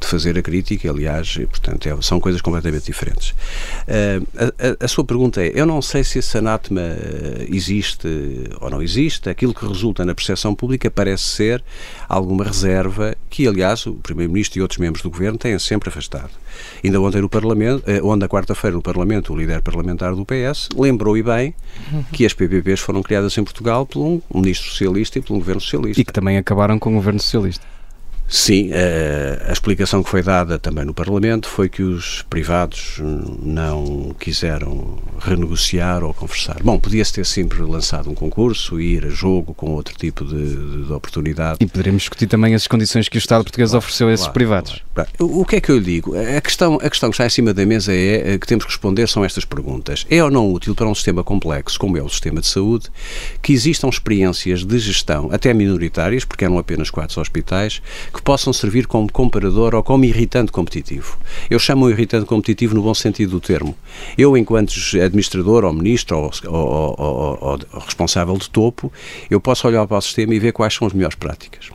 de 0.00 0.06
fazer 0.06 0.38
a 0.38 0.42
crítica, 0.42 0.90
aliás, 0.90 1.36
e, 1.38 1.46
portanto, 1.46 1.88
é, 1.88 2.02
são 2.02 2.20
coisas 2.20 2.40
completamente 2.40 2.84
diferentes. 2.84 3.30
Uh, 3.30 4.26
a, 4.36 4.84
a, 4.84 4.84
a, 4.84 4.88
sua 4.88 5.04
pergunta 5.04 5.42
é: 5.42 5.52
eu 5.54 5.66
não 5.66 5.82
sei 5.82 6.04
se 6.04 6.18
esse 6.18 6.38
anátema 6.38 6.82
existe 7.48 8.08
ou 8.60 8.70
não 8.70 8.82
existe, 8.82 9.28
aquilo 9.28 9.52
que 9.52 9.66
resulta 9.66 10.04
na 10.04 10.14
percepção 10.14 10.54
pública 10.54 10.90
parece 10.90 11.24
ser 11.24 11.64
alguma 12.08 12.44
reserva 12.44 13.16
que, 13.28 13.46
aliás, 13.46 13.86
o 13.86 13.94
Primeiro-Ministro 13.94 14.58
e 14.58 14.62
outros 14.62 14.78
membros 14.78 15.02
do 15.02 15.10
Governo 15.10 15.38
têm 15.38 15.58
sempre 15.58 15.88
afastado. 15.88 16.30
Ainda 16.82 17.00
ontem 17.00 17.20
no 17.20 17.28
Parlamento, 17.28 17.82
eh, 17.86 18.00
ontem 18.02 18.18
na 18.18 18.28
quarta-feira 18.28 18.76
no 18.76 18.82
Parlamento, 18.82 19.32
o 19.32 19.36
líder 19.36 19.62
parlamentar 19.62 20.14
do 20.14 20.24
PS 20.24 20.68
lembrou 20.76 21.16
e 21.16 21.22
bem 21.22 21.54
que 22.12 22.26
as 22.26 22.34
PPPs 22.34 22.80
foram 22.80 23.02
criadas 23.02 23.36
em 23.38 23.44
Portugal 23.44 23.86
por 23.86 24.00
um 24.00 24.20
ministro 24.34 24.70
socialista 24.70 25.18
e 25.18 25.22
por 25.22 25.34
um 25.34 25.38
governo 25.38 25.60
socialista. 25.60 26.00
E 26.00 26.04
que 26.04 26.12
também 26.12 26.36
acabaram 26.36 26.78
com 26.78 26.90
o 26.90 26.94
governo 26.94 27.20
socialista. 27.20 27.64
Sim, 28.28 28.70
a, 28.72 29.48
a, 29.48 29.52
explicação 29.52 30.02
que 30.02 30.10
foi 30.10 30.22
dada 30.22 30.58
também 30.58 30.84
no 30.84 30.92
Parlamento 30.92 31.48
foi 31.48 31.68
que 31.68 31.82
os 31.82 32.22
privados 32.28 33.00
não 33.42 34.14
quiseram 34.18 34.98
renegociar 35.18 36.04
ou 36.04 36.12
conversar. 36.12 36.62
Bom, 36.62 36.78
podia-se 36.78 37.12
ter 37.12 37.24
sempre 37.24 37.62
lançado 37.62 38.10
um 38.10 38.14
concurso, 38.14 38.78
ir 38.78 39.06
a 39.06 39.08
jogo 39.08 39.54
com 39.54 39.70
outro 39.70 39.96
tipo 39.96 40.26
de, 40.26 40.84
de 40.84 40.92
oportunidade. 40.92 41.56
E 41.60 41.66
poderemos 41.66 42.02
discutir 42.02 42.26
também 42.26 42.54
as 42.54 42.66
condições 42.66 43.08
que 43.08 43.16
o 43.16 43.18
Estado 43.18 43.44
português 43.44 43.70
claro, 43.70 43.78
ofereceu 43.78 44.08
a 44.08 44.12
esses 44.12 44.26
claro, 44.26 44.34
privados. 44.34 44.82
Claro. 44.94 45.10
O, 45.18 45.44
que 45.46 45.56
é 45.56 45.60
que 45.60 45.70
eu 45.70 45.78
lhe 45.78 45.84
digo? 45.84 46.14
A 46.14 46.40
questão, 46.40 46.74
a 46.76 46.90
questão 46.90 47.08
que 47.08 47.14
está 47.14 47.24
em 47.24 47.30
cima 47.30 47.54
da 47.54 47.64
mesa 47.64 47.94
é, 47.94 48.34
é 48.34 48.38
que 48.38 48.46
temos 48.46 48.66
que 48.66 48.70
responder 48.70 49.08
são 49.08 49.24
estas 49.24 49.46
perguntas. 49.46 50.06
É 50.10 50.22
ou 50.22 50.30
não 50.30 50.52
útil 50.52 50.74
para 50.74 50.86
um 50.86 50.94
sistema 50.94 51.24
complexo, 51.24 51.78
como 51.78 51.96
é 51.96 52.02
o 52.02 52.08
sistema 52.08 52.42
de 52.42 52.46
saúde, 52.46 52.90
que 53.40 53.54
existam 53.54 53.88
experiências 53.88 54.64
de 54.64 54.78
gestão, 54.78 55.30
até 55.32 55.54
minoritárias, 55.54 56.26
porque 56.26 56.44
eram 56.44 56.58
apenas 56.58 56.90
quatro 56.90 57.20
hospitais, 57.20 57.80
que 58.18 58.22
possam 58.22 58.52
servir 58.52 58.88
como 58.88 59.10
comparador 59.12 59.76
ou 59.76 59.82
como 59.82 60.04
irritante 60.04 60.50
competitivo. 60.50 61.16
Eu 61.48 61.58
chamo 61.60 61.86
o 61.86 61.90
irritante 61.90 62.26
competitivo 62.26 62.74
no 62.74 62.82
bom 62.82 62.92
sentido 62.92 63.30
do 63.30 63.40
termo. 63.40 63.76
Eu, 64.16 64.36
enquanto 64.36 64.74
administrador 65.00 65.64
ou 65.64 65.72
ministro 65.72 66.18
ou, 66.18 66.30
ou, 66.46 66.96
ou, 66.98 67.38
ou 67.40 67.80
responsável 67.80 68.36
de 68.36 68.50
topo, 68.50 68.92
eu 69.30 69.40
posso 69.40 69.68
olhar 69.68 69.86
para 69.86 69.98
o 69.98 70.00
sistema 70.00 70.34
e 70.34 70.38
ver 70.40 70.52
quais 70.52 70.74
são 70.74 70.86
as 70.86 70.92
melhores 70.92 71.14
práticas 71.14 71.70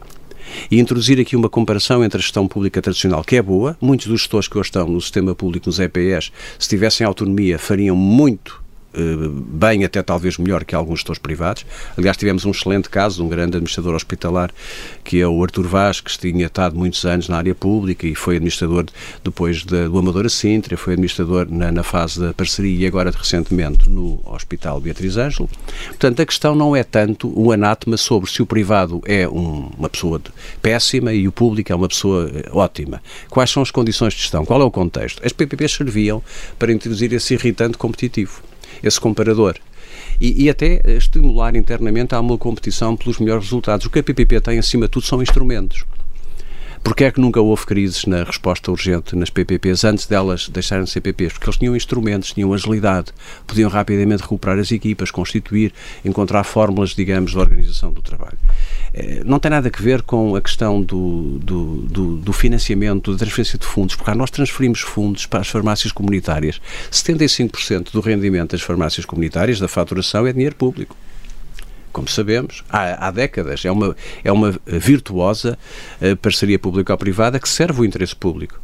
e 0.69 0.79
introduzir 0.79 1.19
aqui 1.19 1.35
uma 1.35 1.49
comparação 1.49 2.03
entre 2.03 2.19
a 2.19 2.21
gestão 2.21 2.47
pública 2.47 2.81
tradicional, 2.81 3.23
que 3.23 3.37
é 3.37 3.41
boa. 3.41 3.75
Muitos 3.81 4.07
dos 4.07 4.19
gestores 4.19 4.47
que 4.47 4.57
hoje 4.57 4.67
estão 4.67 4.87
no 4.87 5.01
sistema 5.01 5.33
público, 5.33 5.67
nos 5.67 5.79
EPS, 5.79 6.31
se 6.59 6.69
tivessem 6.69 7.07
autonomia, 7.07 7.57
fariam 7.57 7.95
muito 7.95 8.62
bem, 8.93 9.83
até 9.83 10.01
talvez 10.03 10.37
melhor 10.37 10.63
que 10.63 10.75
alguns 10.75 10.99
gestores 10.99 11.19
privados. 11.19 11.65
Aliás, 11.97 12.15
tivemos 12.15 12.45
um 12.45 12.51
excelente 12.51 12.89
caso 12.89 13.17
de 13.17 13.21
um 13.23 13.27
grande 13.27 13.57
administrador 13.57 13.95
hospitalar, 13.95 14.51
que 15.03 15.19
é 15.19 15.27
o 15.27 15.41
Artur 15.43 15.67
Vaz, 15.67 15.99
que 15.99 16.17
tinha 16.17 16.45
estado 16.45 16.75
muitos 16.75 17.03
anos 17.05 17.27
na 17.27 17.37
área 17.37 17.55
pública 17.55 18.05
e 18.05 18.15
foi 18.15 18.35
administrador 18.35 18.85
depois 19.23 19.63
de, 19.63 19.87
do 19.87 19.97
Amadora 19.97 20.29
Sintra, 20.29 20.77
foi 20.77 20.93
administrador 20.93 21.47
na, 21.49 21.71
na, 21.71 21.83
fase 21.83 22.19
da 22.19 22.33
parceria 22.33 22.85
e 22.85 22.87
agora 22.87 23.11
recentemente 23.11 23.89
no 23.89 24.19
Hospital 24.25 24.79
Beatriz 24.79 25.17
Ângelo. 25.17 25.49
Portanto, 25.87 26.21
a 26.21 26.25
questão 26.25 26.55
não 26.55 26.75
é 26.75 26.83
tanto 26.83 27.31
o 27.35 27.51
anátema 27.51 27.97
sobre 27.97 28.29
se 28.29 28.41
o 28.41 28.45
privado 28.45 29.01
é 29.05 29.27
um, 29.27 29.71
uma 29.77 29.89
pessoa 29.89 30.21
péssima 30.61 31.13
e 31.13 31.27
o 31.27 31.31
público 31.31 31.71
é 31.71 31.75
uma 31.75 31.87
pessoa 31.87 32.29
eh, 32.33 32.49
ótima. 32.51 33.01
Quais 33.29 33.49
são 33.49 33.61
as 33.61 33.71
condições 33.71 34.13
de 34.13 34.21
gestão? 34.21 34.45
Qual 34.45 34.61
é 34.61 34.63
o 34.63 34.71
contexto? 34.71 35.25
As 35.25 35.33
PPPs 35.33 35.73
serviam 35.73 36.23
para 36.57 36.71
introduzir 36.71 37.11
esse 37.13 37.33
irritante 37.33 37.77
competitivo 37.77 38.41
esse 38.83 38.99
comparador. 38.99 39.55
E, 40.19 40.43
e, 40.43 40.49
até 40.49 40.81
estimular 40.95 41.55
internamente 41.55 42.13
a 42.13 42.19
uma 42.19 42.37
competição 42.37 42.95
pelos 42.95 43.17
melhores 43.17 43.45
resultados. 43.45 43.85
O 43.85 43.89
que 43.89 43.99
a 43.99 44.03
PPP 44.03 44.41
tem, 44.41 44.59
acima 44.59 44.85
de 44.85 44.91
tudo, 44.91 45.05
são 45.05 45.21
instrumentos. 45.21 45.85
Porquê 46.83 47.05
é 47.05 47.11
que 47.11 47.21
nunca 47.21 47.39
houve 47.39 47.65
crises 47.65 48.05
na 48.05 48.23
resposta 48.25 48.69
urgente 48.69 49.15
nas 49.15 49.29
PPPs 49.29 49.85
antes 49.85 50.05
delas 50.05 50.49
deixarem 50.49 50.83
de 50.83 50.89
ser 50.89 50.99
PPPs? 50.99 51.33
Porque 51.33 51.49
eles 51.49 51.57
tinham 51.57 51.75
instrumentos, 51.77 52.33
tinham 52.33 52.53
agilidade, 52.53 53.13
podiam 53.47 53.69
rapidamente 53.69 54.21
recuperar 54.21 54.59
as 54.59 54.69
equipas, 54.69 55.09
constituir, 55.09 55.71
encontrar 56.03 56.43
fórmulas, 56.43 56.89
digamos, 56.89 57.31
de 57.31 57.37
organização 57.37 57.93
do 57.93 58.01
trabalho. 58.01 58.37
Eh, 58.93 59.21
não 59.23 59.39
tem 59.39 59.49
nada 59.49 59.71
a 59.73 59.81
ver 59.81 60.01
com 60.01 60.35
a 60.35 60.41
questão 60.41 60.81
do, 60.81 61.39
do, 61.39 61.63
do, 61.83 62.17
do 62.17 62.33
financiamento, 62.33 63.13
da 63.13 63.17
transferência 63.17 63.57
de 63.57 63.65
fundos, 63.65 63.95
porque 63.95 64.13
nós 64.13 64.29
transferimos 64.29 64.81
fundos 64.81 65.25
para 65.25 65.39
as 65.39 65.47
farmácias 65.47 65.93
comunitárias. 65.93 66.59
75% 66.91 67.93
do 67.93 68.01
rendimento 68.01 68.51
das 68.51 68.61
farmácias 68.61 69.05
comunitárias, 69.05 69.57
da 69.57 69.69
faturação, 69.69 70.27
é 70.27 70.33
dinheiro 70.33 70.55
público 70.55 70.97
como 71.93 72.09
sabemos, 72.09 72.63
há, 72.69 73.07
há, 73.07 73.11
décadas. 73.11 73.63
É 73.63 73.71
uma, 73.71 73.95
é 74.23 74.31
uma 74.31 74.53
virtuosa 74.65 75.57
uh, 76.01 76.17
parceria 76.17 76.57
público-privada 76.57 77.39
que 77.39 77.47
serve 77.47 77.81
o 77.81 77.85
interesse 77.85 78.15
público. 78.15 78.59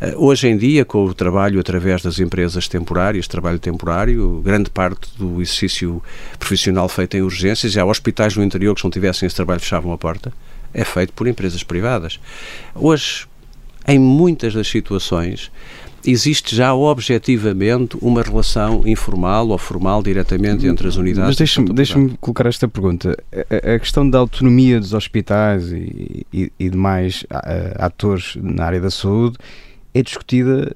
Uh, 0.00 0.26
hoje 0.26 0.46
em 0.46 0.56
dia, 0.56 0.84
com 0.84 1.04
o 1.04 1.14
trabalho 1.14 1.58
através 1.58 2.02
das 2.02 2.20
empresas 2.20 2.68
temporárias, 2.68 3.26
trabalho 3.26 3.58
temporário, 3.58 4.42
grande 4.44 4.68
parte 4.68 5.08
do 5.16 5.40
exercício 5.40 6.02
profissional 6.38 6.88
feito 6.88 7.16
em 7.16 7.22
urgências, 7.22 7.76
há 7.76 7.84
hospitais 7.84 8.36
no 8.36 8.44
interior 8.44 8.74
que 8.74 8.82
se 8.82 8.84
não 8.84 8.90
tivessem 8.90 9.26
esse 9.26 9.34
trabalho 9.34 9.60
fechavam 9.60 9.92
a 9.92 9.98
porta, 9.98 10.32
é 10.74 10.84
feito 10.84 11.12
por 11.14 11.26
empresas 11.26 11.62
privadas. 11.62 12.20
Hoje, 12.74 13.26
em 13.86 13.98
muitas 13.98 14.52
das 14.54 14.68
situações, 14.68 15.50
existe 16.06 16.54
já 16.54 16.74
objetivamente 16.74 17.96
uma 18.00 18.22
relação 18.22 18.82
informal 18.86 19.48
ou 19.48 19.58
formal 19.58 20.02
diretamente 20.02 20.66
entre 20.66 20.86
as 20.88 20.96
unidades. 20.96 21.28
Mas 21.28 21.36
deixa-me 21.36 21.72
deixa 21.72 21.98
colocar 22.20 22.46
esta 22.46 22.68
pergunta. 22.68 23.16
A, 23.32 23.70
a- 23.70 23.74
a 23.74 23.78
questão 23.78 24.08
da 24.08 24.18
autonomia 24.18 24.78
dos 24.80 24.92
hospitais 24.92 25.70
e, 25.72 26.26
e, 26.32 26.52
e 26.58 26.68
demais 26.70 27.24
a- 27.30 27.38
a- 27.38 27.86
atores 27.86 28.36
na 28.40 28.64
área 28.64 28.80
da 28.80 28.90
saúde 28.90 29.36
é 29.94 30.02
discutida 30.02 30.74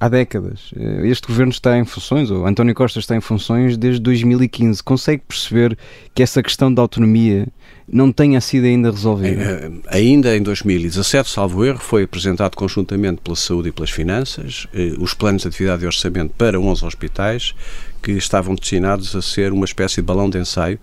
há 0.00 0.08
décadas. 0.08 0.70
Eh, 0.74 1.06
Este 1.08 1.28
governo 1.28 1.52
está 1.52 1.78
em 1.78 1.84
funções, 1.84 2.30
ou 2.30 2.46
António 2.46 2.74
Costa 2.74 2.98
está 2.98 3.14
em 3.14 3.20
funções 3.20 3.76
desde 3.76 4.00
2015. 4.00 4.82
Consegue 4.82 5.22
perceber 5.28 5.76
que 6.14 6.22
essa 6.22 6.42
questão 6.42 6.72
da 6.72 6.80
autonomia 6.80 7.46
não 7.86 8.10
tenha 8.10 8.40
sido 8.40 8.64
ainda 8.64 8.90
resolvida? 8.90 9.42
Eh, 9.42 9.70
Ainda 9.88 10.34
em 10.34 10.42
2017, 10.42 11.28
salvo 11.28 11.64
erro, 11.64 11.78
foi 11.78 12.04
apresentado 12.04 12.56
conjuntamente 12.56 13.20
pela 13.20 13.36
Saúde 13.36 13.68
e 13.68 13.72
pelas 13.72 13.90
Finanças 13.90 14.66
eh, 14.72 14.94
os 14.98 15.12
planos 15.12 15.42
de 15.42 15.48
atividade 15.48 15.84
e 15.84 15.86
orçamento 15.86 16.32
para 16.36 16.58
11 16.58 16.84
hospitais 16.84 17.54
que 18.02 18.12
estavam 18.12 18.54
destinados 18.54 19.14
a 19.14 19.20
ser 19.20 19.52
uma 19.52 19.66
espécie 19.66 19.96
de 19.96 20.02
balão 20.02 20.30
de 20.30 20.38
ensaio. 20.38 20.78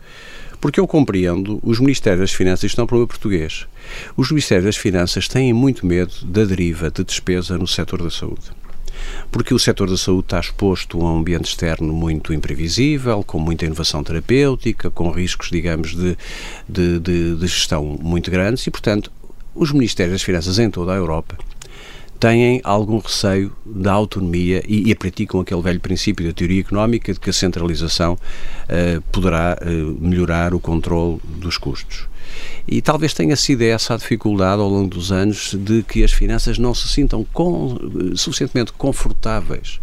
Porque 0.61 0.79
eu 0.79 0.87
compreendo, 0.87 1.59
os 1.63 1.79
Ministérios 1.79 2.21
das 2.21 2.33
Finanças, 2.33 2.63
isto 2.63 2.77
não 2.77 2.83
é 2.83 2.85
um 2.85 2.87
problema 2.87 3.07
português, 3.07 3.67
os 4.15 4.31
Ministérios 4.31 4.65
das 4.65 4.75
Finanças 4.77 5.27
têm 5.27 5.53
muito 5.53 5.85
medo 5.85 6.11
da 6.23 6.43
deriva 6.45 6.89
de 6.89 7.03
despesa 7.03 7.59
no 7.59 7.67
setor 7.67 8.01
da 8.01 8.09
saúde 8.09 8.41
porque 9.31 9.53
o 9.53 9.59
setor 9.59 9.89
da 9.89 9.97
saúde 9.97 10.25
está 10.25 10.39
exposto 10.39 10.99
a 11.01 11.03
um 11.03 11.17
ambiente 11.19 11.45
externo 11.45 11.93
muito 11.93 12.33
imprevisível, 12.33 13.23
com 13.23 13.39
muita 13.39 13.65
inovação 13.65 14.03
terapêutica, 14.03 14.89
com 14.89 15.09
riscos, 15.11 15.49
digamos, 15.49 15.95
de, 15.95 16.17
de, 16.67 16.99
de, 16.99 17.35
de 17.35 17.47
gestão 17.47 17.83
muito 18.01 18.31
grandes 18.31 18.65
e, 18.67 18.71
portanto, 18.71 19.11
os 19.53 19.71
Ministérios 19.71 20.13
das 20.13 20.21
Finanças 20.21 20.59
em 20.59 20.69
toda 20.69 20.93
a 20.93 20.95
Europa 20.95 21.37
têm 22.19 22.61
algum 22.63 22.97
receio 22.99 23.51
da 23.65 23.91
autonomia 23.93 24.63
e, 24.67 24.89
e 24.89 24.95
praticam 24.95 25.39
aquele 25.39 25.61
velho 25.61 25.79
princípio 25.79 26.25
da 26.25 26.33
teoria 26.33 26.61
económica 26.61 27.13
de 27.13 27.19
que 27.19 27.29
a 27.29 27.33
centralização 27.33 28.17
eh, 28.67 28.99
poderá 29.11 29.57
eh, 29.61 29.65
melhorar 29.99 30.53
o 30.53 30.59
controle 30.59 31.19
dos 31.23 31.57
custos. 31.57 32.07
E 32.67 32.81
talvez 32.81 33.13
tenha 33.13 33.35
sido 33.35 33.61
essa 33.63 33.93
a 33.93 33.97
dificuldade 33.97 34.61
ao 34.61 34.67
longo 34.69 34.89
dos 34.89 35.11
anos 35.11 35.53
de 35.57 35.83
que 35.83 36.03
as 36.03 36.11
finanças 36.11 36.57
não 36.57 36.73
se 36.73 36.87
sintam 36.87 37.25
com- 37.33 37.77
suficientemente 38.15 38.73
confortáveis 38.73 39.79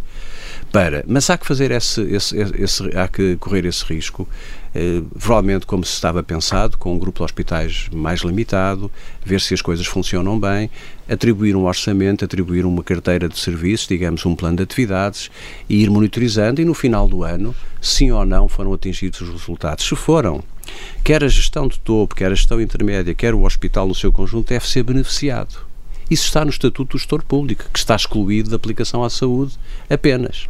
para. 0.71 1.03
Mas 1.07 1.29
há 1.29 1.37
que 1.37 1.45
fazer 1.45 1.71
esse, 1.71 2.01
esse- 2.01 2.37
esse- 2.57 2.97
há 2.97 3.07
que 3.07 3.35
correr 3.37 3.65
esse 3.65 3.83
risco, 3.85 4.27
eh, 4.73 5.01
provavelmente 5.19 5.65
como 5.65 5.83
se 5.85 5.93
estava 5.93 6.21
pensado, 6.23 6.77
com 6.77 6.93
um 6.93 6.99
grupo 6.99 7.19
de 7.19 7.23
hospitais 7.23 7.87
mais 7.93 8.21
limitado, 8.21 8.91
ver 9.23 9.39
se 9.41 9.53
as 9.53 9.61
coisas 9.61 9.85
funcionam 9.85 10.39
bem, 10.39 10.69
atribuir 11.09 11.55
um 11.55 11.65
orçamento, 11.65 12.25
atribuir 12.25 12.65
uma 12.65 12.83
carteira 12.83 13.29
de 13.29 13.37
serviços, 13.39 13.87
digamos 13.87 14.25
um 14.25 14.35
plano 14.35 14.57
de 14.57 14.63
atividades, 14.63 15.29
e 15.69 15.81
ir 15.83 15.89
monitorizando 15.89 16.61
e 16.61 16.65
no 16.65 16.73
final 16.73 17.07
do 17.07 17.23
ano, 17.23 17.55
sim 17.81 18.11
ou 18.11 18.25
não, 18.25 18.47
foram 18.49 18.73
atingidos 18.73 19.21
os 19.21 19.29
resultados. 19.29 19.85
Se 19.87 19.95
foram, 19.95 20.43
quer 21.03 21.23
a 21.23 21.27
gestão 21.27 21.67
de 21.67 21.79
topo, 21.79 22.15
quer 22.15 22.31
a 22.31 22.35
gestão 22.35 22.59
intermédia, 22.61 23.13
quer 23.13 23.33
o 23.33 23.43
hospital 23.43 23.87
no 23.87 23.95
seu 23.95 24.11
conjunto, 24.11 24.49
deve 24.49 24.67
ser 24.67 24.83
beneficiado. 24.83 25.55
Isso 26.09 26.25
está 26.25 26.43
no 26.43 26.51
Estatuto 26.51 26.95
do 26.95 26.99
Gestor 26.99 27.23
Público, 27.23 27.65
que 27.71 27.79
está 27.79 27.95
excluído 27.95 28.49
da 28.49 28.55
aplicação 28.55 29.03
à 29.03 29.09
saúde 29.09 29.57
apenas. 29.89 30.47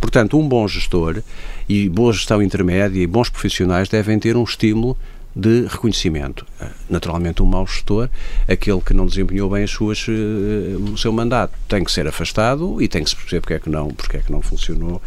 Portanto, 0.00 0.38
um 0.38 0.46
bom 0.46 0.66
gestor 0.66 1.22
e 1.68 1.88
boa 1.88 2.12
gestão 2.12 2.42
intermédia 2.42 3.00
e 3.00 3.06
bons 3.06 3.30
profissionais 3.30 3.88
devem 3.88 4.18
ter 4.18 4.36
um 4.36 4.44
estímulo 4.44 4.96
de 5.34 5.66
reconhecimento. 5.66 6.44
Ah, 6.60 6.70
Naturalmente, 6.88 7.42
um 7.42 7.46
mau 7.46 7.66
gestor, 7.66 8.08
aquele 8.48 8.80
que 8.80 8.92
não 8.92 9.06
desempenhou 9.06 9.48
bem 9.48 9.62
as 9.62 9.70
suas, 9.70 10.04
eh, 10.08 10.92
o 10.92 10.96
seu 10.96 11.12
mandato, 11.12 11.52
tem 11.68 11.84
que 11.84 11.92
ser 11.92 12.06
afastado 12.06 12.82
e 12.82 12.88
tem 12.88 13.04
que 13.04 13.10
se 13.10 13.16
perceber 13.16 13.40
porque 13.40 13.54
é 13.54 13.58
que 13.60 13.70
não, 13.70 13.88
porque 13.88 14.16
é 14.16 14.20
que 14.20 14.32
não 14.32 14.42
funcionou 14.42 15.00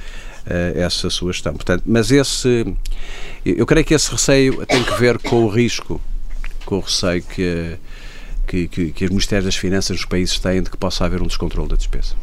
essa 0.46 1.10
sua 1.10 1.32
gestão. 1.32 1.54
Portanto, 1.54 1.84
mas 1.86 2.12
esse, 2.12 2.66
eu 3.46 3.66
creio 3.66 3.86
que 3.86 3.94
esse 3.94 4.12
receio 4.12 4.66
tem 4.66 4.84
que 4.84 5.00
ver 5.00 5.18
com 5.20 5.44
o 5.44 5.50
risco, 5.50 6.02
com 6.66 6.78
o 6.78 6.80
receio 6.80 7.24
que, 7.24 7.78
que, 8.48 8.68
que, 8.68 8.92
que 8.92 9.06
os 9.06 9.12
Ministérios 9.12 9.46
das 9.46 9.56
Finanças 9.56 9.98
dos 9.98 10.06
países 10.06 10.40
têm 10.40 10.62
de 10.62 10.70
que 10.70 10.78
possa 10.78 11.06
haver 11.06 11.22
um 11.22 11.28
descontrole 11.28 11.70
da 11.70 11.76
despesa. 11.76 12.16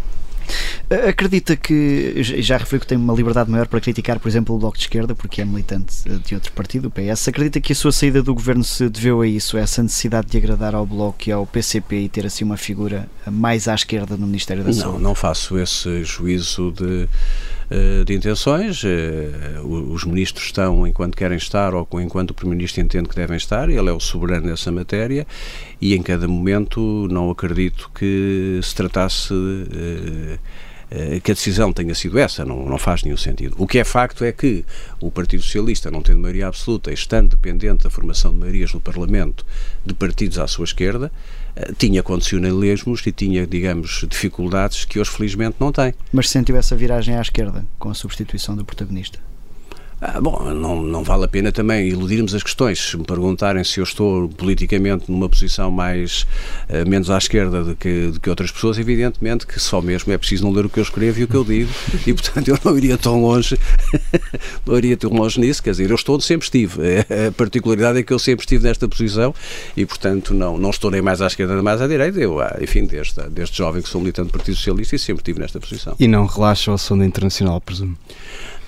Acredita 1.09 1.57
que, 1.57 2.23
já 2.23 2.57
referiu 2.57 2.81
que 2.81 2.87
tem 2.87 2.99
uma 2.99 3.15
liberdade 3.15 3.51
maior 3.51 3.69
para 3.69 3.81
criticar, 3.81 4.19
por 4.19 4.29
exemplo, 4.29 4.55
o 4.55 4.59
Bloco 4.59 4.77
de 4.77 4.85
Esquerda, 4.85 5.15
porque 5.15 5.41
é 5.41 5.45
militante 5.45 5.97
eh, 6.07 6.19
de 6.25 6.35
outro 6.35 6.53
partido, 6.53 6.89
o 6.89 6.91
PS. 6.91 7.29
Acredita 7.29 7.61
que 7.61 7.73
a 7.73 7.77
sua 7.77 7.93
saída 7.93 8.23
do 8.23 8.35
governo 8.35 8.65
se 8.65 8.89
deveu 8.89 9.21
a 9.21 9.27
isso, 9.27 9.57
a 9.57 9.61
essa 9.61 9.83
necessidade 9.83 10.29
de 10.29 10.37
agradar 10.37 10.75
ao 10.75 10.85
Bloco 10.85 11.29
e 11.29 11.33
ao 11.33 11.47
PCP 11.47 11.97
e 12.01 12.09
ter 12.09 12.27
assim 12.27 12.45
uma 12.45 12.57
figura 12.57 13.09
mais 13.31 13.69
à 13.69 13.75
esquerda 13.75 14.17
no 14.17 14.27
Ministério 14.27 14.65
da 14.65 14.71
Não, 14.71 14.77
Saúde? 14.77 15.03
não 15.03 15.15
faço 15.15 15.59
esse 15.59 16.03
juízo 16.03 16.73
de, 16.73 17.05
eh, 17.05 17.09
de 18.05 18.15
intenções. 18.15 18.83
Eh, 18.85 19.61
Os 19.63 20.05
ministros 20.05 20.47
estão 20.47 20.87
enquanto 20.87 21.17
querem 21.17 21.39
estar 21.39 21.75
ou 21.75 21.87
enquanto 22.01 22.31
o 22.31 22.35
Primeiro-Ministro 22.35 22.81
entende 22.83 23.09
que 23.09 23.15
devem 23.15 23.37
estar, 23.37 23.69
ele 23.69 23.89
é 23.89 23.93
o 23.93 24.01
soberano 24.01 24.47
nessa 24.49 24.73
matéria 24.73 25.27
e 25.81 25.95
em 25.95 26.03
cada 26.03 26.27
momento 26.27 27.07
não 27.11 27.31
acredito 27.31 27.91
que 27.95 28.59
se 28.63 28.75
tratasse. 28.75 29.33
eh, 29.33 30.39
eh, 30.91 31.21
que 31.21 31.31
a 31.31 31.35
decisão 31.35 31.73
tenha 31.73 31.95
sido 31.95 32.19
essa, 32.19 32.45
não, 32.45 32.67
não 32.67 32.77
faz 32.77 33.05
nenhum 33.05 33.17
sentido. 33.17 33.55
O 33.59 33.67
que 33.67 33.79
é 33.79 33.85
facto 33.85 34.25
é 34.25 34.33
que 34.33 34.65
o 35.01 35.09
Partido 35.09 35.41
Socialista, 35.43 35.89
não 35.89 36.03
tendo 36.03 36.19
maioria 36.19 36.49
absoluta, 36.49 36.93
estando 36.93 37.31
dependente 37.31 37.85
da 37.85 37.91
formação 37.91 38.33
de 38.33 38.39
maiorias 38.39 38.75
no 38.75 38.81
Parlamento 38.81 39.47
de 39.87 39.95
partidos 39.95 40.39
à 40.39 40.49
sua 40.49 40.65
esquerda, 40.65 41.07
eh, 41.07 41.40
tinha 41.79 42.03
condicionalismos 42.03 43.07
e 43.07 43.13
tinha, 43.13 43.47
digamos, 43.47 44.05
dificuldades 44.09 44.85
que 44.85 44.99
hoje 44.99 45.11
felizmente 45.11 45.57
não 45.59 45.73
tem. 45.73 45.95
Mas 46.13 46.29
sentiu 46.31 46.57
essa 46.57 46.77
viragem 46.77 47.17
à 47.17 47.21
esquerda 47.21 47.65
com 47.79 47.91
a 47.91 47.95
substituição 47.95 48.57
do 48.57 48.65
protagonista? 48.65 49.19
Ah, 50.01 50.21
bom, 50.21 50.43
não, 50.55 50.83
não 50.83 51.05
vale 51.05 51.25
a 51.25 51.29
pena 51.29 51.53
também 51.53 51.89
iludirmos 51.89 52.35
as 52.35 52.43
questões. 52.43 52.79
Se 52.79 52.97
me 52.97 53.05
perguntarem 53.05 53.63
se 53.63 53.81
eu 53.81 53.85
estou 53.85 54.29
politicamente 54.31 55.11
numa 55.11 55.29
posição 55.29 55.71
mais 55.71 56.27
eh, 56.69 56.85
menos 56.87 57.11
à 57.11 57.19
esquerda 57.19 57.63
do 57.63 57.77
que, 57.77 58.07
do 58.07 58.19
que 58.19 58.31
outras 58.31 58.51
pessoas, 58.51 58.79
evidentemente 58.79 59.47
que 59.47 59.61
só 59.61 59.83
mesmo 59.83 60.13
é 60.13 60.17
preciso 60.17 60.45
não 60.45 60.53
ler 60.53 60.65
o 60.65 60.71
que 60.71 60.79
eu 60.79 60.83
escrevo 60.83 61.21
e 61.21 61.25
o 61.25 61.29
que 61.29 61.35
eu 61.35 61.45
digo, 61.45 61.71
e 62.07 62.15
portanto 62.15 62.49
eu 62.49 62.59
não 62.65 62.77
iria 62.79 62.97
tão 62.97 63.21
longe, 63.21 63.59
não 64.65 64.79
iria 64.79 64.97
tão 64.97 65.11
longe 65.11 65.39
nisso, 65.39 65.63
quer 65.63 65.73
dizer, 65.73 65.91
eu 65.91 65.97
estou 65.97 66.15
onde 66.15 66.25
sempre 66.25 66.45
estive. 66.45 66.81
Eh, 66.83 67.29
A 67.29 67.33
particularidade 67.33 67.99
é 67.99 68.03
que 68.03 68.13
eu 68.13 68.19
sempre 68.19 68.45
estive 68.45 68.65
nesta 68.65 68.89
posição 68.89 69.35
e, 69.77 69.85
portanto, 69.85 70.33
não, 70.33 70.57
não 70.57 70.71
estou 70.71 70.91
nem 70.91 71.03
mais 71.03 71.21
à 71.21 71.27
esquerda 71.27 71.55
nem 71.55 71.63
mais 71.63 71.83
à 71.83 71.87
direita. 71.87 72.19
Eu, 72.19 72.41
ah, 72.41 72.57
enfim, 72.61 72.87
desde, 72.87 73.21
desde 73.29 73.57
jovem 73.57 73.83
que 73.83 73.89
sou 73.89 74.01
militante 74.01 74.29
do 74.29 74.33
Partido 74.33 74.57
Socialista 74.57 74.97
e 74.97 74.99
sempre 74.99 75.21
estive 75.21 75.41
nesta 75.41 75.61
posição. 75.61 75.95
E 75.99 76.09
não 76.09 76.25
relaxa 76.27 76.77
som 76.79 76.97
da 76.97 77.05
internacional, 77.05 77.61
presumo. 77.61 77.97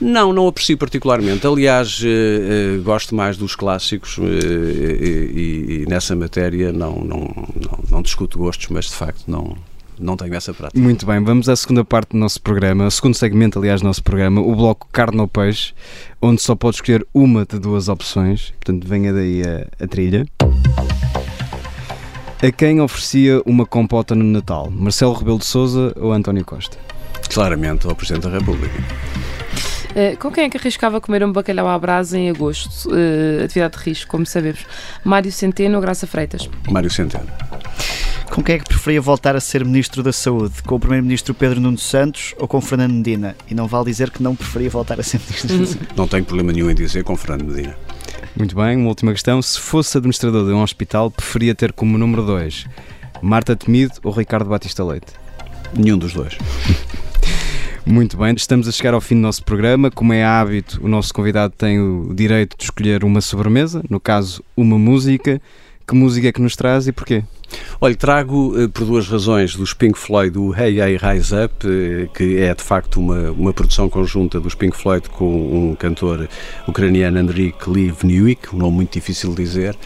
Não, 0.03 0.33
não 0.33 0.49
aprecio 0.49 0.77
particularmente. 0.77 1.47
Aliás, 1.47 2.03
eh, 2.05 2.09
eh, 2.09 2.79
gosto 2.83 3.15
mais 3.15 3.37
dos 3.37 3.55
clássicos 3.55 4.19
eh, 4.19 4.25
e, 4.25 5.83
e- 5.83 5.87
nessa 5.89 6.17
matéria 6.17 6.73
não, 6.73 6.97
não, 6.97 7.19
não, 7.19 7.79
não 7.89 8.03
discuto 8.03 8.37
gostos, 8.37 8.67
mas 8.69 8.87
de 8.87 8.95
facto 8.95 9.23
não, 9.29 9.57
não 9.97 10.17
tenho 10.17 10.35
essa 10.35 10.53
prática. 10.53 10.77
Muito 10.81 11.07
bem, 11.07 11.23
vamos 11.23 11.49
à 11.49 11.55
segunda 11.55 11.85
parte 11.85 12.11
do 12.11 12.19
nosso 12.19 12.43
programa, 12.43 12.87
o 12.87 12.91
segundo 12.91 13.15
segmento, 13.15 13.61
aliás, 13.61 13.81
do 13.81 13.85
nosso 13.87 14.03
programa, 14.03 14.41
o 14.41 14.57
bloco 14.57 14.89
carne 14.91 15.21
ou 15.21 15.29
peixe, 15.29 15.73
onde 16.21 16.43
só 16.43 16.57
pode 16.57 16.77
escolher 16.77 17.07
uma 17.15 17.47
de 17.47 17.61
duas 17.61 17.89
opções, 17.89 18.53
portanto 18.61 18.87
venha 18.89 19.13
daí 19.13 19.43
a, 19.45 19.85
a 19.85 19.87
trilha. 19.87 20.27
A 22.43 22.51
quem 22.51 22.81
oferecia 22.81 23.41
uma 23.47 23.65
compota 23.65 24.17
no 24.17 24.25
Natal? 24.25 24.69
Marcelo 24.69 25.13
Rebelo 25.15 25.39
de 25.39 25.47
Sousa 25.47 25.93
ou 25.97 26.13
António 26.13 26.45
Costa? 26.45 26.77
Claramente 27.33 27.87
ao 27.87 27.95
Presidente 27.95 28.25
da 28.25 28.37
República. 28.37 28.75
Eh, 29.95 30.17
com 30.17 30.31
quem 30.31 30.45
é 30.45 30.51
que 30.51 30.57
arriscava 30.57 31.01
comer 31.01 31.25
um 31.25 31.33
bacalhau 31.33 31.69
à 31.69 31.79
brasa 31.79 32.19
em 32.19 32.31
agosto? 32.31 32.89
Eh, 32.95 33.45
atividade 33.45 33.77
de 33.77 33.85
risco, 33.85 34.11
como 34.11 34.25
sabemos. 34.25 34.65
Mário 35.05 35.31
Centeno 35.31 35.77
ou 35.77 35.81
Graça 35.81 36.07
Freitas? 36.07 36.49
Mário 36.71 36.91
Centeno. 36.91 37.27
Com 38.31 38.43
quem 38.43 38.55
é 38.55 38.59
que 38.59 38.65
preferia 38.65 39.01
voltar 39.01 39.37
a 39.37 39.41
ser 39.41 39.63
Ministro 39.65 40.03
da 40.03 40.13
Saúde? 40.13 40.63
Com 40.63 40.77
o 40.77 40.81
Primeiro-Ministro 40.81 41.35
Pedro 41.35 41.61
Nuno 41.61 41.77
Santos 41.77 42.35
ou 42.39 42.49
com 42.49 42.61
Fernando 42.63 42.93
Medina? 42.95 43.37
E 43.51 43.55
não 43.55 43.67
vale 43.67 43.85
dizer 43.85 44.11
que 44.11 44.23
não 44.23 44.35
preferia 44.35 44.71
voltar 44.71 44.99
a 44.99 45.03
ser 45.03 45.21
Ministro 45.21 45.59
da 45.59 45.67
Saúde. 45.67 45.89
Não 45.95 46.09
tenho 46.09 46.25
problema 46.25 46.53
nenhum 46.53 46.71
em 46.71 46.75
dizer 46.75 47.05
com 47.05 47.15
Fernando 47.15 47.45
Medina. 47.51 47.77
Muito 48.35 48.57
bem, 48.57 48.79
uma 48.79 48.89
última 48.89 49.13
questão. 49.13 49.43
Se 49.43 49.61
fosse 49.61 49.99
administrador 49.99 50.47
de 50.47 50.53
um 50.53 50.63
hospital, 50.63 51.11
preferia 51.11 51.55
ter 51.55 51.73
como 51.73 51.99
número 51.99 52.25
2 52.25 52.67
Marta 53.21 53.55
Temido 53.55 53.93
ou 54.03 54.11
Ricardo 54.11 54.49
Batista 54.49 54.83
Leite? 54.83 55.13
Nenhum 55.77 55.99
dos 55.99 56.15
dois. 56.15 56.39
Muito 57.85 58.17
bem, 58.17 58.33
estamos 58.37 58.69
a 58.69 58.73
chegar 58.73 58.95
ao 58.95 59.01
fim 59.01 59.17
do 59.17 59.23
nosso 59.23 59.43
programa. 59.45 59.91
Como 59.91 60.13
é 60.13 60.25
hábito, 60.25 60.81
o 60.85 60.89
nosso 60.89 61.13
convidado 61.13 61.53
tem 61.59 61.81
o 61.81 62.15
direito 62.15 62.57
de 62.57 62.63
escolher 62.63 63.03
uma 63.03 63.21
sobremesa, 63.21 63.83
no 63.91 63.99
caso, 63.99 64.43
uma 64.57 64.79
música. 64.79 65.43
Que 65.85 65.95
música 65.97 66.29
é 66.29 66.33
que 66.33 66.41
nos 66.41 66.55
traz 66.55 66.87
e 66.87 66.93
porquê? 66.93 67.25
Olha, 67.81 67.95
trago 67.97 68.55
eh, 68.57 68.69
por 68.69 68.87
duas 68.87 69.09
razões 69.09 69.57
dos 69.57 69.75
Pink 69.75 69.99
Floyd 69.99 70.39
o 70.39 70.55
Hey 70.55 70.81
Hey 70.81 70.97
Rise 70.97 71.35
Up, 71.35 71.67
eh, 71.67 72.09
que 72.15 72.39
é 72.39 72.55
de 72.55 72.63
facto 72.63 73.01
uma, 73.01 73.33
uma 73.33 73.53
produção 73.53 73.89
conjunta 73.89 74.39
dos 74.39 74.55
Pink 74.55 74.77
Floyd 74.77 75.09
com 75.11 75.71
um 75.71 75.75
cantor 75.75 76.29
ucraniano 76.69 77.19
Andriy 77.19 77.53
Livniuk, 77.67 78.55
um 78.55 78.59
nome 78.59 78.77
muito 78.77 78.93
difícil 78.93 79.31
de 79.31 79.43
dizer, 79.43 79.77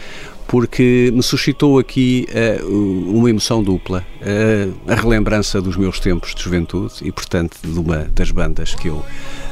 porque 0.47 1.11
me 1.13 1.21
suscitou 1.21 1.77
aqui 1.77 2.27
uh, 2.61 3.17
uma 3.17 3.29
emoção 3.29 3.61
dupla. 3.61 4.05
Uh, 4.21 4.73
a 4.87 4.95
relembrança 4.95 5.61
dos 5.61 5.75
meus 5.75 5.99
tempos 5.99 6.33
de 6.33 6.41
juventude 6.41 6.95
e, 7.01 7.11
portanto, 7.11 7.57
de 7.61 7.79
uma 7.79 8.07
das 8.13 8.31
bandas 8.31 8.73
que 8.73 8.87
eu 8.87 9.03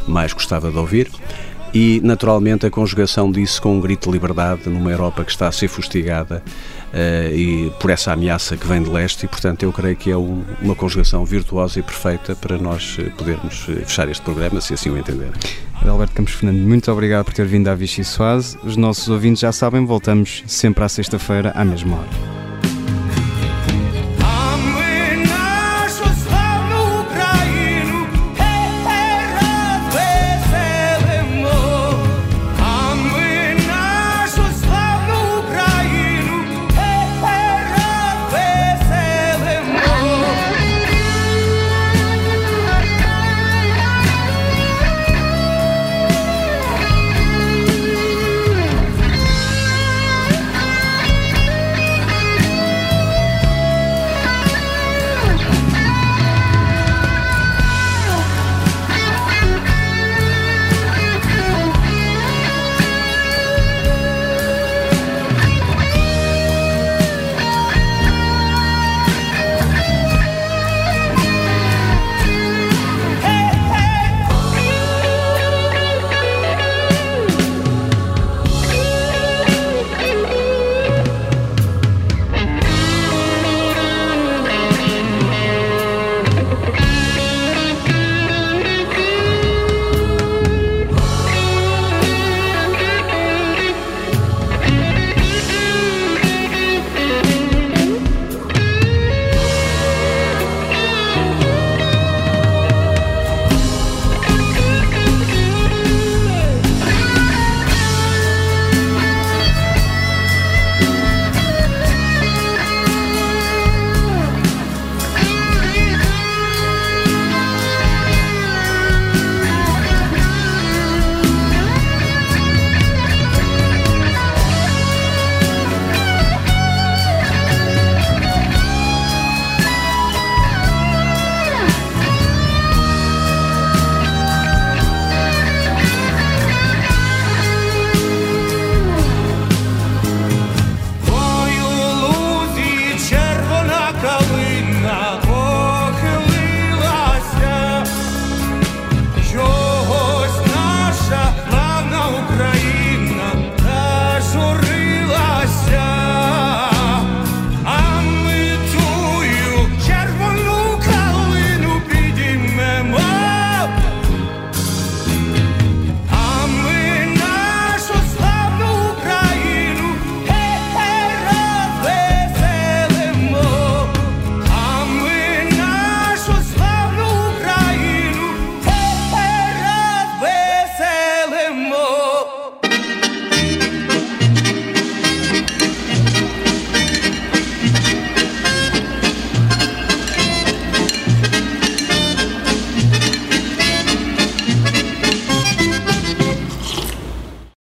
mais 0.08 0.34
gostava 0.34 0.72
de 0.72 0.78
ouvir. 0.78 1.12
E, 1.74 2.00
naturalmente, 2.02 2.66
a 2.66 2.70
conjugação 2.72 3.30
disso 3.30 3.62
com 3.62 3.76
um 3.76 3.82
grito 3.82 4.08
de 4.10 4.14
liberdade 4.14 4.70
numa 4.70 4.90
Europa 4.90 5.26
que 5.26 5.32
está 5.32 5.50
a 5.50 5.52
ser 5.52 5.68
fustigada 5.68 6.42
e 7.34 7.72
por 7.80 7.90
essa 7.90 8.14
ameaça 8.14 8.56
que 8.56 8.68
vem 8.68 8.82
de 8.82 8.90
leste, 8.90 9.26
e, 9.26 9.28
portanto, 9.28 9.64
eu 9.64 9.72
creio 9.72 9.96
que 9.96 10.12
é 10.12 10.18
um, 10.18 10.44
uma 10.62 10.76
conjugação 10.76 11.26
virtuosa 11.26 11.80
e 11.80 11.84
perfeita 11.84 12.36
para 12.36 12.58
nós 12.58 12.98
podermos 13.18 13.60
fechar 13.86 14.10
este 14.10 14.24
programa, 14.24 14.62
se 14.62 14.74
assim 14.74 14.90
o 14.90 14.98
entenderem. 14.98 15.34
Alberto 15.88 16.16
Campos 16.16 16.34
Fernando, 16.34 16.66
muito 16.66 16.92
obrigado 16.92 17.26
por 17.26 17.34
ter 17.34 17.46
vindo 17.46 17.68
à 17.68 17.76
Vichy 17.76 18.04
Soase. 18.04 18.58
Os 18.64 18.76
nossos 18.76 19.08
ouvintes 19.08 19.42
já 19.42 19.52
sabem, 19.52 19.86
voltamos 19.86 20.44
sempre 20.48 20.84
à 20.84 20.90
sexta-feira, 20.90 21.52
à 21.56 21.64
mesma 21.64 21.98
hora. 21.98 22.35